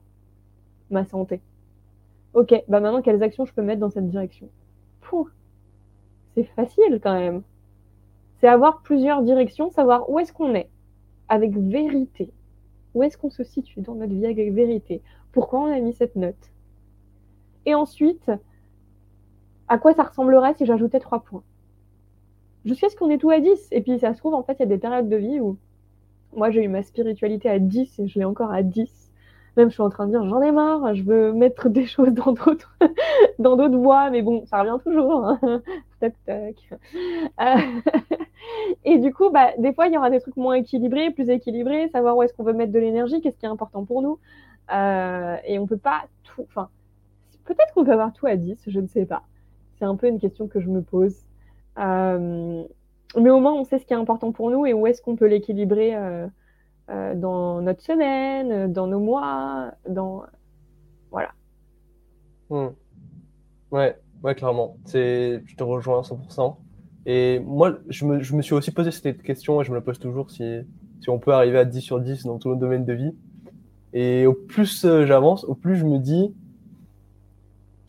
ma 0.89 1.05
santé. 1.05 1.41
Ok, 2.33 2.53
bah 2.69 2.79
maintenant 2.79 3.01
quelles 3.01 3.21
actions 3.21 3.45
je 3.45 3.53
peux 3.53 3.61
mettre 3.61 3.81
dans 3.81 3.89
cette 3.89 4.09
direction? 4.09 4.49
C'est 6.35 6.43
facile 6.43 6.99
quand 7.03 7.13
même. 7.13 7.43
C'est 8.39 8.47
avoir 8.47 8.81
plusieurs 8.81 9.21
directions, 9.21 9.69
savoir 9.69 10.09
où 10.09 10.19
est-ce 10.19 10.33
qu'on 10.33 10.55
est, 10.55 10.69
avec 11.29 11.55
vérité. 11.55 12.31
Où 12.93 13.03
est-ce 13.03 13.17
qu'on 13.17 13.29
se 13.29 13.43
situe 13.43 13.81
dans 13.81 13.95
notre 13.95 14.13
vie 14.13 14.25
avec 14.25 14.51
vérité? 14.53 15.01
Pourquoi 15.31 15.61
on 15.61 15.71
a 15.71 15.79
mis 15.79 15.93
cette 15.93 16.15
note? 16.15 16.51
Et 17.65 17.75
ensuite, 17.75 18.31
à 19.71 19.77
quoi 19.77 19.93
ça 19.93 20.03
ressemblerait 20.03 20.53
si 20.55 20.65
j'ajoutais 20.65 20.99
trois 20.99 21.21
points. 21.21 21.43
Jusqu'à 22.65 22.89
ce 22.89 22.95
qu'on 22.97 23.09
ait 23.09 23.17
tout 23.17 23.29
à 23.29 23.39
10. 23.39 23.69
Et 23.71 23.79
puis 23.79 23.97
ça 23.99 24.13
se 24.13 24.19
trouve, 24.19 24.33
en 24.33 24.43
fait, 24.43 24.55
il 24.55 24.59
y 24.59 24.63
a 24.63 24.65
des 24.65 24.77
périodes 24.77 25.07
de 25.07 25.15
vie 25.15 25.39
où 25.39 25.57
moi 26.35 26.51
j'ai 26.51 26.61
eu 26.61 26.67
ma 26.67 26.83
spiritualité 26.83 27.49
à 27.49 27.57
10 27.57 27.99
et 27.99 28.07
je 28.07 28.19
l'ai 28.19 28.25
encore 28.25 28.51
à 28.51 28.63
10. 28.63 29.11
Même 29.55 29.69
je 29.69 29.73
suis 29.73 29.81
en 29.81 29.89
train 29.89 30.07
de 30.07 30.11
dire 30.11 30.27
j'en 30.27 30.41
ai 30.41 30.51
marre, 30.51 30.93
je 30.93 31.03
veux 31.03 31.31
mettre 31.31 31.69
des 31.69 31.85
choses 31.93 32.11
dans 32.11 32.33
d'autres 32.33 32.77
dans 33.39 33.55
d'autres 33.55 33.77
voies, 33.77 34.09
mais 34.09 34.21
bon, 34.21 34.45
ça 34.45 34.61
revient 34.61 34.77
toujours. 34.83 35.25
Hein. 35.25 35.39
tac 36.01 36.15
tac. 36.25 36.55
Euh, 37.39 37.55
et 38.83 38.97
du 38.97 39.13
coup, 39.13 39.29
bah, 39.29 39.51
des 39.57 39.73
fois 39.73 39.87
il 39.87 39.93
y 39.93 39.97
aura 39.97 40.09
des 40.09 40.19
trucs 40.19 40.35
moins 40.35 40.55
équilibrés, 40.55 41.11
plus 41.11 41.29
équilibrés, 41.29 41.87
savoir 41.87 42.17
où 42.17 42.23
est-ce 42.23 42.33
qu'on 42.33 42.43
veut 42.43 42.51
mettre 42.51 42.73
de 42.73 42.79
l'énergie, 42.79 43.21
qu'est-ce 43.21 43.37
qui 43.37 43.45
est 43.45 43.49
important 43.49 43.85
pour 43.85 44.01
nous. 44.01 44.19
Euh, 44.73 45.37
et 45.45 45.59
on 45.59 45.65
peut 45.65 45.77
pas 45.77 46.03
tout. 46.23 46.43
Enfin, 46.43 46.67
peut-être 47.45 47.73
qu'on 47.73 47.85
peut 47.85 47.93
avoir 47.93 48.11
tout 48.11 48.27
à 48.27 48.35
10, 48.35 48.65
je 48.67 48.79
ne 48.81 48.87
sais 48.87 49.05
pas. 49.05 49.23
C'est 49.81 49.87
un 49.87 49.95
peu 49.95 50.07
une 50.07 50.19
question 50.19 50.47
que 50.47 50.59
je 50.59 50.69
me 50.69 50.83
pose. 50.83 51.15
Euh, 51.79 52.63
mais 53.17 53.29
au 53.31 53.39
moins, 53.39 53.53
on 53.53 53.63
sait 53.63 53.79
ce 53.79 53.85
qui 53.87 53.93
est 53.93 53.97
important 53.97 54.31
pour 54.31 54.51
nous 54.51 54.67
et 54.67 54.73
où 54.73 54.85
est-ce 54.85 55.01
qu'on 55.01 55.15
peut 55.15 55.25
l'équilibrer 55.25 55.95
euh, 55.95 56.27
dans 57.15 57.63
notre 57.63 57.81
semaine, 57.81 58.71
dans 58.71 58.85
nos 58.85 58.99
mois, 58.99 59.71
dans. 59.89 60.21
Voilà. 61.09 61.31
Hmm. 62.51 62.67
Ouais, 63.71 63.97
ouais, 64.23 64.35
clairement. 64.35 64.77
Je 64.85 65.55
te 65.55 65.63
rejoins 65.63 65.97
à 65.97 66.03
100%. 66.03 66.57
Et 67.07 67.39
moi, 67.39 67.79
je 67.89 68.05
me, 68.05 68.21
je 68.21 68.35
me, 68.35 68.43
suis 68.43 68.53
aussi 68.53 68.69
posé 68.69 68.91
cette 68.91 69.23
question 69.23 69.61
et 69.61 69.63
je 69.63 69.71
me 69.71 69.77
la 69.77 69.81
pose 69.81 69.97
toujours 69.97 70.29
si, 70.29 70.43
si 71.01 71.09
on 71.09 71.17
peut 71.17 71.33
arriver 71.33 71.57
à 71.57 71.65
10 71.65 71.81
sur 71.81 71.99
10 71.99 72.27
dans 72.27 72.37
tout 72.37 72.51
le 72.51 72.57
domaine 72.57 72.85
de 72.85 72.93
vie. 72.93 73.15
Et 73.93 74.27
au 74.27 74.33
plus 74.33 74.85
euh, 74.85 75.07
j'avance, 75.07 75.43
au 75.43 75.55
plus 75.55 75.75
je 75.75 75.85
me 75.85 75.97
dis, 75.97 76.35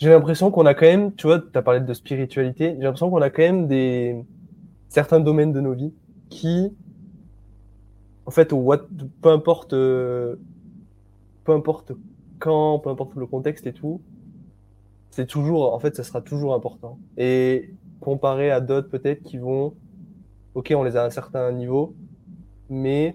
j'ai 0.03 0.11
l'impression 0.11 0.51
qu'on 0.51 0.67
a 0.67 0.75
quand 0.75 0.87
même, 0.87 1.15
tu 1.15 1.29
vois, 1.29 1.39
tu 1.39 1.57
as 1.57 1.63
parlé 1.63 1.79
de 1.79 1.95
spiritualité, 1.95 2.75
j'ai 2.77 2.83
l'impression 2.83 3.09
qu'on 3.09 3.23
a 3.23 3.31
quand 3.31 3.43
même 3.43 3.69
des 3.69 4.25
certains 4.89 5.21
domaines 5.21 5.53
de 5.53 5.61
nos 5.61 5.75
vies 5.75 5.95
qui, 6.29 6.75
en 8.27 8.33
fait, 8.33 8.49
peu 8.49 9.29
importe, 9.29 9.75
euh, 9.75 10.35
peu 11.45 11.53
importe 11.53 11.93
quand, 12.41 12.81
peu 12.81 12.91
importe 12.91 13.15
le 13.15 13.27
contexte 13.27 13.65
et 13.69 13.73
tout, 13.73 14.01
c'est 15.11 15.29
toujours, 15.29 15.73
en 15.73 15.79
fait, 15.79 15.95
ça 15.95 16.03
sera 16.03 16.21
toujours 16.21 16.53
important. 16.53 16.99
Et 17.17 17.73
comparé 18.01 18.51
à 18.51 18.61
d'autres 18.61 18.89
peut-être 18.89 19.23
qui 19.23 19.39
vont, 19.39 19.73
ok, 20.57 20.73
on 20.77 20.83
les 20.83 20.97
a 20.97 21.05
à 21.05 21.07
un 21.07 21.11
certain 21.11 21.53
niveau, 21.53 21.95
mais 22.69 23.15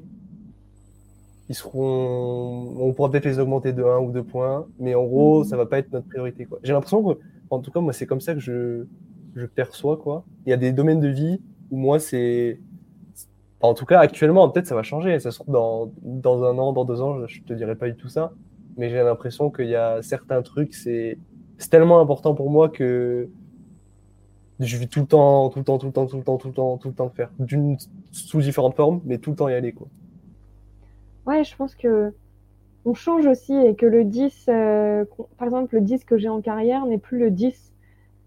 ils 1.50 1.56
seront, 1.56 2.76
on 2.78 2.94
pourra 2.94 3.10
peut-être 3.10 3.26
les 3.26 3.40
augmenter 3.40 3.72
de 3.72 3.84
1 3.84 4.00
ou 4.00 4.12
2 4.12 4.24
points, 4.24 4.68
mais 4.80 4.96
en 4.96 5.06
gros, 5.06 5.44
ça 5.44 5.56
va 5.56 5.66
pas 5.66 5.80
être 5.80 5.92
notre 5.94 6.08
priorité, 6.08 6.46
quoi. 6.46 6.60
J'ai 6.64 6.74
l'impression 6.74 7.02
que, 7.04 7.20
en 7.50 7.60
tout 7.60 7.72
cas, 7.72 7.80
moi, 7.80 7.94
c'est 7.94 8.06
comme 8.06 8.20
ça 8.20 8.34
que 8.34 8.42
je, 8.42 8.86
je 9.36 9.46
perçois, 9.46 9.98
quoi. 9.98 10.26
Il 10.46 10.50
y 10.50 10.54
a 10.54 10.58
des 10.58 10.74
domaines 10.74 11.00
de 11.00 11.08
vie 11.08 11.40
où 11.72 11.78
moi, 11.78 12.00
c'est, 12.00 12.60
en 13.62 13.74
tout 13.74 13.86
cas, 13.86 14.00
actuellement, 14.00 14.50
peut-être 14.50 14.68
ça 14.68 14.76
va 14.76 14.84
changer. 14.84 15.20
Ça 15.20 15.32
sort 15.32 15.46
dans, 15.48 15.92
dans 16.02 16.44
un 16.44 16.58
an, 16.58 16.74
dans 16.74 16.84
deux 16.84 17.02
ans, 17.02 17.26
je, 17.28 17.42
te 17.42 17.54
dirai 17.54 17.76
pas 17.76 17.88
du 17.88 17.96
tout 17.96 18.10
ça. 18.10 18.34
Mais 18.76 18.90
j'ai 18.90 19.02
l'impression 19.02 19.50
qu'il 19.50 19.68
y 19.68 19.76
a 19.76 20.02
certains 20.02 20.42
trucs, 20.42 20.74
c'est, 20.76 21.18
c'est 21.58 21.70
tellement 21.70 22.00
important 22.00 22.36
pour 22.36 22.52
moi 22.52 22.70
que 22.70 23.30
je 24.60 24.78
vais 24.78 24.88
tout 24.88 25.00
le 25.00 25.08
temps, 25.08 25.50
tout 25.50 25.60
le 25.60 25.66
temps, 25.66 25.78
tout 25.78 25.88
le 25.88 25.94
temps, 25.94 26.06
tout 26.08 26.18
le 26.18 26.24
temps, 26.24 26.38
tout 26.38 26.48
le 26.48 26.54
temps, 26.54 26.78
tout 26.78 26.88
le 26.90 26.94
temps 26.94 27.06
le 27.06 27.12
faire. 27.12 27.32
D'une, 27.40 27.78
sous 28.12 28.42
différentes 28.42 28.76
formes, 28.76 29.02
mais 29.06 29.18
tout 29.18 29.30
le 29.32 29.36
temps 29.38 29.48
y 29.48 29.54
aller, 29.54 29.72
quoi 29.72 29.88
ouais, 31.28 31.44
je 31.44 31.56
pense 31.56 31.76
que 31.76 32.14
on 32.86 32.94
change 32.94 33.28
aussi 33.28 33.54
et 33.54 33.76
que 33.76 33.86
le 33.86 34.06
10, 34.06 34.46
euh, 34.48 35.06
par 35.38 35.48
exemple, 35.48 35.76
le 35.76 35.82
10 35.82 36.06
que 36.06 36.18
j'ai 36.18 36.30
en 36.30 36.42
carrière 36.42 36.86
n'est 36.86 36.98
plus 36.98 37.20
le 37.20 37.32
10 37.32 37.74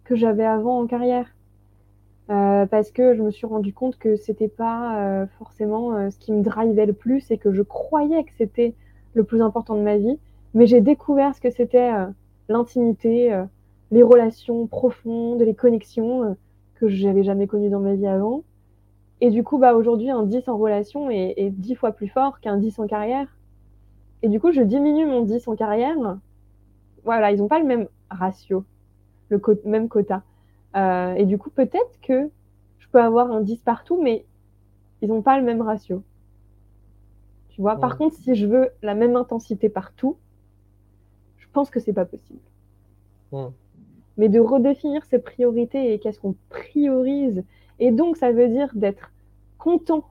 que 0.05 0.15
j'avais 0.15 0.45
avant 0.45 0.81
en 0.81 0.87
carrière. 0.87 1.35
Euh, 2.29 2.67
parce 2.67 2.93
que 2.93 3.15
je 3.15 3.23
me 3.23 3.31
suis 3.31 3.47
rendu 3.47 3.73
compte 3.73 3.99
que 3.99 4.15
c'était 4.15 4.49
pas 4.49 5.01
euh, 5.01 5.27
forcément 5.39 6.11
ce 6.11 6.19
qui 6.19 6.31
me 6.31 6.43
drivait 6.43 6.87
le 6.87 6.93
plus 6.93 7.29
et 7.33 7.39
que 7.39 7.53
je 7.53 7.63
croyais 7.63 8.23
que 8.23 8.31
c'était 8.37 8.75
le 9.15 9.25
plus 9.25 9.41
important 9.43 9.75
de 9.75 9.83
ma 9.83 9.97
vie. 9.97 10.19
Mais 10.55 10.67
j'ai 10.67 10.81
découvert 10.81 11.35
ce 11.35 11.41
que 11.41 11.51
c'était 11.51 11.91
l'intimité, 12.49 13.37
les 13.91 14.03
relations 14.03 14.67
profondes, 14.67 15.41
les 15.41 15.55
connexions 15.55 16.37
que 16.75 16.89
j'avais 16.89 17.23
jamais 17.23 17.47
connues 17.47 17.71
dans 17.71 17.81
ma 17.81 17.95
vie 17.95 18.07
avant. 18.07 18.43
Et 19.21 19.31
du 19.31 19.45
coup, 19.45 19.59
bah, 19.59 19.75
aujourd'hui, 19.75 20.11
un 20.11 20.23
10 20.23 20.49
en 20.49 20.57
relation 20.57 21.11
est, 21.11 21.35
est 21.37 21.51
10 21.51 21.75
fois 21.75 21.93
plus 21.93 22.09
fort 22.09 22.41
qu'un 22.41 22.57
10 22.57 22.79
en 22.79 22.87
carrière. 22.87 23.29
Et 24.23 24.29
du 24.29 24.41
coup, 24.41 24.53
je 24.53 24.63
diminue 24.63 25.07
mon 25.07 25.23
10 25.23 25.49
en 25.49 25.57
carrière. 25.57 26.19
Voilà, 27.05 27.33
ils 27.33 27.39
n'ont 27.39 27.49
pas 27.49 27.59
le 27.59 27.67
même 27.67 27.89
ratio, 28.11 28.65
le 29.29 29.41
même 29.65 29.89
quota. 29.89 30.23
Euh, 30.77 31.15
et 31.15 31.25
du 31.25 31.39
coup, 31.39 31.51
peut-être 31.51 32.01
que 32.03 32.31
je 32.79 32.89
peux 32.89 33.01
avoir 33.01 33.31
un 33.31 33.41
10 33.41 33.59
partout, 33.59 34.01
mais 34.03 34.25
ils 35.03 35.09
n'ont 35.09 35.23
pas 35.23 35.39
le 35.39 35.45
même 35.45 35.63
ratio. 35.63 36.03
Tu 37.51 37.61
vois, 37.61 37.77
par 37.77 37.97
contre, 37.99 38.17
si 38.17 38.35
je 38.35 38.47
veux 38.47 38.71
la 38.83 38.95
même 38.95 39.17
intensité 39.17 39.69
partout, 39.69 40.17
je 41.39 41.47
pense 41.53 41.71
que 41.71 41.81
c'est 41.81 41.93
pas 41.93 42.05
possible. 42.05 42.41
Mais 44.17 44.29
de 44.29 44.41
redéfinir 44.41 45.05
ses 45.05 45.19
priorités 45.19 45.93
et 45.93 45.99
qu'est-ce 45.99 46.21
qu'on 46.21 46.37
priorise 46.49 47.43
et 47.81 47.91
donc, 47.91 48.17
ça 48.17 48.31
veut 48.31 48.49
dire 48.49 48.69
d'être 48.75 49.11
content 49.59 50.05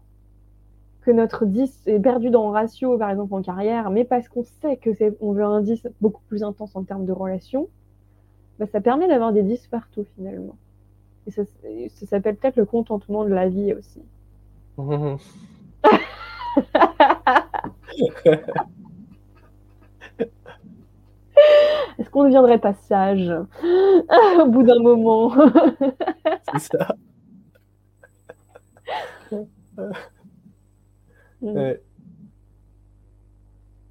que 1.01 1.11
notre 1.11 1.45
10 1.45 1.83
est 1.87 1.99
perdu 1.99 2.29
dans 2.29 2.47
le 2.47 2.53
ratio, 2.53 2.97
par 2.97 3.09
exemple 3.09 3.33
en 3.33 3.41
carrière, 3.41 3.89
mais 3.89 4.03
parce 4.03 4.27
qu'on 4.27 4.43
sait 4.43 4.77
que 4.77 4.93
c'est, 4.93 5.15
on 5.21 5.31
veut 5.31 5.43
un 5.43 5.61
10 5.61 5.87
beaucoup 6.01 6.21
plus 6.27 6.43
intense 6.43 6.75
en 6.75 6.83
termes 6.83 7.05
de 7.05 7.11
relation, 7.11 7.69
bah, 8.57 8.65
ça 8.65 8.81
permet 8.81 9.07
d'avoir 9.07 9.31
des 9.31 9.43
10 9.43 9.67
partout 9.67 10.05
finalement. 10.15 10.57
Et 11.27 11.31
ça, 11.31 11.43
ça 11.45 12.05
s'appelle 12.05 12.35
peut-être 12.35 12.57
le 12.57 12.65
contentement 12.65 13.23
de 13.23 13.29
la 13.29 13.47
vie 13.47 13.73
aussi. 13.73 14.01
Est-ce 21.97 22.09
qu'on 22.09 22.23
ne 22.23 22.27
deviendrait 22.27 22.59
pas 22.59 22.73
sage 22.73 23.29
au 24.41 24.45
bout 24.47 24.63
d'un 24.63 24.79
moment? 24.81 25.31
C'est 26.51 26.77
ça. 26.77 26.95
Mm. 31.41 31.73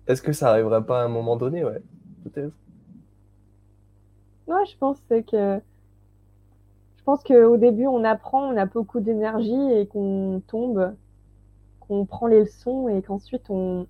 Est-ce 0.07 0.21
que 0.21 0.33
ça 0.33 0.51
arrivera 0.51 0.83
pas 0.83 1.03
à 1.03 1.05
un 1.05 1.09
moment 1.09 1.37
donné, 1.37 1.65
ouais, 1.65 1.83
peut-être? 2.25 2.53
Je 4.49 4.77
pense 4.79 5.01
que 5.09 5.61
je 6.97 7.03
pense 7.05 7.23
qu'au 7.23 7.57
début, 7.57 7.87
on 7.87 8.05
apprend, 8.05 8.53
on 8.53 8.57
a 8.57 8.67
beaucoup 8.67 9.01
d'énergie 9.01 9.73
et 9.73 9.87
qu'on 9.87 10.43
tombe, 10.47 10.95
qu'on 11.81 12.05
prend 12.05 12.27
les 12.27 12.41
leçons 12.41 12.89
et 12.89 13.01
qu'ensuite 13.01 13.49
on 13.49 13.87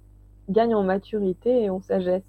gagne 0.49 0.75
en 0.75 0.85
maturité 0.85 1.65
et 1.65 1.71
en 1.71 1.81
sagesse. 1.81 2.23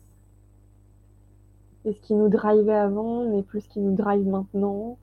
Et 1.86 1.94
ce 1.94 2.02
qui 2.02 2.16
nous 2.16 2.30
drivait 2.30 2.74
avant 2.74 3.24
n'est 3.24 3.44
plus 3.44 3.62
ce 3.62 3.70
qui 3.70 3.80
nous 3.80 3.96
drive 3.96 4.26
maintenant 4.28 4.98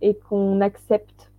et 0.00 0.14
qu'on 0.14 0.60
accepte 0.60 1.32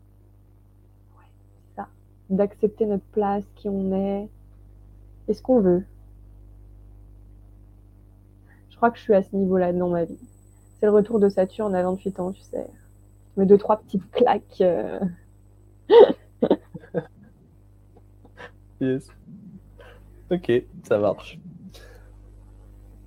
d'accepter 2.30 2.86
notre 2.86 3.06
place, 3.12 3.44
qui 3.56 3.70
on 3.70 3.94
est, 3.94 4.28
et 5.28 5.34
ce 5.34 5.42
qu'on 5.42 5.60
veut. 5.60 5.84
Je 8.70 8.76
crois 8.78 8.92
que 8.92 8.98
je 8.98 9.04
suis 9.04 9.14
à 9.14 9.24
ce 9.24 9.36
niveau-là 9.36 9.74
dans 9.74 9.90
ma 9.90 10.06
vie. 10.06 10.20
C'est 10.80 10.86
le 10.86 10.92
retour 10.92 11.20
de 11.20 11.30
Saturne 11.30 11.74
à 11.76 11.84
28 11.84 12.20
ans, 12.20 12.32
tu 12.32 12.42
sais. 12.42 12.68
Mais 13.36 13.46
deux, 13.46 13.58
trois 13.58 13.78
petites 13.78 14.10
claques. 14.12 14.62
euh. 14.62 15.00
Yes. 18.80 19.08
Ok, 20.30 20.52
ça 20.84 21.00
marche. 21.00 21.40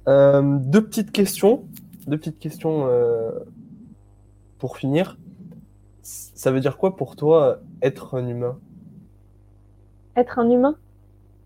Euh, 0.09 0.59
deux 0.59 0.85
petites 0.85 1.13
questions. 1.13 1.69
Deux 2.09 2.19
petites 2.19 2.41
questions 2.41 2.87
euh, 2.89 3.31
pour 4.59 4.77
finir. 4.77 5.17
Ça 6.03 6.51
veut 6.51 6.59
dire 6.59 6.77
quoi 6.77 6.97
pour 6.97 7.15
toi 7.15 7.61
être 7.83 8.17
un 8.17 8.27
humain? 8.27 8.59
Être 10.21 10.39
un 10.39 10.51
humain 10.51 10.77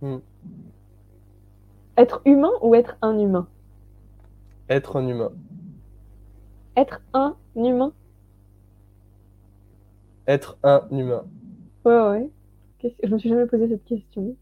Hmm. 0.03 0.19
Être 1.97 2.21
humain 2.25 2.51
ou 2.61 2.75
être 2.75 2.97
un 3.03 3.17
humain 3.21 3.47
Être 4.69 4.97
un 4.97 5.07
humain. 5.07 5.31
Être 6.77 7.01
un 7.13 7.37
humain 7.55 7.93
Être 10.27 10.59
un 10.65 10.83
humain. 10.91 11.23
Ouais, 11.85 12.01
ouais. 12.09 12.31
Je 13.05 13.13
me 13.15 13.19
suis 13.19 13.29
jamais 13.29 13.47
posé 13.47 13.69
cette 13.69 13.85
question. 13.85 14.35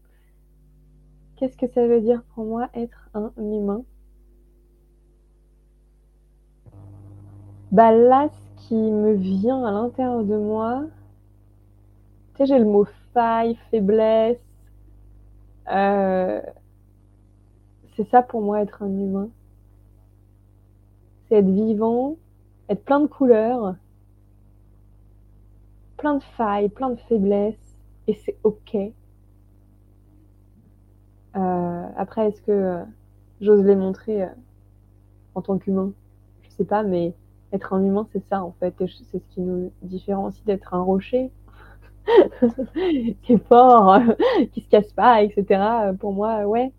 Qu'est-ce 1.35 1.55
que 1.55 1.67
ça 1.67 1.85
veut 1.87 2.01
dire 2.01 2.23
pour 2.33 2.45
moi 2.45 2.69
être 2.73 3.07
un 3.13 3.31
humain? 3.37 3.83
Bah 7.71 7.91
là, 7.91 8.29
ce 8.31 8.67
qui 8.67 8.75
me 8.75 9.13
vient 9.13 9.63
à 9.63 9.71
l'intérieur 9.71 10.23
de 10.23 10.37
moi, 10.37 10.85
tu 12.33 12.37
sais, 12.37 12.45
j'ai 12.47 12.57
le 12.57 12.65
mot 12.65 12.87
faille, 13.13 13.57
faiblesse. 13.71 14.37
Euh, 15.71 16.41
C'est 17.95 18.07
ça 18.09 18.21
pour 18.21 18.41
moi 18.41 18.61
être 18.61 18.83
un 18.83 18.87
humain. 18.89 19.29
C'est 21.27 21.35
être 21.37 21.49
vivant, 21.49 22.15
être 22.69 22.83
plein 22.83 22.99
de 22.99 23.07
couleurs, 23.07 23.75
plein 25.97 26.15
de 26.15 26.23
failles, 26.23 26.69
plein 26.69 26.89
de 26.89 26.99
faiblesses, 27.07 27.77
et 28.07 28.13
c'est 28.13 28.37
ok. 28.43 28.75
Euh, 31.35 31.87
après, 31.97 32.27
est-ce 32.27 32.41
que 32.41 32.51
euh, 32.51 32.83
j'ose 33.41 33.63
les 33.63 33.75
montrer 33.75 34.27
en 35.35 35.41
tant 35.41 35.57
qu'humain? 35.57 35.93
Je 36.43 36.49
sais 36.49 36.65
pas, 36.65 36.83
mais 36.83 37.13
être 37.51 37.73
un 37.73 37.83
humain, 37.83 38.07
c'est 38.11 38.23
ça 38.29 38.43
en 38.43 38.51
fait, 38.59 38.79
et 38.81 38.87
c'est 38.87 39.19
ce 39.19 39.25
qui 39.33 39.41
nous 39.41 39.71
différencie 39.81 40.43
d'être 40.45 40.73
un 40.73 40.81
rocher 40.81 41.31
qui 43.23 43.33
est 43.33 43.47
fort, 43.47 43.93
euh, 43.95 44.45
qui 44.51 44.61
se 44.61 44.69
casse 44.69 44.91
pas, 44.93 45.23
etc. 45.23 45.93
Pour 45.99 46.13
moi, 46.13 46.45
ouais. 46.45 46.71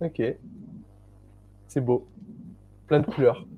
Ok. 0.00 0.20
C'est 1.68 1.80
beau. 1.80 2.06
Plein 2.86 3.00
de 3.00 3.06
couleurs. 3.06 3.46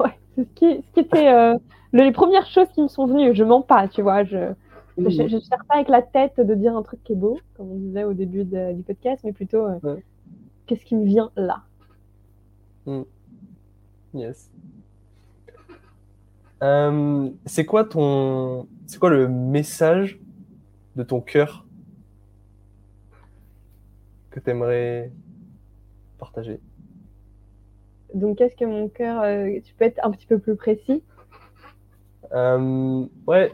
Ouais, 0.00 0.18
c'est 0.34 0.44
ce 0.44 0.52
qui, 0.54 0.82
ce 0.82 0.92
qui 0.92 1.00
était 1.00 1.28
euh, 1.32 1.56
les 1.92 2.10
premières 2.12 2.46
choses 2.46 2.68
qui 2.74 2.82
me 2.82 2.88
sont 2.88 3.06
venues. 3.06 3.34
Je 3.34 3.44
mens 3.44 3.62
pas, 3.62 3.88
tu 3.88 4.02
vois. 4.02 4.24
Je 4.24 4.52
je 4.98 5.10
cherche 5.10 5.66
pas 5.68 5.74
avec 5.76 5.88
la 5.88 6.02
tête 6.02 6.40
de 6.40 6.54
dire 6.54 6.76
un 6.76 6.82
truc 6.82 7.02
qui 7.04 7.12
est 7.12 7.16
beau, 7.16 7.38
comme 7.56 7.70
on 7.70 7.76
disait 7.76 8.04
au 8.04 8.12
début 8.14 8.44
de- 8.44 8.72
du 8.74 8.82
podcast, 8.82 9.22
mais 9.24 9.32
plutôt 9.32 9.66
euh, 9.66 9.78
Ouais. 9.82 10.04
qu'est-ce 10.66 10.84
qui 10.84 10.96
me 10.96 11.04
vient 11.04 11.30
là? 11.36 11.62
Yes. 14.12 14.48
Euh, 16.64 17.28
c'est 17.44 17.66
quoi 17.66 17.84
ton, 17.84 18.66
c'est 18.86 18.98
quoi 18.98 19.10
le 19.10 19.28
message 19.28 20.18
de 20.96 21.02
ton 21.02 21.20
cœur 21.20 21.66
que 24.30 24.40
tu 24.40 24.48
aimerais 24.48 25.12
partager? 26.18 26.58
Donc, 28.14 28.38
qu'est-ce 28.38 28.56
que 28.56 28.64
mon 28.64 28.88
cœur. 28.88 29.20
euh, 29.22 29.60
tu 29.62 29.74
peux 29.74 29.84
être 29.84 30.00
un 30.02 30.10
petit 30.10 30.26
peu 30.26 30.38
plus 30.38 30.56
précis? 30.56 31.02
Euh, 32.32 33.04
ouais, 33.26 33.52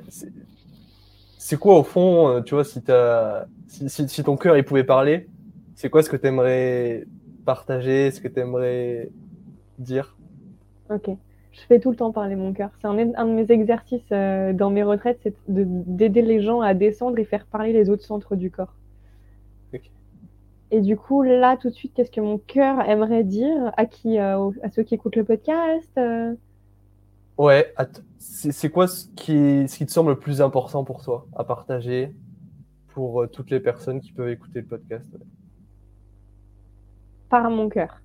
c'est 1.37 1.59
quoi 1.59 1.81
au 1.81 1.83
fond, 1.83 2.41
tu 2.43 2.55
vois, 2.55 2.65
si 2.65 2.81
si, 3.67 3.89
si, 3.89 4.09
si 4.09 4.23
ton 4.23 4.37
cœur 4.37 4.57
il 4.57 4.65
pouvait 4.65 4.85
parler, 4.85 5.29
c'est 5.75 5.91
quoi 5.91 6.05
ce 6.05 6.11
que 6.11 6.17
tu 6.17 6.29
aimerais 6.29 7.07
partager, 7.45 8.13
ce 8.13 8.21
que 8.21 8.29
tu 8.29 8.39
aimerais 8.39 9.11
dire? 9.79 10.17
Ok. 10.89 11.11
Je 11.53 11.61
fais 11.63 11.81
tout 11.81 11.91
le 11.91 11.97
temps 11.97 12.13
parler 12.13 12.37
mon 12.37 12.53
cœur. 12.53 12.71
C'est 12.81 12.87
un, 12.87 12.97
un 13.15 13.27
de 13.27 13.33
mes 13.33 13.51
exercices 13.51 14.03
euh, 14.13 14.53
dans 14.53 14.71
mes 14.71 14.83
retraites, 14.83 15.19
c'est 15.23 15.35
de- 15.49 15.65
d'aider 15.67 16.23
les 16.23 16.41
gens 16.41 16.61
à 16.61 16.75
descendre 16.75 17.19
et 17.19 17.25
faire 17.25 17.47
parler 17.47 17.73
les 17.73 17.91
autres 17.91 18.05
centres 18.05 18.37
du 18.37 18.51
corps. 18.51 18.75
Et 20.73 20.81
du 20.81 20.97
coup, 20.97 21.23
là, 21.23 21.57
tout 21.57 21.69
de 21.69 21.75
suite, 21.75 21.95
qu'est-ce 21.95 22.13
que 22.13 22.21
mon 22.21 22.39
cœur 22.39 22.89
aimerait 22.89 23.25
dire 23.25 23.73
à 23.77 23.87
qui, 23.87 24.21
euh, 24.21 24.51
à 24.63 24.71
ceux 24.71 24.85
qui 24.85 24.95
écoutent 24.95 25.17
le 25.17 25.25
podcast 25.25 25.91
euh, 25.99 26.33
Ouais, 27.39 27.75
c'est 28.19 28.71
quoi 28.71 28.87
ce 28.87 29.07
qui, 29.17 29.67
ce 29.67 29.77
qui 29.79 29.87
te 29.87 29.91
semble 29.91 30.11
le 30.11 30.19
plus 30.19 30.41
important 30.43 30.85
pour 30.85 31.03
toi 31.03 31.27
à 31.35 31.43
partager 31.43 32.15
pour 32.89 33.29
toutes 33.31 33.51
les 33.51 33.61
personnes 33.61 34.01
qui 34.01 34.13
peuvent 34.13 34.29
écouter 34.29 34.61
le 34.61 34.67
podcast? 34.67 35.09
ouais. 35.13 35.21
par 37.29 37.51
mon 37.51 37.69
cœur. 37.69 38.01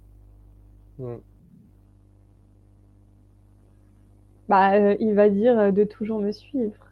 Hmm. 0.97 1.17
Bah, 4.49 4.73
euh, 4.73 4.95
il 4.99 5.13
va 5.13 5.29
dire 5.29 5.57
euh, 5.59 5.71
de 5.71 5.83
toujours 5.83 6.19
me 6.19 6.31
suivre. 6.31 6.91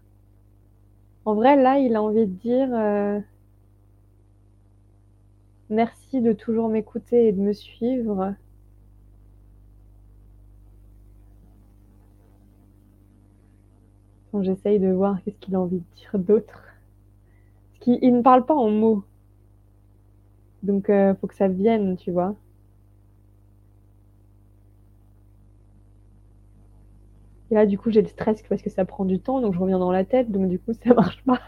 En 1.25 1.35
vrai, 1.35 1.57
là, 1.61 1.79
il 1.79 1.95
a 1.97 2.01
envie 2.01 2.25
de 2.27 2.31
dire 2.31 2.69
euh, 2.73 3.19
merci 5.69 6.21
de 6.21 6.31
toujours 6.31 6.69
m'écouter 6.69 7.27
et 7.27 7.31
de 7.33 7.41
me 7.41 7.51
suivre. 7.51 8.33
J'essaye 14.41 14.79
de 14.79 14.91
voir 14.91 15.23
qu'est-ce 15.23 15.37
qu'il 15.37 15.55
a 15.55 15.61
envie 15.61 15.77
de 15.77 15.95
dire 15.95 16.19
d'autre. 16.19 16.61
Parce 17.71 17.79
qu'il 17.81 17.99
il 18.01 18.15
ne 18.15 18.21
parle 18.21 18.45
pas 18.45 18.55
en 18.55 18.69
mots. 18.69 19.03
Donc, 20.63 20.89
euh, 20.89 21.13
faut 21.15 21.27
que 21.27 21.35
ça 21.35 21.47
vienne, 21.47 21.97
tu 21.97 22.11
vois. 22.11 22.35
Et 27.53 27.55
là, 27.55 27.67
du 27.67 27.77
coup, 27.77 27.91
j'ai 27.91 28.01
le 28.01 28.07
stress 28.07 28.41
parce 28.49 28.63
que 28.63 28.71
ça 28.71 28.83
prend 28.83 29.05
du 29.05 29.19
temps, 29.19 29.39
donc 29.39 29.53
je 29.53 29.59
reviens 29.59 29.77
dans 29.77 29.91
la 29.91 30.05
tête, 30.05 30.31
donc 30.31 30.49
du 30.49 30.57
coup, 30.57 30.73
ça 30.83 30.91
marche 30.95 31.21
pas. 31.23 31.39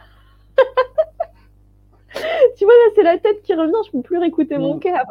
tu 2.57 2.65
vois, 2.65 2.73
là, 2.73 2.91
c'est 2.95 3.03
la 3.03 3.17
tête 3.17 3.41
qui 3.43 3.53
revient, 3.53 3.73
je 3.85 3.91
peux 3.91 4.01
plus 4.01 4.17
réécouter 4.17 4.57
mon 4.57 4.75
Mm. 4.75 4.79
cœur. 4.79 5.05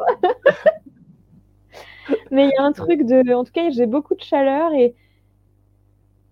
Mais 2.31 2.45
il 2.45 2.51
y 2.51 2.55
a 2.57 2.63
un 2.63 2.71
truc 2.71 3.03
de. 3.05 3.33
En 3.33 3.43
tout 3.43 3.51
cas, 3.51 3.69
j'ai 3.71 3.85
beaucoup 3.87 4.15
de 4.15 4.21
chaleur 4.21 4.73
et. 4.73 4.95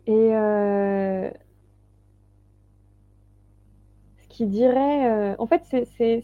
Et. 0.06 0.34
euh, 0.34 1.30
Ce 4.22 4.28
qui 4.28 4.46
dirait. 4.46 5.10
euh, 5.10 5.34
En 5.38 5.46
fait, 5.46 5.62
c'est 5.64 6.14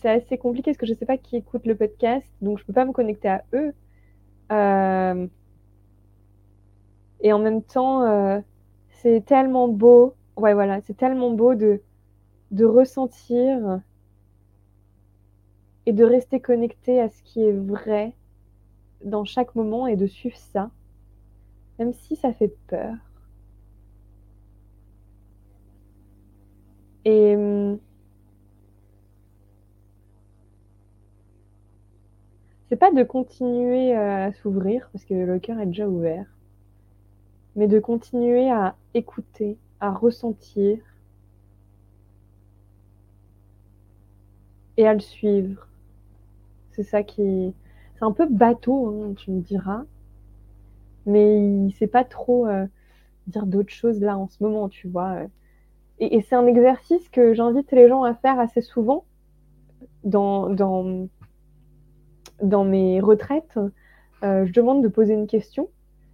c'est- 0.00 0.08
assez 0.10 0.38
compliqué 0.38 0.70
parce 0.72 0.78
que 0.78 0.86
je 0.86 0.94
sais 0.94 1.06
pas 1.06 1.18
qui 1.18 1.36
écoute 1.36 1.66
le 1.66 1.76
podcast, 1.76 2.26
donc 2.42 2.58
je 2.58 2.64
peux 2.64 2.72
pas 2.72 2.84
me 2.84 2.92
connecter 2.92 3.28
à 3.28 3.44
eux. 3.54 3.74
Euh, 4.52 5.28
Et 7.20 7.32
en 7.32 7.38
même 7.38 7.62
temps, 7.62 8.02
euh, 8.04 8.40
c'est 8.90 9.24
tellement 9.24 9.68
beau. 9.68 10.16
Ouais, 10.36 10.54
voilà, 10.54 10.80
c'est 10.82 10.96
tellement 10.96 11.30
beau 11.32 11.54
de, 11.54 11.82
de 12.52 12.64
ressentir 12.66 13.80
et 15.86 15.92
de 15.92 16.04
rester 16.04 16.38
connecté 16.38 17.00
à 17.00 17.08
ce 17.08 17.20
qui 17.24 17.42
est 17.42 17.50
vrai 17.52 18.14
dans 19.04 19.24
chaque 19.24 19.54
moment 19.56 19.86
et 19.88 19.96
de 19.96 20.06
suivre 20.06 20.36
ça, 20.36 20.70
même 21.78 21.92
si 21.92 22.14
ça 22.16 22.32
fait 22.32 22.54
peur. 22.68 22.94
Et 27.04 27.78
c'est 32.68 32.76
pas 32.76 32.92
de 32.92 33.02
continuer 33.02 33.96
euh, 33.96 34.26
à 34.28 34.32
s'ouvrir 34.32 34.88
parce 34.92 35.04
que 35.04 35.14
le 35.14 35.38
cœur 35.38 35.58
est 35.60 35.66
déjà 35.66 35.88
ouvert, 35.88 36.26
mais 37.56 37.66
de 37.66 37.80
continuer 37.80 38.50
à 38.50 38.76
écouter, 38.94 39.58
à 39.80 39.90
ressentir 39.90 40.78
et 44.76 44.86
à 44.86 44.94
le 44.94 45.00
suivre. 45.00 45.66
C'est 46.72 46.82
ça 46.84 47.02
qui. 47.02 47.54
C'est 47.96 48.04
un 48.04 48.12
peu 48.12 48.26
bateau, 48.28 48.88
hein, 49.10 49.14
tu 49.16 49.30
me 49.32 49.40
diras, 49.40 49.84
mais 51.06 51.66
il 51.66 51.72
sait 51.72 51.86
pas 51.88 52.04
trop 52.04 52.46
euh, 52.46 52.66
dire 53.26 53.46
d'autres 53.46 53.72
choses 53.72 54.00
là 54.00 54.16
en 54.18 54.28
ce 54.28 54.42
moment, 54.42 54.68
tu 54.68 54.88
vois. 54.88 55.12
euh. 55.24 55.26
Et, 56.00 56.16
et 56.16 56.22
c'est 56.22 56.36
un 56.36 56.46
exercice 56.46 57.08
que 57.10 57.34
j'invite 57.34 57.72
les 57.72 57.88
gens 57.88 58.04
à 58.04 58.14
faire 58.14 58.38
assez 58.40 58.62
souvent 58.62 59.04
dans, 60.04 60.48
dans, 60.50 61.08
dans 62.42 62.64
mes 62.64 63.00
retraites. 63.00 63.58
Euh, 64.24 64.46
je 64.46 64.52
demande 64.52 64.82
de 64.82 64.88
poser 64.88 65.14
une 65.14 65.26
question 65.26 65.68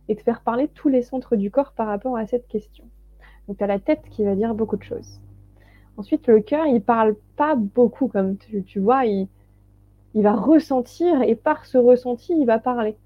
et 0.08 0.14
de 0.14 0.20
faire 0.20 0.42
parler 0.42 0.68
tous 0.68 0.88
les 0.88 1.02
centres 1.02 1.36
du 1.36 1.50
corps 1.50 1.72
par 1.72 1.86
rapport 1.86 2.16
à 2.16 2.26
cette 2.26 2.46
question. 2.48 2.84
Donc, 3.48 3.58
tu 3.58 3.64
as 3.64 3.66
la 3.66 3.78
tête 3.78 4.02
qui 4.10 4.24
va 4.24 4.34
dire 4.34 4.54
beaucoup 4.54 4.76
de 4.76 4.82
choses. 4.82 5.20
Ensuite, 5.96 6.26
le 6.26 6.40
cœur, 6.40 6.66
il 6.66 6.82
parle 6.82 7.14
pas 7.36 7.54
beaucoup, 7.54 8.08
comme 8.08 8.36
tu, 8.36 8.78
vois, 8.78 9.06
il, 9.06 9.28
va 10.14 10.34
ressentir 10.34 11.22
et 11.22 11.34
par 11.34 11.66
ce 11.66 11.78
ressenti, 11.78 12.34
il 12.36 12.46
va 12.46 12.58
parler. 12.58 12.96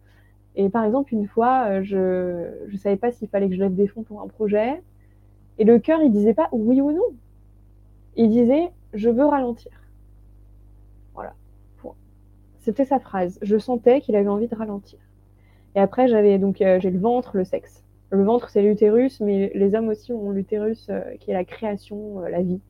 Et 0.56 0.68
par 0.70 0.84
exemple, 0.84 1.14
une 1.14 1.28
fois, 1.28 1.66
euh, 1.68 1.82
je 1.82 2.72
ne 2.72 2.76
savais 2.76 2.96
pas 2.96 3.12
s'il 3.12 3.28
fallait 3.28 3.48
que 3.48 3.54
je 3.54 3.60
lève 3.60 3.74
des 3.74 3.86
fonds 3.86 4.02
pour 4.02 4.20
un 4.22 4.26
projet. 4.26 4.82
Et 5.58 5.64
le 5.64 5.78
cœur, 5.78 6.00
il 6.02 6.10
disait 6.10 6.34
pas 6.34 6.48
oui 6.52 6.80
ou 6.80 6.90
non. 6.92 7.14
Il 8.16 8.30
disait 8.30 8.70
je 8.94 9.10
veux 9.10 9.26
ralentir. 9.26 9.72
C'était 12.68 12.84
sa 12.84 13.00
phrase. 13.00 13.38
Je 13.40 13.56
sentais 13.56 14.02
qu'il 14.02 14.14
avait 14.14 14.28
envie 14.28 14.48
de 14.48 14.54
ralentir. 14.54 14.98
Et 15.74 15.80
après, 15.80 16.06
j'avais 16.06 16.38
donc 16.38 16.60
euh, 16.60 16.78
j'ai 16.80 16.90
le 16.90 16.98
ventre, 16.98 17.36
le 17.36 17.44
sexe. 17.44 17.82
Le 18.10 18.22
ventre, 18.22 18.50
c'est 18.50 18.62
l'utérus, 18.62 19.20
mais 19.20 19.50
les 19.54 19.74
hommes 19.74 19.88
aussi 19.88 20.12
ont 20.12 20.30
l'utérus, 20.30 20.86
euh, 20.90 21.00
qui 21.18 21.30
est 21.30 21.34
la 21.34 21.44
création, 21.44 22.20
la 22.20 22.42
vie. 22.42 22.60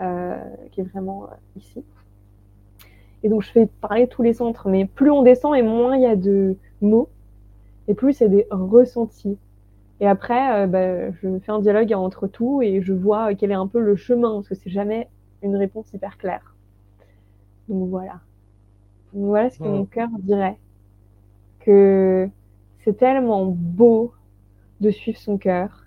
Euh, 0.00 0.34
qui 0.72 0.80
est 0.80 0.84
vraiment 0.84 1.24
euh, 1.24 1.34
ici. 1.56 1.84
Et 3.22 3.28
donc 3.28 3.42
je 3.42 3.50
fais 3.50 3.66
parler 3.66 4.08
tous 4.08 4.22
les 4.22 4.32
centres, 4.32 4.66
mais 4.66 4.86
plus 4.86 5.10
on 5.10 5.22
descend 5.22 5.54
et 5.54 5.60
moins 5.60 5.94
il 5.94 6.02
y 6.02 6.06
a 6.06 6.16
de 6.16 6.56
mots, 6.80 7.10
et 7.86 7.92
plus 7.92 8.14
c'est 8.14 8.30
des 8.30 8.46
ressentis. 8.50 9.36
Et 10.00 10.06
après, 10.06 10.62
euh, 10.62 10.66
bah, 10.66 11.10
je 11.10 11.38
fais 11.40 11.52
un 11.52 11.58
dialogue 11.58 11.92
entre 11.92 12.28
tout 12.28 12.62
et 12.62 12.80
je 12.80 12.94
vois 12.94 13.34
quel 13.34 13.50
est 13.50 13.54
un 13.54 13.66
peu 13.66 13.78
le 13.78 13.94
chemin, 13.94 14.36
parce 14.36 14.48
que 14.48 14.54
c'est 14.54 14.70
jamais 14.70 15.10
une 15.42 15.54
réponse 15.56 15.92
hyper 15.92 16.16
claire. 16.16 16.54
Donc 17.68 17.90
voilà. 17.90 18.20
Voilà 19.12 19.50
ce 19.50 19.58
que 19.58 19.64
mon 19.64 19.84
cœur 19.84 20.08
dirait. 20.20 20.58
Que 21.60 22.28
c'est 22.84 22.96
tellement 22.96 23.46
beau 23.46 24.12
de 24.80 24.90
suivre 24.90 25.18
son 25.18 25.38
cœur. 25.38 25.84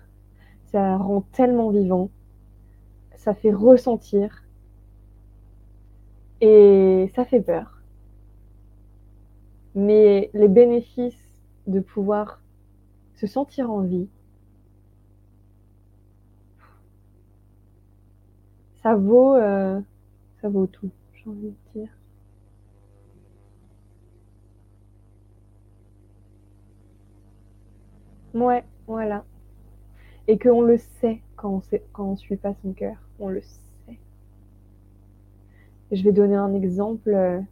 Ça 0.66 0.96
rend 0.96 1.22
tellement 1.32 1.70
vivant 1.70 2.10
ça 3.24 3.34
fait 3.34 3.52
ressentir 3.52 4.44
et 6.42 7.10
ça 7.16 7.24
fait 7.24 7.40
peur. 7.40 7.80
Mais 9.74 10.30
les 10.34 10.48
bénéfices 10.48 11.30
de 11.66 11.80
pouvoir 11.80 12.42
se 13.16 13.26
sentir 13.26 13.70
en 13.70 13.80
vie, 13.80 14.08
ça 18.82 18.94
vaut, 18.94 19.34
euh, 19.36 19.80
ça 20.42 20.50
vaut 20.50 20.66
tout, 20.66 20.90
j'ai 21.14 21.30
envie 21.30 21.54
de 21.74 21.80
dire. 21.80 21.88
Ouais, 28.34 28.64
voilà. 28.86 29.24
Et 30.28 30.38
qu'on 30.38 30.62
le 30.62 30.78
sait 30.78 31.22
quand 31.36 31.62
on 31.98 32.10
ne 32.12 32.16
suit 32.16 32.36
pas 32.36 32.54
son 32.62 32.72
cœur 32.72 32.96
on 33.18 33.28
le 33.28 33.40
sait. 33.40 33.60
je 35.92 36.02
vais 36.02 36.12
donner 36.12 36.34
un 36.34 36.52
exemple. 36.54 37.42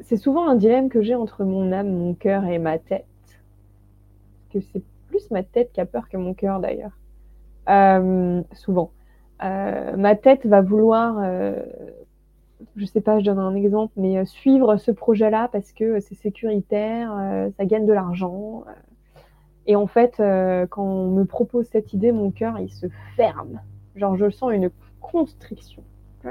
C'est 0.00 0.16
souvent 0.16 0.48
un 0.48 0.54
dilemme 0.54 0.88
que 0.88 1.02
j'ai 1.02 1.14
entre 1.14 1.44
mon 1.44 1.72
âme, 1.72 1.92
mon 1.92 2.14
cœur 2.14 2.44
et 2.44 2.58
ma 2.58 2.78
tête. 2.78 3.04
Que 4.50 4.60
c'est 4.60 4.82
plus 5.08 5.30
ma 5.30 5.42
tête 5.42 5.72
qui 5.72 5.80
a 5.80 5.86
peur 5.86 6.08
que 6.08 6.16
mon 6.16 6.34
cœur 6.34 6.60
d'ailleurs. 6.60 6.96
Euh, 7.68 8.42
souvent. 8.52 8.92
Euh, 9.42 9.96
ma 9.96 10.16
tête 10.16 10.46
va 10.46 10.62
vouloir, 10.62 11.18
euh, 11.18 11.62
je 12.78 12.86
sais 12.86 13.00
pas, 13.00 13.18
je 13.18 13.24
donne 13.24 13.38
un 13.38 13.54
exemple, 13.54 13.92
mais 13.96 14.24
suivre 14.24 14.76
ce 14.76 14.90
projet-là 14.90 15.48
parce 15.52 15.72
que 15.72 16.00
c'est 16.00 16.14
sécuritaire, 16.14 17.12
ça 17.56 17.64
gagne 17.66 17.86
de 17.86 17.92
l'argent, 17.92 18.64
et 19.68 19.76
en 19.76 19.86
fait, 19.86 20.18
euh, 20.18 20.66
quand 20.66 20.82
on 20.82 21.10
me 21.10 21.24
propose 21.26 21.66
cette 21.66 21.92
idée, 21.92 22.10
mon 22.10 22.30
cœur, 22.30 22.58
il 22.58 22.70
se 22.70 22.86
ferme. 23.16 23.60
Genre, 23.96 24.16
je 24.16 24.30
sens 24.30 24.50
une 24.52 24.70
constriction. 25.00 25.84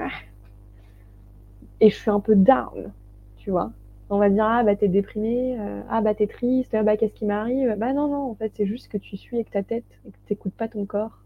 Et 1.79 1.91
je 1.91 1.95
suis 1.95 2.09
un 2.09 2.19
peu 2.19 2.35
down, 2.35 2.91
tu 3.37 3.51
vois. 3.51 3.71
On 4.09 4.17
va 4.17 4.29
dire, 4.29 4.43
ah 4.43 4.63
bah 4.63 4.75
t'es 4.75 4.87
déprimé, 4.87 5.59
euh, 5.59 5.81
ah 5.89 6.01
bah 6.01 6.15
t'es 6.15 6.25
triste, 6.25 6.73
ah 6.73 6.81
bah 6.81 6.97
qu'est-ce 6.97 7.13
qui 7.13 7.25
m'arrive? 7.25 7.75
Bah 7.77 7.93
non, 7.93 8.07
non, 8.07 8.31
en 8.31 8.33
fait, 8.33 8.51
c'est 8.55 8.65
juste 8.65 8.87
que 8.87 8.97
tu 8.97 9.15
suis 9.15 9.35
avec 9.35 9.51
ta 9.51 9.61
tête 9.61 9.85
et 10.07 10.11
que 10.11 10.17
t'écoutes 10.25 10.55
pas 10.55 10.67
ton 10.67 10.85
corps. 10.85 11.19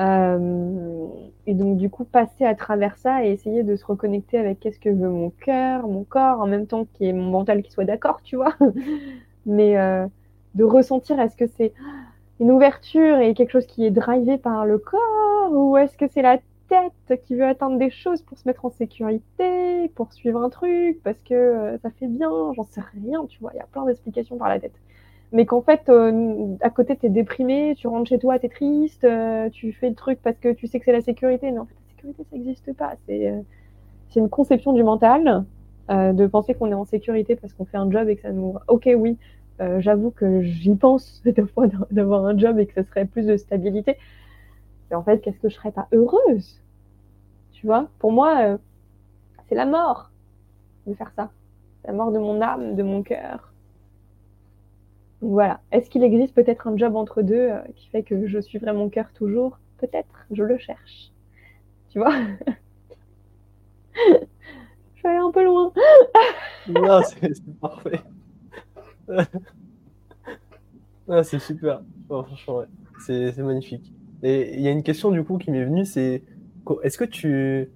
Euh, 0.00 1.06
et 1.46 1.54
donc, 1.54 1.76
du 1.76 1.90
coup, 1.90 2.04
passer 2.04 2.44
à 2.44 2.54
travers 2.54 2.96
ça 2.96 3.24
et 3.24 3.30
essayer 3.30 3.62
de 3.62 3.76
se 3.76 3.84
reconnecter 3.86 4.38
avec 4.38 4.60
qu'est-ce 4.60 4.78
que 4.80 4.88
veut 4.88 5.08
mon 5.08 5.30
cœur, 5.30 5.86
mon 5.88 6.04
corps, 6.04 6.40
en 6.40 6.46
même 6.46 6.66
temps 6.66 6.84
qu'il 6.84 7.06
y 7.06 7.10
ait 7.10 7.12
mon 7.12 7.30
mental 7.30 7.62
qui 7.62 7.70
soit 7.70 7.84
d'accord, 7.84 8.22
tu 8.22 8.36
vois. 8.36 8.56
Mais 9.46 9.76
de 10.54 10.64
ressentir 10.64 11.20
est-ce 11.20 11.36
que 11.36 11.46
c'est 11.46 11.72
une 12.40 12.50
ouverture 12.50 13.18
et 13.18 13.34
quelque 13.34 13.50
chose 13.50 13.66
qui 13.66 13.84
est 13.84 13.90
drivé 13.90 14.38
par 14.38 14.66
le 14.66 14.78
corps 14.78 15.50
ou 15.52 15.76
est-ce 15.76 15.96
que 15.96 16.06
c'est 16.08 16.22
la 16.22 16.38
tête 16.68 17.22
qui 17.26 17.36
veut 17.36 17.44
atteindre 17.46 17.78
des 17.78 17.90
choses 17.90 18.22
pour 18.22 18.38
se 18.38 18.48
mettre 18.48 18.64
en 18.64 18.70
sécurité, 18.70 19.88
pour 19.94 20.12
suivre 20.12 20.42
un 20.42 20.48
truc, 20.48 21.00
parce 21.02 21.22
que 21.22 21.34
euh, 21.34 21.78
ça 21.78 21.90
fait 21.90 22.08
bien, 22.08 22.30
j'en 22.54 22.64
sais 22.64 22.80
rien, 22.80 23.26
tu 23.26 23.38
vois, 23.40 23.52
il 23.54 23.58
y 23.58 23.60
a 23.60 23.66
plein 23.66 23.84
d'explications 23.84 24.38
par 24.38 24.48
la 24.48 24.60
tête. 24.60 24.74
Mais 25.34 25.44
qu'en 25.44 25.60
fait, 25.60 25.90
euh, 25.90 26.56
à 26.62 26.70
côté, 26.70 26.96
tu 26.96 27.06
es 27.06 27.08
déprimé, 27.10 27.74
tu 27.76 27.88
rentres 27.88 28.08
chez 28.08 28.18
toi, 28.18 28.38
tu 28.38 28.46
es 28.46 28.48
triste, 28.48 29.04
euh, 29.04 29.50
tu 29.50 29.72
fais 29.72 29.90
le 29.90 29.94
truc 29.94 30.18
parce 30.22 30.38
que 30.38 30.52
tu 30.52 30.66
sais 30.66 30.78
que 30.78 30.86
c'est 30.86 30.92
la 30.92 31.02
sécurité. 31.02 31.50
Mais 31.52 31.58
en 31.58 31.66
fait, 31.66 31.74
la 31.74 31.90
sécurité, 31.90 32.24
ça 32.30 32.36
n'existe 32.36 32.72
pas. 32.72 32.94
C'est 33.06 34.20
une 34.20 34.30
conception 34.30 34.72
du 34.72 34.82
mental 34.82 35.44
de 35.90 36.26
penser 36.26 36.54
qu'on 36.54 36.70
est 36.70 36.74
en 36.74 36.86
sécurité 36.86 37.36
parce 37.36 37.52
qu'on 37.52 37.66
fait 37.66 37.76
un 37.76 37.90
job 37.90 38.08
et 38.08 38.16
que 38.16 38.22
ça 38.22 38.32
nous... 38.32 38.54
Ok, 38.68 38.88
oui, 38.96 39.18
euh, 39.60 39.80
j'avoue 39.80 40.10
que 40.10 40.42
j'y 40.42 40.74
pense 40.74 41.22
des 41.24 41.46
fois 41.46 41.66
d'avoir 41.90 42.24
un 42.26 42.36
job 42.36 42.58
et 42.58 42.66
que 42.66 42.74
ce 42.74 42.88
serait 42.88 43.06
plus 43.06 43.26
de 43.26 43.36
stabilité. 43.36 43.96
Mais 44.90 44.96
en 44.96 45.02
fait, 45.02 45.20
qu'est-ce 45.20 45.38
que 45.38 45.48
je 45.48 45.54
serais 45.54 45.72
pas 45.72 45.88
heureuse? 45.92 46.60
Tu 47.52 47.66
vois? 47.66 47.88
Pour 47.98 48.12
moi, 48.12 48.40
euh, 48.42 48.58
c'est 49.48 49.54
la 49.54 49.66
mort 49.66 50.10
de 50.86 50.94
faire 50.94 51.12
ça. 51.16 51.30
La 51.84 51.92
mort 51.92 52.12
de 52.12 52.18
mon 52.18 52.40
âme, 52.40 52.74
de 52.74 52.82
mon 52.82 53.02
cœur. 53.02 53.53
Voilà. 55.24 55.60
Est-ce 55.72 55.88
qu'il 55.88 56.04
existe 56.04 56.34
peut-être 56.34 56.66
un 56.66 56.76
job 56.76 56.96
entre 56.96 57.22
deux 57.22 57.48
euh, 57.50 57.60
qui 57.76 57.88
fait 57.88 58.02
que 58.02 58.26
je 58.26 58.40
suivrai 58.40 58.74
mon 58.74 58.90
cœur 58.90 59.10
toujours? 59.14 59.58
Peut-être. 59.78 60.26
Je 60.30 60.42
le 60.42 60.58
cherche. 60.58 61.12
Tu 61.88 61.98
vois? 61.98 62.14
Je 63.94 65.02
vais 65.02 65.08
aller 65.08 65.18
un 65.18 65.30
peu 65.30 65.44
loin. 65.44 65.72
non, 66.68 67.00
c'est 67.02 67.32
parfait. 67.60 68.00
c'est 71.22 71.38
super. 71.38 71.82
franchement, 72.08 72.62
c'est 73.06 73.36
magnifique. 73.38 73.92
Et 74.22 74.54
il 74.54 74.60
y 74.60 74.68
a 74.68 74.70
une 74.70 74.82
question 74.82 75.10
du 75.10 75.24
coup 75.24 75.38
qui 75.38 75.50
m'est 75.50 75.64
venue, 75.64 75.84
c'est 75.84 76.22
est-ce 76.82 76.98
que 76.98 77.04
tu 77.04 77.70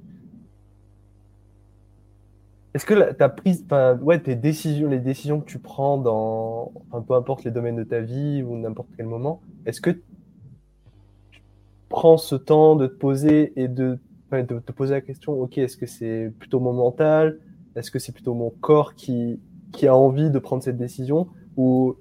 est-ce 2.75 2.85
que 2.85 3.13
ta 3.13 3.29
prise, 3.29 3.67
ouais, 4.03 4.21
tes 4.21 4.35
décisions, 4.35 4.89
les 4.89 4.99
décisions 4.99 5.41
que 5.41 5.47
tu 5.47 5.59
prends 5.59 5.99
dans, 5.99 6.73
peu 7.07 7.15
importe 7.15 7.45
les 7.45 7.51
domaines 7.51 7.77
de 7.77 7.85
ta 7.85 8.01
vie 8.01 8.43
ou 8.43 8.57
n'importe 8.57 8.89
quel 8.97 9.07
moment, 9.07 9.41
est-ce 9.67 9.81
que 9.81 9.91
tu 9.91 11.43
prends 11.89 12.19
ce 12.19 12.35
temps 12.35 12.77
de 12.77 12.87
te 12.87 12.95
poser 12.95 13.53
et 13.57 13.69
de, 13.69 13.99
de 14.33 14.59
te 14.59 14.73
poser 14.73 14.95
la 14.95 15.01
question, 15.01 15.41
ok, 15.41 15.59
est-ce 15.59 15.77
que 15.77 15.87
c'est 15.87 16.33
plutôt 16.39 16.61
mon 16.61 16.73
mental, 16.73 17.39
est-ce 17.75 17.91
que 17.91 17.99
c'est 17.99 18.13
plutôt 18.13 18.35
mon 18.35 18.51
corps 18.51 18.95
qui, 18.95 19.41
qui 19.73 19.87
a 19.87 19.97
envie 19.97 20.31
de 20.31 20.39
prendre 20.39 20.63
cette 20.63 20.77
décision? 20.79 21.29
Ou 21.57 21.97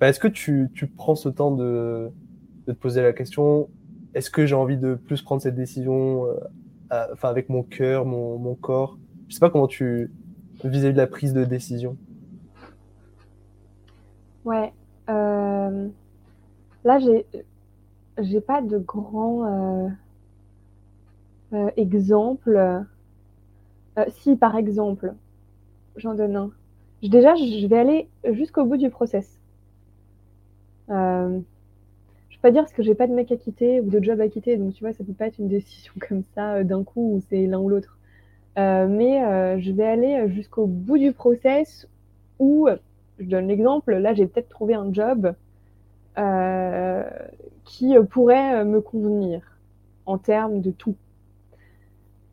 bah, 0.00 0.08
est-ce 0.08 0.20
que 0.20 0.28
tu, 0.28 0.70
tu, 0.74 0.86
prends 0.86 1.14
ce 1.14 1.28
temps 1.28 1.50
de, 1.50 2.10
de, 2.66 2.72
te 2.72 2.78
poser 2.78 3.02
la 3.02 3.12
question 3.12 3.68
est-ce 4.16 4.30
que 4.30 4.46
j'ai 4.46 4.54
envie 4.54 4.78
de 4.78 4.94
plus 4.94 5.20
prendre 5.20 5.42
cette 5.42 5.56
décision 5.56 6.24
euh, 6.24 6.34
enfin, 7.12 7.28
avec 7.28 7.50
mon 7.50 7.62
cœur, 7.62 8.06
mon, 8.06 8.38
mon, 8.38 8.54
corps? 8.54 8.98
Je 9.28 9.34
sais 9.34 9.40
pas 9.40 9.50
comment 9.50 9.66
tu. 9.66 10.10
vis-à-vis 10.64 10.92
de 10.92 10.98
la 10.98 11.06
prise 11.06 11.32
de 11.32 11.44
décision. 11.44 11.96
Ouais. 14.44 14.72
Euh, 15.08 15.88
là, 16.84 16.98
j'ai. 16.98 17.26
J'ai 18.18 18.40
pas 18.40 18.62
de 18.62 18.78
grands 18.78 19.90
euh, 21.52 21.68
exemples. 21.76 22.82
si, 24.08 24.36
par 24.36 24.56
exemple, 24.56 25.12
j'en 25.96 26.14
donne 26.14 26.36
un 26.36 26.50
déjà, 27.08 27.34
je 27.34 27.66
vais 27.66 27.78
aller 27.78 28.08
jusqu'au 28.32 28.64
bout 28.64 28.76
du 28.76 28.90
process. 28.90 29.40
Euh, 30.90 31.40
je 32.28 32.36
vais 32.36 32.40
pas 32.40 32.50
dire 32.50 32.62
parce 32.62 32.72
que 32.72 32.82
j'ai 32.82 32.94
pas 32.94 33.06
de 33.06 33.12
mec 33.12 33.30
à 33.32 33.36
quitter 33.36 33.80
ou 33.80 33.90
de 33.90 34.02
job 34.02 34.20
à 34.20 34.28
quitter, 34.28 34.56
donc 34.56 34.74
tu 34.74 34.84
vois, 34.84 34.92
ça 34.92 35.04
peut 35.04 35.12
pas 35.12 35.26
être 35.26 35.38
une 35.38 35.48
décision 35.48 35.92
comme 36.08 36.22
ça 36.34 36.54
euh, 36.54 36.64
d'un 36.64 36.84
coup 36.84 37.16
où 37.16 37.22
c'est 37.28 37.46
l'un 37.46 37.58
ou 37.58 37.68
l'autre. 37.68 37.95
Euh, 38.58 38.86
mais 38.88 39.60
je 39.60 39.70
vais 39.72 39.86
aller 39.86 40.28
jusqu'au 40.28 40.66
bout 40.66 40.98
du 40.98 41.12
process 41.12 41.88
où, 42.38 42.68
je 43.18 43.24
donne 43.24 43.48
l'exemple, 43.48 43.94
là 43.94 44.14
j'ai 44.14 44.26
peut-être 44.26 44.48
trouvé 44.48 44.74
un 44.74 44.92
job 44.92 45.34
qui 47.64 47.94
pourrait 48.10 48.64
me 48.64 48.80
convenir 48.80 49.42
en 50.06 50.18
termes 50.18 50.60
de 50.60 50.70
tout. 50.70 50.94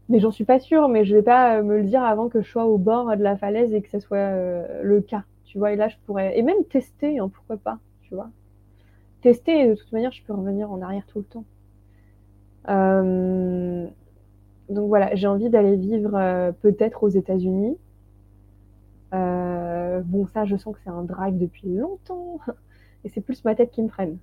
Mais 0.10 0.20
j'en 0.20 0.32
suis 0.32 0.46
pas 0.46 0.60
sûre, 0.60 0.90
mais 0.90 1.06
je 1.06 1.16
vais 1.16 1.24
pas 1.24 1.58
euh, 1.58 1.64
me 1.64 1.78
le 1.78 1.84
dire 1.84 2.04
avant 2.04 2.30
que 2.30 2.42
je 2.42 2.50
sois 2.50 2.66
au 2.66 2.78
bord 2.78 3.16
de 3.16 3.24
la 3.24 3.38
falaise 3.38 3.74
et 3.74 3.82
que 3.82 3.90
ce 3.90 4.00
soit 4.00 4.18
euh, 4.18 4.82
le 4.84 5.02
cas. 5.02 5.24
Tu 5.46 5.58
vois, 5.58 5.72
et 5.72 5.76
là, 5.76 5.88
je 5.88 5.96
pourrais. 6.06 6.38
Et 6.38 6.42
même 6.42 6.64
tester, 6.70 7.20
hein, 7.20 7.30
pourquoi 7.34 7.58
pas, 7.58 7.80
tu 8.02 8.16
vois. 8.16 8.30
Tester, 9.22 9.62
et 9.62 9.70
de 9.70 9.76
toute 9.76 9.92
manière, 9.92 10.12
je 10.12 10.22
peux 10.24 10.34
revenir 10.34 10.72
en 10.72 10.82
arrière 10.82 11.06
tout 11.08 11.20
le 11.20 11.26
temps. 11.26 11.46
Euh, 12.70 13.88
donc 14.70 14.88
voilà, 14.88 15.14
j'ai 15.16 15.28
envie 15.28 15.50
d'aller 15.50 15.76
vivre 15.76 16.16
euh, 16.16 16.52
peut-être 16.52 17.04
aux 17.04 17.10
États-Unis. 17.10 17.78
Euh, 19.14 20.02
bon, 20.04 20.26
ça, 20.28 20.46
je 20.46 20.56
sens 20.56 20.74
que 20.76 20.82
c'est 20.84 20.90
un 20.90 21.04
drive 21.04 21.38
depuis 21.38 21.68
longtemps. 21.68 22.40
Et 23.06 23.10
c'est 23.10 23.22
plus 23.22 23.44
ma 23.44 23.54
tête 23.54 23.72
qui 23.72 23.82
me 23.82 23.90
freine. 23.90 24.18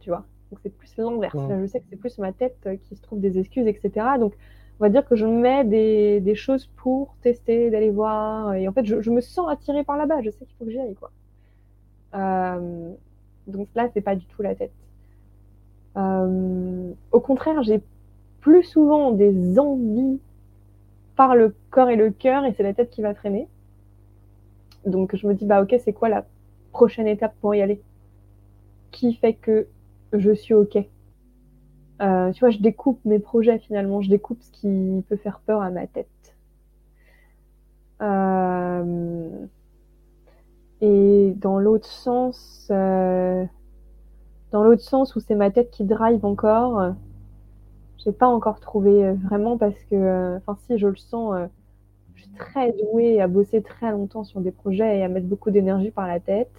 Tu 0.00 0.10
vois? 0.10 0.24
Donc 0.50 0.58
c'est 0.62 0.74
plus 0.74 0.96
l'inverse. 0.96 1.36
Je 1.60 1.66
sais 1.66 1.80
que 1.80 1.86
c'est 1.88 1.96
plus 1.96 2.18
ma 2.18 2.32
tête 2.32 2.68
qui 2.84 2.96
se 2.96 3.02
trouve 3.02 3.20
des 3.20 3.38
excuses, 3.38 3.66
etc. 3.66 4.06
Donc 4.18 4.34
on 4.80 4.84
va 4.84 4.90
dire 4.90 5.06
que 5.06 5.16
je 5.16 5.26
mets 5.26 5.64
des, 5.64 6.20
des 6.20 6.34
choses 6.34 6.66
pour 6.76 7.14
tester, 7.22 7.70
d'aller 7.70 7.90
voir. 7.90 8.54
Et 8.54 8.68
en 8.68 8.72
fait, 8.72 8.84
je, 8.84 9.00
je, 9.00 9.10
me 9.10 9.20
sens 9.20 9.48
attirée 9.48 9.84
par 9.84 9.96
là-bas. 9.96 10.22
Je 10.22 10.30
sais 10.30 10.44
qu'il 10.44 10.56
faut 10.56 10.64
que 10.64 10.70
j'y 10.70 10.78
aille, 10.78 10.94
quoi. 10.94 11.10
Euh, 12.14 12.92
donc 13.46 13.68
là, 13.74 13.88
c'est 13.92 14.00
pas 14.00 14.14
du 14.14 14.26
tout 14.26 14.42
la 14.42 14.54
tête. 14.54 14.72
Euh, 15.96 16.92
au 17.10 17.20
contraire, 17.20 17.62
j'ai 17.62 17.82
plus 18.40 18.62
souvent 18.62 19.12
des 19.12 19.58
envies 19.58 20.20
par 21.16 21.34
le 21.34 21.54
corps 21.70 21.90
et 21.90 21.96
le 21.96 22.10
cœur, 22.10 22.44
et 22.44 22.52
c'est 22.54 22.62
la 22.62 22.74
tête 22.74 22.90
qui 22.90 23.02
va 23.02 23.14
freiner. 23.14 23.48
Donc 24.86 25.16
je 25.16 25.26
me 25.26 25.34
dis, 25.34 25.44
bah 25.44 25.62
ok, 25.62 25.74
c'est 25.82 25.92
quoi 25.92 26.08
la 26.08 26.24
prochaine 26.72 27.08
étape 27.08 27.34
pour 27.40 27.54
y 27.54 27.62
aller? 27.62 27.82
Qui 28.90 29.14
fait 29.14 29.34
que 29.34 29.66
je 30.12 30.32
suis 30.32 30.54
ok? 30.54 30.78
Euh, 32.00 32.32
Tu 32.32 32.40
vois, 32.40 32.50
je 32.50 32.58
découpe 32.58 33.00
mes 33.04 33.18
projets 33.18 33.58
finalement, 33.58 34.00
je 34.00 34.08
découpe 34.10 34.40
ce 34.42 34.50
qui 34.52 35.04
peut 35.08 35.16
faire 35.16 35.40
peur 35.40 35.60
à 35.60 35.70
ma 35.70 35.86
tête. 35.86 36.06
Euh, 38.00 39.28
et 40.80 41.34
dans 41.36 41.58
l'autre 41.58 41.88
sens, 41.88 42.68
euh, 42.70 43.44
dans 44.52 44.62
l'autre 44.62 44.82
sens 44.82 45.16
où 45.16 45.20
c'est 45.20 45.34
ma 45.34 45.50
tête 45.50 45.70
qui 45.72 45.84
drive 45.84 46.24
encore, 46.24 46.94
j'ai 47.98 48.12
pas 48.12 48.28
encore 48.28 48.60
trouvé 48.60 49.04
euh, 49.06 49.14
vraiment 49.14 49.58
parce 49.58 49.78
que, 49.84 49.94
euh, 49.94 50.36
enfin 50.38 50.56
si 50.66 50.78
je 50.78 50.86
le 50.86 50.96
sens, 50.96 51.48
je 52.14 52.22
suis 52.22 52.30
très 52.32 52.72
douée 52.72 53.20
à 53.20 53.28
bosser 53.28 53.62
très 53.62 53.90
longtemps 53.90 54.24
sur 54.24 54.40
des 54.40 54.52
projets 54.52 54.98
et 54.98 55.04
à 55.04 55.08
mettre 55.08 55.26
beaucoup 55.26 55.50
d'énergie 55.50 55.90
par 55.90 56.06
la 56.06 56.20
tête. 56.20 56.50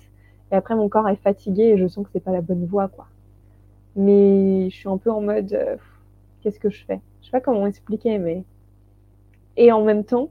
Et 0.51 0.55
après 0.55 0.75
mon 0.75 0.89
corps 0.89 1.09
est 1.09 1.15
fatigué 1.17 1.63
et 1.63 1.77
je 1.77 1.87
sens 1.87 2.05
que 2.05 2.11
c'est 2.13 2.19
pas 2.23 2.31
la 2.31 2.41
bonne 2.41 2.65
voie 2.65 2.87
quoi. 2.87 3.07
Mais 3.95 4.69
je 4.69 4.75
suis 4.75 4.89
un 4.89 4.97
peu 4.97 5.11
en 5.11 5.21
mode, 5.21 5.57
qu'est-ce 6.41 6.59
que 6.59 6.69
je 6.69 6.85
fais? 6.85 7.01
Je 7.21 7.25
sais 7.25 7.31
pas 7.31 7.41
comment 7.41 7.67
expliquer, 7.67 8.17
mais 8.19 8.43
et 9.57 9.71
en 9.71 9.83
même 9.83 10.05
temps, 10.05 10.29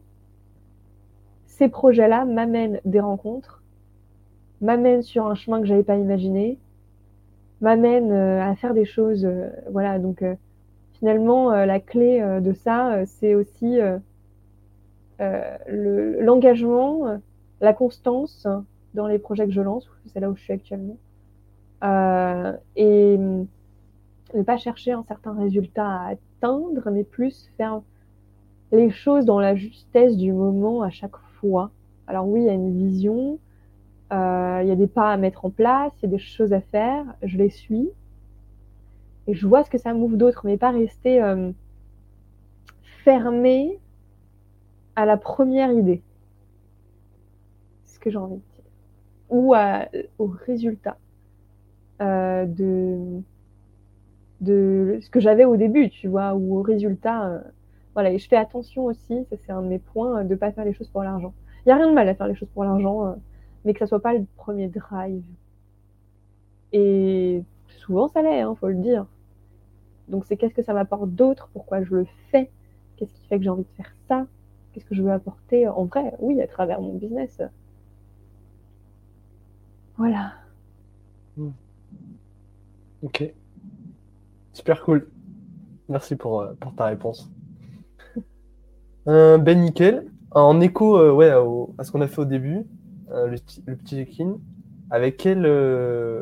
ces 1.46 1.68
projets-là 1.68 2.24
m'amènent 2.24 2.80
des 2.84 3.00
rencontres, 3.00 3.62
m'amènent 4.60 5.02
sur 5.02 5.26
un 5.26 5.34
chemin 5.34 5.60
que 5.60 5.66
j'avais 5.66 5.82
pas 5.82 5.96
imaginé, 5.96 6.58
m'amène 7.60 8.12
euh, 8.12 8.42
à 8.42 8.54
faire 8.54 8.74
des 8.74 8.84
choses. 8.84 9.24
Euh, 9.24 9.50
voilà, 9.70 9.98
donc 9.98 10.22
euh, 10.22 10.34
finalement, 10.98 11.50
la 11.50 11.80
clé 11.80 12.20
de 12.40 12.52
ça, 12.52 13.04
c'est 13.06 13.34
aussi 13.34 13.78
l'engagement, 15.68 17.20
la 17.60 17.72
constance 17.72 18.46
dans 18.94 19.06
les 19.06 19.18
projets 19.18 19.46
que 19.46 19.52
je 19.52 19.60
lance, 19.60 19.88
c'est 20.12 20.20
là 20.20 20.30
où 20.30 20.36
je 20.36 20.42
suis 20.42 20.52
actuellement, 20.52 20.96
et 22.76 23.18
ne 23.18 24.42
pas 24.44 24.56
chercher 24.56 24.92
un 24.92 25.04
certain 25.04 25.32
résultat 25.34 25.86
à 25.86 26.10
atteindre, 26.10 26.90
mais 26.90 27.04
plus 27.04 27.50
faire 27.56 27.80
les 28.72 28.90
choses 28.90 29.24
dans 29.24 29.40
la 29.40 29.54
justesse 29.56 30.16
du 30.16 30.32
moment 30.32 30.82
à 30.82 30.90
chaque 30.90 31.16
fois. 31.40 31.70
Alors 32.06 32.28
oui, 32.28 32.40
il 32.40 32.46
y 32.46 32.50
a 32.50 32.54
une 32.54 32.76
vision, 32.76 33.38
euh, 34.12 34.60
il 34.62 34.68
y 34.68 34.70
a 34.70 34.76
des 34.76 34.86
pas 34.86 35.12
à 35.12 35.16
mettre 35.16 35.44
en 35.44 35.50
place, 35.50 35.92
il 35.98 36.06
y 36.06 36.08
a 36.08 36.10
des 36.10 36.18
choses 36.18 36.52
à 36.52 36.60
faire, 36.60 37.04
je 37.22 37.38
les 37.38 37.50
suis. 37.50 37.88
Et 39.28 39.34
je 39.34 39.46
vois 39.46 39.62
ce 39.62 39.70
que 39.70 39.78
ça 39.78 39.94
m'ouvre 39.94 40.16
d'autres, 40.16 40.42
mais 40.44 40.56
pas 40.56 40.70
rester 40.70 41.22
euh, 41.22 41.52
fermé 43.04 43.78
à 44.96 45.06
la 45.06 45.16
première 45.16 45.70
idée. 45.70 46.02
C'est 47.84 47.94
ce 47.94 48.00
que 48.00 48.10
j'ai 48.10 48.16
envie 48.16 48.36
de 48.36 48.40
dire. 48.40 48.64
Ou 49.30 49.54
à, 49.54 49.86
au 50.18 50.26
résultat 50.26 50.96
euh, 52.00 52.46
de, 52.46 53.20
de 54.40 54.98
ce 55.00 55.10
que 55.10 55.20
j'avais 55.20 55.44
au 55.44 55.56
début, 55.56 55.90
tu 55.90 56.08
vois, 56.08 56.34
ou 56.34 56.58
au 56.58 56.62
résultat. 56.62 57.26
Euh, 57.28 57.40
voilà, 57.94 58.10
et 58.10 58.18
je 58.18 58.28
fais 58.28 58.36
attention 58.36 58.86
aussi, 58.86 59.24
ça 59.30 59.36
c'est 59.44 59.52
un 59.52 59.62
de 59.62 59.68
mes 59.68 59.78
points, 59.78 60.24
de 60.24 60.30
ne 60.30 60.34
pas 60.36 60.52
faire 60.52 60.64
les 60.64 60.72
choses 60.72 60.88
pour 60.88 61.02
l'argent. 61.02 61.34
Il 61.64 61.68
n'y 61.68 61.72
a 61.72 61.76
rien 61.76 61.88
de 61.88 61.94
mal 61.94 62.08
à 62.08 62.14
faire 62.14 62.28
les 62.28 62.34
choses 62.34 62.48
pour 62.50 62.64
l'argent 62.64 63.14
mais 63.64 63.74
que 63.74 63.80
ça 63.80 63.86
soit 63.86 64.00
pas 64.00 64.14
le 64.14 64.24
premier 64.36 64.68
drive. 64.68 65.22
Et 66.72 67.42
souvent 67.66 68.08
ça 68.08 68.22
l'est, 68.22 68.40
hein, 68.40 68.54
faut 68.58 68.68
le 68.68 68.76
dire. 68.76 69.06
Donc 70.08 70.24
c'est 70.26 70.36
qu'est-ce 70.36 70.54
que 70.54 70.62
ça 70.62 70.72
m'apporte 70.72 71.10
d'autre, 71.10 71.48
pourquoi 71.52 71.82
je 71.82 71.94
le 71.94 72.06
fais, 72.30 72.50
qu'est-ce 72.96 73.12
qui 73.12 73.26
fait 73.26 73.38
que 73.38 73.44
j'ai 73.44 73.50
envie 73.50 73.64
de 73.64 73.76
faire 73.76 73.92
ça, 74.08 74.26
qu'est-ce 74.72 74.86
que 74.86 74.94
je 74.94 75.02
veux 75.02 75.12
apporter? 75.12 75.68
En 75.68 75.84
vrai, 75.84 76.14
oui, 76.20 76.40
à 76.40 76.46
travers 76.46 76.80
mon 76.80 76.94
business. 76.94 77.40
Voilà. 79.96 80.34
Hmm. 81.36 81.50
Ok. 83.02 83.32
Super 84.52 84.82
cool. 84.82 85.08
Merci 85.88 86.16
pour, 86.16 86.40
euh, 86.40 86.54
pour 86.60 86.74
ta 86.74 86.86
réponse. 86.86 87.30
Euh, 89.06 89.38
ben 89.38 89.58
nickel. 89.58 90.04
En 90.32 90.60
écho 90.60 90.98
euh, 90.98 91.10
ouais, 91.10 91.30
à 91.78 91.84
ce 91.84 91.90
qu'on 91.90 92.02
a 92.02 92.08
fait 92.08 92.20
au 92.20 92.26
début, 92.26 92.66
le, 93.08 93.36
le, 93.66 93.76
petit 93.76 93.96
check-in, 93.96 94.36
avec 94.90 95.16
quelle, 95.16 95.46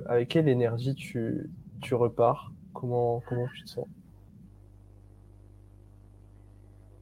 avec 0.07 0.29
quelle 0.29 0.47
énergie 0.47 0.95
tu, 0.95 1.51
tu 1.81 1.97
repars? 1.97 2.53
Comment, 2.81 3.23
comment 3.27 3.47
tu 3.55 3.65
te 3.65 3.71
sens? 3.71 3.87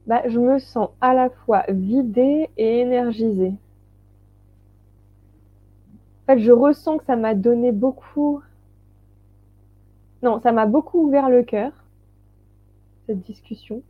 Bah, 0.07 0.21
Je 0.27 0.39
me 0.39 0.59
sens 0.59 0.89
à 1.01 1.13
la 1.13 1.29
fois 1.29 1.63
vidée 1.69 2.49
et 2.57 2.79
énergisée. 2.79 3.53
En 6.23 6.33
fait, 6.33 6.39
je 6.39 6.51
ressens 6.51 6.97
que 6.97 7.05
ça 7.05 7.15
m'a 7.15 7.35
donné 7.35 7.71
beaucoup. 7.71 8.41
Non, 10.23 10.39
ça 10.41 10.51
m'a 10.51 10.65
beaucoup 10.65 11.05
ouvert 11.07 11.29
le 11.29 11.43
cœur, 11.43 11.71
cette 13.07 13.21
discussion. 13.21 13.81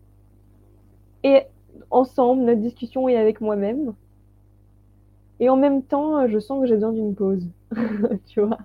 Et 1.24 1.44
ensemble, 1.92 2.44
notre 2.44 2.62
discussion 2.62 3.08
est 3.10 3.18
avec 3.18 3.42
moi-même. 3.42 3.94
Et 5.40 5.50
en 5.50 5.58
même 5.58 5.84
temps, 5.84 6.28
je 6.28 6.40
sens 6.40 6.62
que 6.62 6.68
j'ai 6.68 6.76
besoin 6.76 6.94
d'une 6.94 7.16
pause. 7.16 7.48
tu 8.28 8.42
vois 8.42 8.58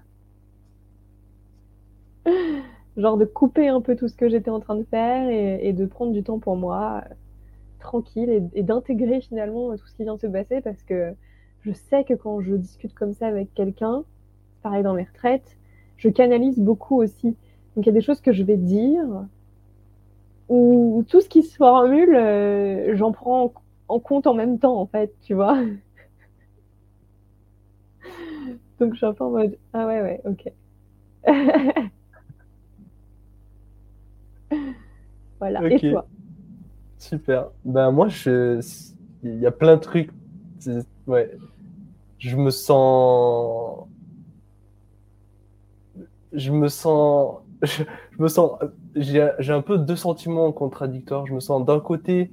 Genre 3.01 3.17
de 3.17 3.25
couper 3.25 3.69
un 3.69 3.81
peu 3.81 3.97
tout 3.97 4.09
ce 4.09 4.15
que 4.15 4.29
j'étais 4.29 4.51
en 4.51 4.61
train 4.61 4.77
de 4.77 4.85
faire 4.85 5.29
et, 5.31 5.73
de 5.73 5.87
prendre 5.87 6.13
du 6.13 6.23
temps 6.23 6.39
pour 6.39 6.57
moi, 6.57 7.03
tranquille, 7.79 8.51
et, 8.55 8.63
d'intégrer 8.63 9.23
finalement 9.23 9.75
tout 9.77 9.87
ce 9.87 9.95
qui 9.95 10.03
vient 10.03 10.17
de 10.17 10.21
se 10.21 10.27
passer 10.27 10.61
parce 10.61 10.83
que 10.83 11.15
je 11.63 11.73
sais 11.73 12.05
que 12.05 12.13
quand 12.15 12.43
je 12.43 12.55
discute 12.55 12.95
comme 12.95 13.15
ça 13.15 13.27
avec 13.27 13.55
quelqu'un, 13.55 14.05
pareil 14.63 14.83
dans 14.83 14.93
mes 14.95 15.05
retraites, 15.05 15.57
je 15.97 16.11
canalise 16.11 16.59
beaucoup 16.59 17.01
aussi. 17.01 17.37
Donc 17.75 17.85
il 17.85 17.87
y 17.87 17.91
a 17.91 17.93
des 17.93 18.03
choses 18.03 18.21
que 18.21 18.33
je 18.33 18.43
vais 18.43 18.59
dire 18.59 19.07
ou 20.51 21.05
tout 21.09 21.21
ce 21.21 21.29
qui 21.29 21.45
se 21.45 21.57
formule, 21.57 22.15
euh, 22.15 22.97
j'en 22.97 23.13
prends 23.13 23.53
en 23.89 24.01
compte 24.01 24.27
en 24.27 24.35
même 24.35 24.59
temps 24.59 24.79
en 24.79 24.87
fait, 24.87 25.15
tu 25.23 25.35
vois 25.35 25.57
donc 28.81 28.93
je 28.93 28.99
suis 28.99 29.07
un 29.07 29.15
peu 29.15 29.25
en 29.25 29.31
mode 29.31 29.57
Ah 29.73 29.87
ouais, 29.87 30.03
ouais, 30.03 30.21
ok. 30.25 30.53
voilà. 35.41 35.67
Et 35.69 35.91
toi 35.91 36.07
Super. 36.99 37.49
Ben 37.65 37.91
moi, 37.91 38.09
je... 38.09 38.61
il 39.23 39.41
y 39.41 39.47
a 39.47 39.51
plein 39.51 39.77
de 39.77 39.81
trucs. 39.81 40.11
Ouais. 41.07 41.37
Je 42.19 42.37
me 42.37 42.51
sens. 42.51 43.87
Je 46.33 46.53
me 46.53 46.69
sens. 46.69 47.39
Je, 47.63 47.85
me 48.19 48.29
sens. 48.29 48.53
J'ai 48.95 49.53
un 49.53 49.61
peu 49.61 49.77
deux 49.77 49.97
sentiments 49.97 50.51
contradictoires. 50.53 51.27
Je 51.27 51.35
me 51.35 51.41
sens 51.41 51.65
d'un 51.65 51.81
côté 51.81 52.31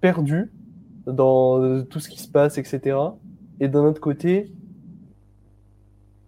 perdu 0.00 0.52
dans 1.06 1.82
tout 1.84 2.00
ce 2.00 2.08
qui 2.08 2.20
se 2.20 2.28
passe, 2.28 2.58
etc. 2.58 2.98
Et 3.60 3.68
d'un 3.68 3.84
autre 3.84 4.00
côté, 4.00 4.52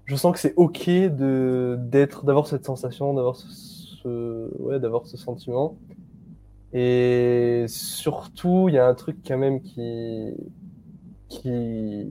je 0.06 0.16
sens 0.16 0.32
que 0.32 0.38
c'est 0.38 0.54
ok 0.56 0.88
de 0.88 1.76
d'être 1.78 2.24
d'avoir 2.24 2.46
cette 2.46 2.64
sensation 2.64 3.12
d'avoir 3.12 3.36
ce, 3.36 3.67
d'avoir 4.04 5.06
ce 5.06 5.16
sentiment 5.16 5.76
et 6.72 7.64
surtout 7.68 8.68
il 8.68 8.74
y 8.74 8.78
a 8.78 8.86
un 8.86 8.94
truc 8.94 9.16
quand 9.26 9.38
même 9.38 9.62
qui 9.62 10.34
qui 11.28 12.06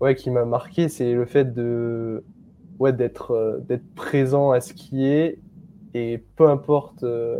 ouais 0.00 0.14
qui 0.14 0.30
m'a 0.30 0.44
marqué 0.44 0.88
c'est 0.88 1.12
le 1.12 1.24
fait 1.24 1.52
de 1.54 2.24
ouais 2.78 2.92
d'être 2.92 3.32
euh, 3.32 3.58
d'être 3.60 3.88
présent 3.94 4.50
à 4.50 4.60
ce 4.60 4.74
qui 4.74 5.06
est 5.06 5.38
et 5.94 6.18
peu 6.36 6.48
importe 6.48 7.02
euh, 7.02 7.38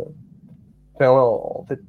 en 0.99 1.63
fait 1.67 1.79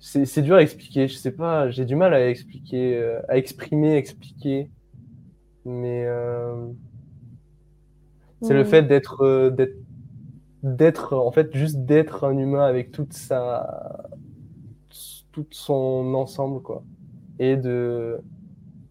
c'est 0.00 0.42
dur 0.42 0.56
à 0.56 0.62
expliquer. 0.62 1.08
Je 1.08 1.14
sais 1.14 1.30
pas, 1.30 1.70
j'ai 1.70 1.84
du 1.84 1.94
mal 1.94 2.14
à 2.14 2.28
expliquer, 2.28 2.96
euh, 2.96 3.20
à 3.28 3.36
exprimer, 3.36 3.96
expliquer. 3.96 4.70
Mais 5.66 6.06
C'est 8.42 8.54
le 8.54 8.64
Mm. 8.64 8.64
fait 8.64 8.82
d'être, 8.82 9.22
euh, 9.22 9.50
d'être, 9.50 9.76
d'être, 10.62 11.14
en 11.16 11.32
fait, 11.32 11.54
juste 11.56 11.84
d'être 11.86 12.24
un 12.24 12.36
humain 12.38 12.66
avec 12.66 12.92
toute 12.92 13.14
sa, 13.14 14.06
tout 15.32 15.46
son 15.50 16.14
ensemble, 16.14 16.62
quoi. 16.62 16.84
Et 17.38 17.56
de, 17.56 18.18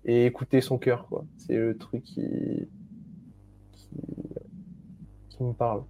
et 0.05 0.25
écouter 0.27 0.61
son 0.61 0.77
cœur, 0.79 1.07
quoi. 1.07 1.25
C'est 1.37 1.55
le 1.57 1.77
truc 1.77 2.03
qui, 2.03 2.69
qui, 3.71 3.89
qui 5.29 5.43
me 5.43 5.53
parle. 5.53 5.85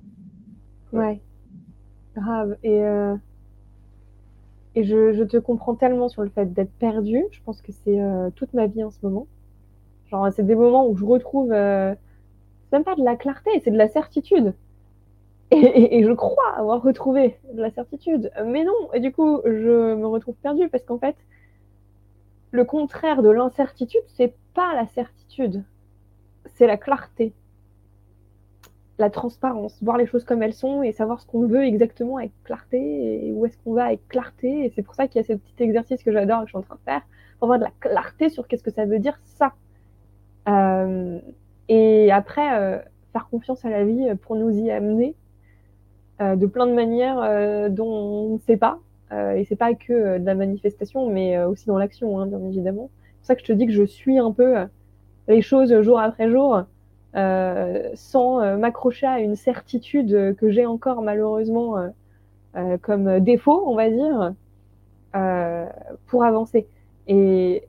Ouais, 0.91 1.21
grave. 2.15 2.57
Et, 2.63 2.83
euh, 2.83 3.15
et 4.75 4.83
je, 4.83 5.13
je 5.13 5.23
te 5.23 5.37
comprends 5.37 5.75
tellement 5.75 6.09
sur 6.09 6.21
le 6.23 6.29
fait 6.29 6.53
d'être 6.53 6.73
perdu. 6.79 7.23
Je 7.31 7.39
pense 7.43 7.61
que 7.61 7.71
c'est 7.71 7.99
euh, 8.01 8.29
toute 8.35 8.53
ma 8.53 8.67
vie 8.67 8.83
en 8.83 8.91
ce 8.91 8.99
moment. 9.03 9.27
Genre, 10.07 10.29
c'est 10.33 10.45
des 10.45 10.55
moments 10.55 10.87
où 10.89 10.97
je 10.97 11.05
retrouve, 11.05 11.51
euh, 11.53 11.95
c'est 12.69 12.77
même 12.77 12.83
pas 12.83 12.95
de 12.95 13.03
la 13.03 13.15
clarté, 13.15 13.49
c'est 13.63 13.71
de 13.71 13.77
la 13.77 13.87
certitude. 13.87 14.53
Et, 15.51 16.03
je 16.03 16.11
crois 16.11 16.53
avoir 16.55 16.83
retrouvé 16.83 17.39
de 17.53 17.61
la 17.61 17.71
certitude. 17.71 18.31
Mais 18.45 18.63
non, 18.63 18.93
et 18.93 18.99
du 18.99 19.11
coup, 19.11 19.41
je 19.45 19.95
me 19.95 20.05
retrouve 20.05 20.35
perdue 20.35 20.69
parce 20.69 20.83
qu'en 20.83 20.99
fait, 20.99 21.15
le 22.51 22.63
contraire 22.65 23.23
de 23.23 23.29
l'incertitude, 23.29 24.03
c'est 24.07 24.35
pas 24.53 24.75
la 24.75 24.85
certitude, 24.87 25.63
c'est 26.53 26.67
la 26.67 26.77
clarté 26.77 27.33
la 28.99 29.09
transparence, 29.09 29.81
voir 29.81 29.97
les 29.97 30.05
choses 30.05 30.25
comme 30.25 30.43
elles 30.43 30.53
sont 30.53 30.83
et 30.83 30.91
savoir 30.91 31.21
ce 31.21 31.25
qu'on 31.25 31.47
veut 31.47 31.63
exactement 31.63 32.17
avec 32.17 32.31
clarté 32.43 33.27
et 33.27 33.31
où 33.31 33.45
est-ce 33.45 33.57
qu'on 33.63 33.73
va 33.73 33.85
avec 33.85 34.05
clarté. 34.09 34.65
Et 34.65 34.73
c'est 34.75 34.83
pour 34.83 34.93
ça 34.93 35.07
qu'il 35.07 35.21
y 35.21 35.23
a 35.23 35.27
ce 35.27 35.33
petit 35.33 35.63
exercice 35.63 36.03
que 36.03 36.11
j'adore 36.11 36.39
et 36.39 36.41
que 36.41 36.47
je 36.47 36.51
suis 36.51 36.57
en 36.57 36.63
train 36.63 36.75
de 36.75 36.81
faire 36.81 37.01
pour 37.39 37.45
avoir 37.45 37.59
de 37.59 37.63
la 37.63 37.71
clarté 37.79 38.29
sur 38.29 38.47
qu'est-ce 38.47 38.61
que 38.61 38.71
ça 38.71 38.85
veut 38.85 38.99
dire 38.99 39.17
ça. 39.23 39.53
Euh, 40.49 41.19
et 41.69 42.11
après, 42.11 42.59
euh, 42.59 42.79
faire 43.13 43.27
confiance 43.29 43.63
à 43.63 43.69
la 43.69 43.85
vie 43.85 44.09
pour 44.23 44.35
nous 44.35 44.49
y 44.49 44.71
amener 44.71 45.15
euh, 46.21 46.35
de 46.35 46.45
plein 46.47 46.67
de 46.67 46.73
manières 46.73 47.19
euh, 47.21 47.69
dont 47.69 47.87
on 47.87 48.33
ne 48.33 48.39
sait 48.39 48.57
pas. 48.57 48.79
Euh, 49.11 49.33
et 49.33 49.45
c'est 49.45 49.55
pas 49.55 49.73
que 49.73 50.17
de 50.17 50.25
la 50.25 50.35
manifestation, 50.35 51.09
mais 51.09 51.41
aussi 51.43 51.65
dans 51.67 51.77
l'action, 51.77 52.19
hein, 52.19 52.27
bien 52.27 52.43
évidemment. 52.43 52.89
C'est 52.91 53.17
pour 53.17 53.25
ça 53.25 53.35
que 53.35 53.41
je 53.41 53.45
te 53.47 53.53
dis 53.53 53.67
que 53.67 53.71
je 53.71 53.83
suis 53.83 54.19
un 54.19 54.31
peu 54.31 54.55
les 55.27 55.41
choses 55.41 55.81
jour 55.81 55.99
après 55.99 56.29
jour. 56.29 56.63
Euh, 57.15 57.89
sans 57.95 58.39
euh, 58.39 58.57
m'accrocher 58.57 59.07
à 59.07 59.19
une 59.19 59.35
certitude 59.35 60.35
que 60.37 60.51
j'ai 60.51 60.67
encore 60.67 61.01
malheureusement 61.01 61.91
euh, 62.55 62.77
comme 62.83 63.19
défaut, 63.19 63.63
on 63.65 63.75
va 63.75 63.89
dire, 63.89 64.33
pour 66.07 66.23
avancer. 66.23 66.67
Et 67.07 67.63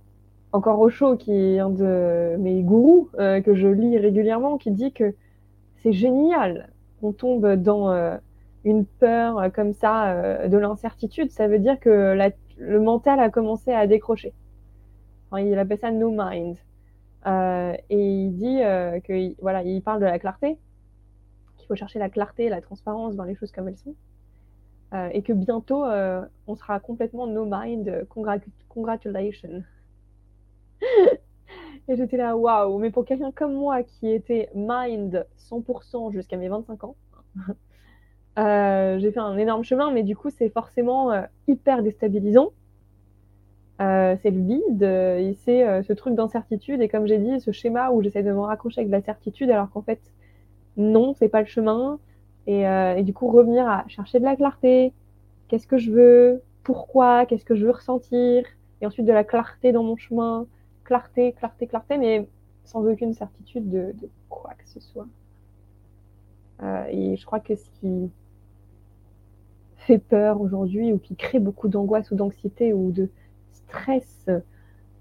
encore 0.53 0.81
Osho, 0.81 1.17
qui 1.17 1.33
est 1.33 1.59
un 1.59 1.71
de 1.71 2.37
mes 2.39 2.63
gourous 2.63 3.09
que 3.17 3.55
je 3.55 3.69
lis 3.69 3.99
régulièrement, 3.99 4.59
qui 4.59 4.71
dit 4.71 4.93
que 4.93 5.15
c'est 5.77 5.93
génial 5.93 6.71
qu'on 7.01 7.13
tombe 7.13 7.55
dans 7.55 8.19
une 8.65 8.85
peur 8.85 9.53
comme 9.53 9.73
ça 9.73 10.49
de 10.49 10.59
l'incertitude. 10.59 11.31
Ça 11.31 11.47
veut 11.47 11.61
dire 11.61 11.79
que 11.79 12.15
la, 12.15 12.31
le 12.59 12.81
mental 12.81 13.21
a 13.21 13.31
commencé 13.31 13.73
à 13.73 13.87
décrocher. 13.87 14.33
Enfin, 15.31 15.43
il 15.43 15.59
appelle 15.59 15.79
ça 15.79 15.91
no 15.91 16.11
mind. 16.11 16.57
Euh, 17.27 17.75
et 17.91 18.25
il 18.25 18.33
dit 18.33 18.63
euh, 18.63 19.01
que 19.01 19.41
voilà, 19.41 19.63
il 19.63 19.83
parle 19.83 20.01
de 20.01 20.07
la 20.07 20.19
clarté, 20.19 20.59
qu'il 21.57 21.67
faut 21.67 21.75
chercher 21.75 21.99
la 21.99 22.09
clarté, 22.09 22.49
la 22.49 22.61
transparence 22.61 23.17
dans 23.17 23.25
les 23.25 23.35
choses 23.35 23.53
comme 23.53 23.69
elles 23.69 23.77
sont, 23.77 23.95
euh, 24.95 25.09
et 25.13 25.23
que 25.23 25.33
bientôt 25.33 25.85
on 26.47 26.55
sera 26.55 26.81
complètement 26.81 27.27
no 27.27 27.47
mind. 27.49 28.07
Congrat 28.09 28.39
congratulations. 28.69 29.63
Et 31.89 31.97
j'étais 31.97 32.17
là, 32.17 32.37
waouh! 32.37 32.79
Mais 32.79 32.91
pour 32.91 33.05
quelqu'un 33.05 33.33
comme 33.33 33.55
moi 33.55 33.83
qui 33.83 34.11
était 34.11 34.49
mind 34.55 35.27
100% 35.51 36.13
jusqu'à 36.13 36.37
mes 36.37 36.49
25 36.49 36.85
ans, 36.85 36.97
j'ai 38.37 39.13
fait 39.13 39.21
un 39.21 39.37
énorme 39.37 39.65
chemin, 39.65 39.91
mais 39.91 40.03
du 40.03 40.17
coup 40.17 40.31
c'est 40.31 40.51
forcément 40.51 41.13
hyper 41.49 41.83
déstabilisant. 41.83 42.53
Euh, 43.81 44.17
c'est 44.23 44.31
le 44.31 44.43
vide, 44.43 44.83
et 44.83 45.35
c'est 45.45 45.67
euh, 45.67 45.83
ce 45.83 45.95
truc 45.95 46.15
d'incertitude, 46.15 46.83
et 46.83 46.89
comme 46.89 47.07
j'ai 47.07 47.17
dit, 47.19 47.41
ce 47.41 47.51
schéma 47.51 47.91
où 47.91 48.03
j'essaie 48.03 48.23
de 48.23 48.31
me 48.31 48.41
raccrocher 48.41 48.81
avec 48.81 48.89
de 48.89 48.93
la 48.93 49.01
certitude, 49.01 49.51
alors 49.51 49.71
qu'en 49.71 49.81
fait, 49.81 50.01
non, 50.77 51.15
c'est 51.15 51.31
pas 51.31 51.41
le 51.41 51.47
chemin, 51.47 51.99
euh, 52.49 52.95
et, 52.95 53.03
du 53.03 53.15
coup, 53.15 53.29
revenir 53.29 53.67
à 53.67 53.85
chercher 53.89 54.19
de 54.19 54.25
la 54.25 54.37
clarté, 54.37 54.93
qu'est-ce 55.49 55.67
que 55.67 55.79
je 55.79 55.91
veux, 55.91 56.43
pourquoi, 56.63 57.25
qu'est-ce 57.25 57.45
que 57.47 57.55
je 57.55 57.65
veux 57.65 57.71
ressentir, 57.71 58.45
et 58.83 58.87
ensuite 58.87 59.07
de 59.07 59.13
la 59.13 59.25
clarté 59.25 59.73
dans 59.73 59.83
mon 59.83 59.97
chemin, 59.97 60.47
clarté, 60.91 61.33
clarté, 61.35 61.69
clarté, 61.69 61.99
mais 61.99 62.29
sans 62.65 62.85
aucune 62.85 63.15
certitude 63.15 63.71
de, 63.71 63.93
de 63.95 64.11
quoi 64.29 64.55
que 64.59 64.69
ce 64.69 64.81
soit. 64.81 65.07
et 66.91 67.17
je 67.17 67.25
crois 67.25 67.39
que 67.39 67.55
ce 67.55 67.71
qui 67.81 68.11
fait 69.77 69.99
peur 69.99 70.41
aujourd'hui, 70.41 70.93
ou 70.93 70.99
qui 70.99 71.15
crée 71.15 71.39
beaucoup 71.39 71.69
d'angoisse 71.69 72.11
ou 72.11 72.17
d'anxiété, 72.17 72.73
ou 72.73 72.91
de 72.91 73.09
stress, 73.53 74.29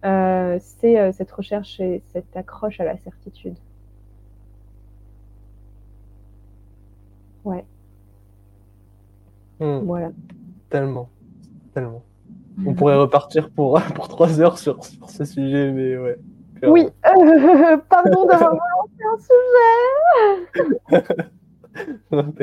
euh, 0.06 0.58
c'est 0.62 1.00
euh, 1.00 1.12
cette 1.12 1.32
recherche 1.32 1.80
et 1.80 2.04
cette 2.14 2.36
accroche 2.38 2.80
à 2.80 2.86
la 2.86 2.98
certitude. 2.98 3.58
Ouais. 7.44 7.66
Mmh. 9.60 9.80
Voilà. 9.86 10.12
Tellement, 10.70 11.10
tellement. 11.74 12.04
On 12.66 12.74
pourrait 12.74 12.96
repartir 12.96 13.50
pour, 13.50 13.82
pour 13.96 14.08
trois 14.08 14.42
heures 14.42 14.58
sur, 14.58 14.84
sur 14.84 15.10
ce 15.10 15.26
sujet, 15.26 15.72
mais 15.72 15.98
ouais. 15.98 16.18
Clairement. 16.60 16.74
Oui, 16.74 16.88
euh, 17.06 17.78
pardon 17.90 18.26
d'avoir 18.26 18.52
relancé 19.00 19.04
un 19.06 19.18
sujet. 20.92 21.30
non. 22.12 22.34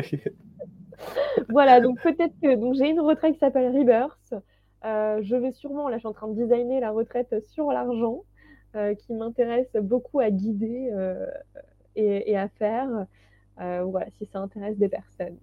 Voilà, 1.50 1.80
donc 1.80 2.00
peut-être 2.00 2.32
que 2.42 2.54
donc 2.56 2.74
j'ai 2.74 2.88
une 2.88 3.00
retraite 3.00 3.34
qui 3.34 3.38
s'appelle 3.40 3.76
Rebirth. 3.76 4.34
Euh, 4.84 5.20
je 5.22 5.36
vais 5.36 5.52
sûrement, 5.52 5.88
là 5.88 5.96
je 5.96 6.00
suis 6.00 6.08
en 6.08 6.12
train 6.12 6.28
de 6.28 6.34
designer 6.34 6.80
la 6.80 6.90
retraite 6.90 7.34
sur 7.48 7.70
l'argent, 7.70 8.22
euh, 8.74 8.94
qui 8.94 9.12
m'intéresse 9.12 9.70
beaucoup 9.74 10.20
à 10.20 10.30
guider 10.30 10.90
et, 11.94 12.30
et, 12.30 12.36
à 12.36 12.48
faire. 12.48 13.06
voilà, 13.58 14.06
si 14.18 14.26
ça 14.26 14.38
intéresse 14.38 14.78
des 14.78 14.88
personnes. 14.88 15.36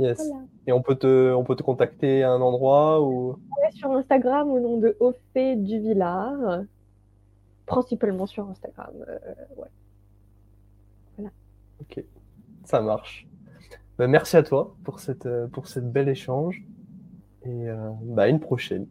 Yes. 0.00 0.18
Voilà. 0.18 0.44
Et 0.66 0.72
on 0.72 0.82
peut, 0.82 0.94
te, 0.96 1.32
on 1.32 1.44
peut 1.44 1.56
te 1.56 1.62
contacter 1.62 2.22
à 2.22 2.30
un 2.30 2.40
endroit 2.40 3.02
ou? 3.02 3.32
Ouais, 3.32 3.70
Sur 3.72 3.90
Instagram 3.92 4.50
au 4.50 4.60
nom 4.60 4.78
de 4.78 4.96
Ophé 5.00 5.56
Duvillard. 5.56 6.62
Principalement 7.66 8.26
sur 8.26 8.48
Instagram. 8.48 8.92
ouais. 9.56 9.68
Voilà. 11.16 11.30
Ok, 11.80 12.04
ça 12.64 12.80
marche. 12.80 13.26
Ben, 13.98 14.08
merci 14.08 14.36
à 14.36 14.42
toi 14.42 14.74
pour 14.84 14.98
cette, 15.00 15.28
pour 15.52 15.68
cette 15.68 15.90
belle 15.90 16.08
échange. 16.08 16.64
Et 17.44 17.68
euh, 17.68 17.90
bah, 18.02 18.28
une 18.28 18.40
prochaine. 18.40 18.86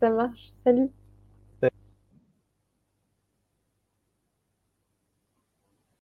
Ça 0.00 0.10
marche. 0.10 0.52
Salut. 0.64 0.90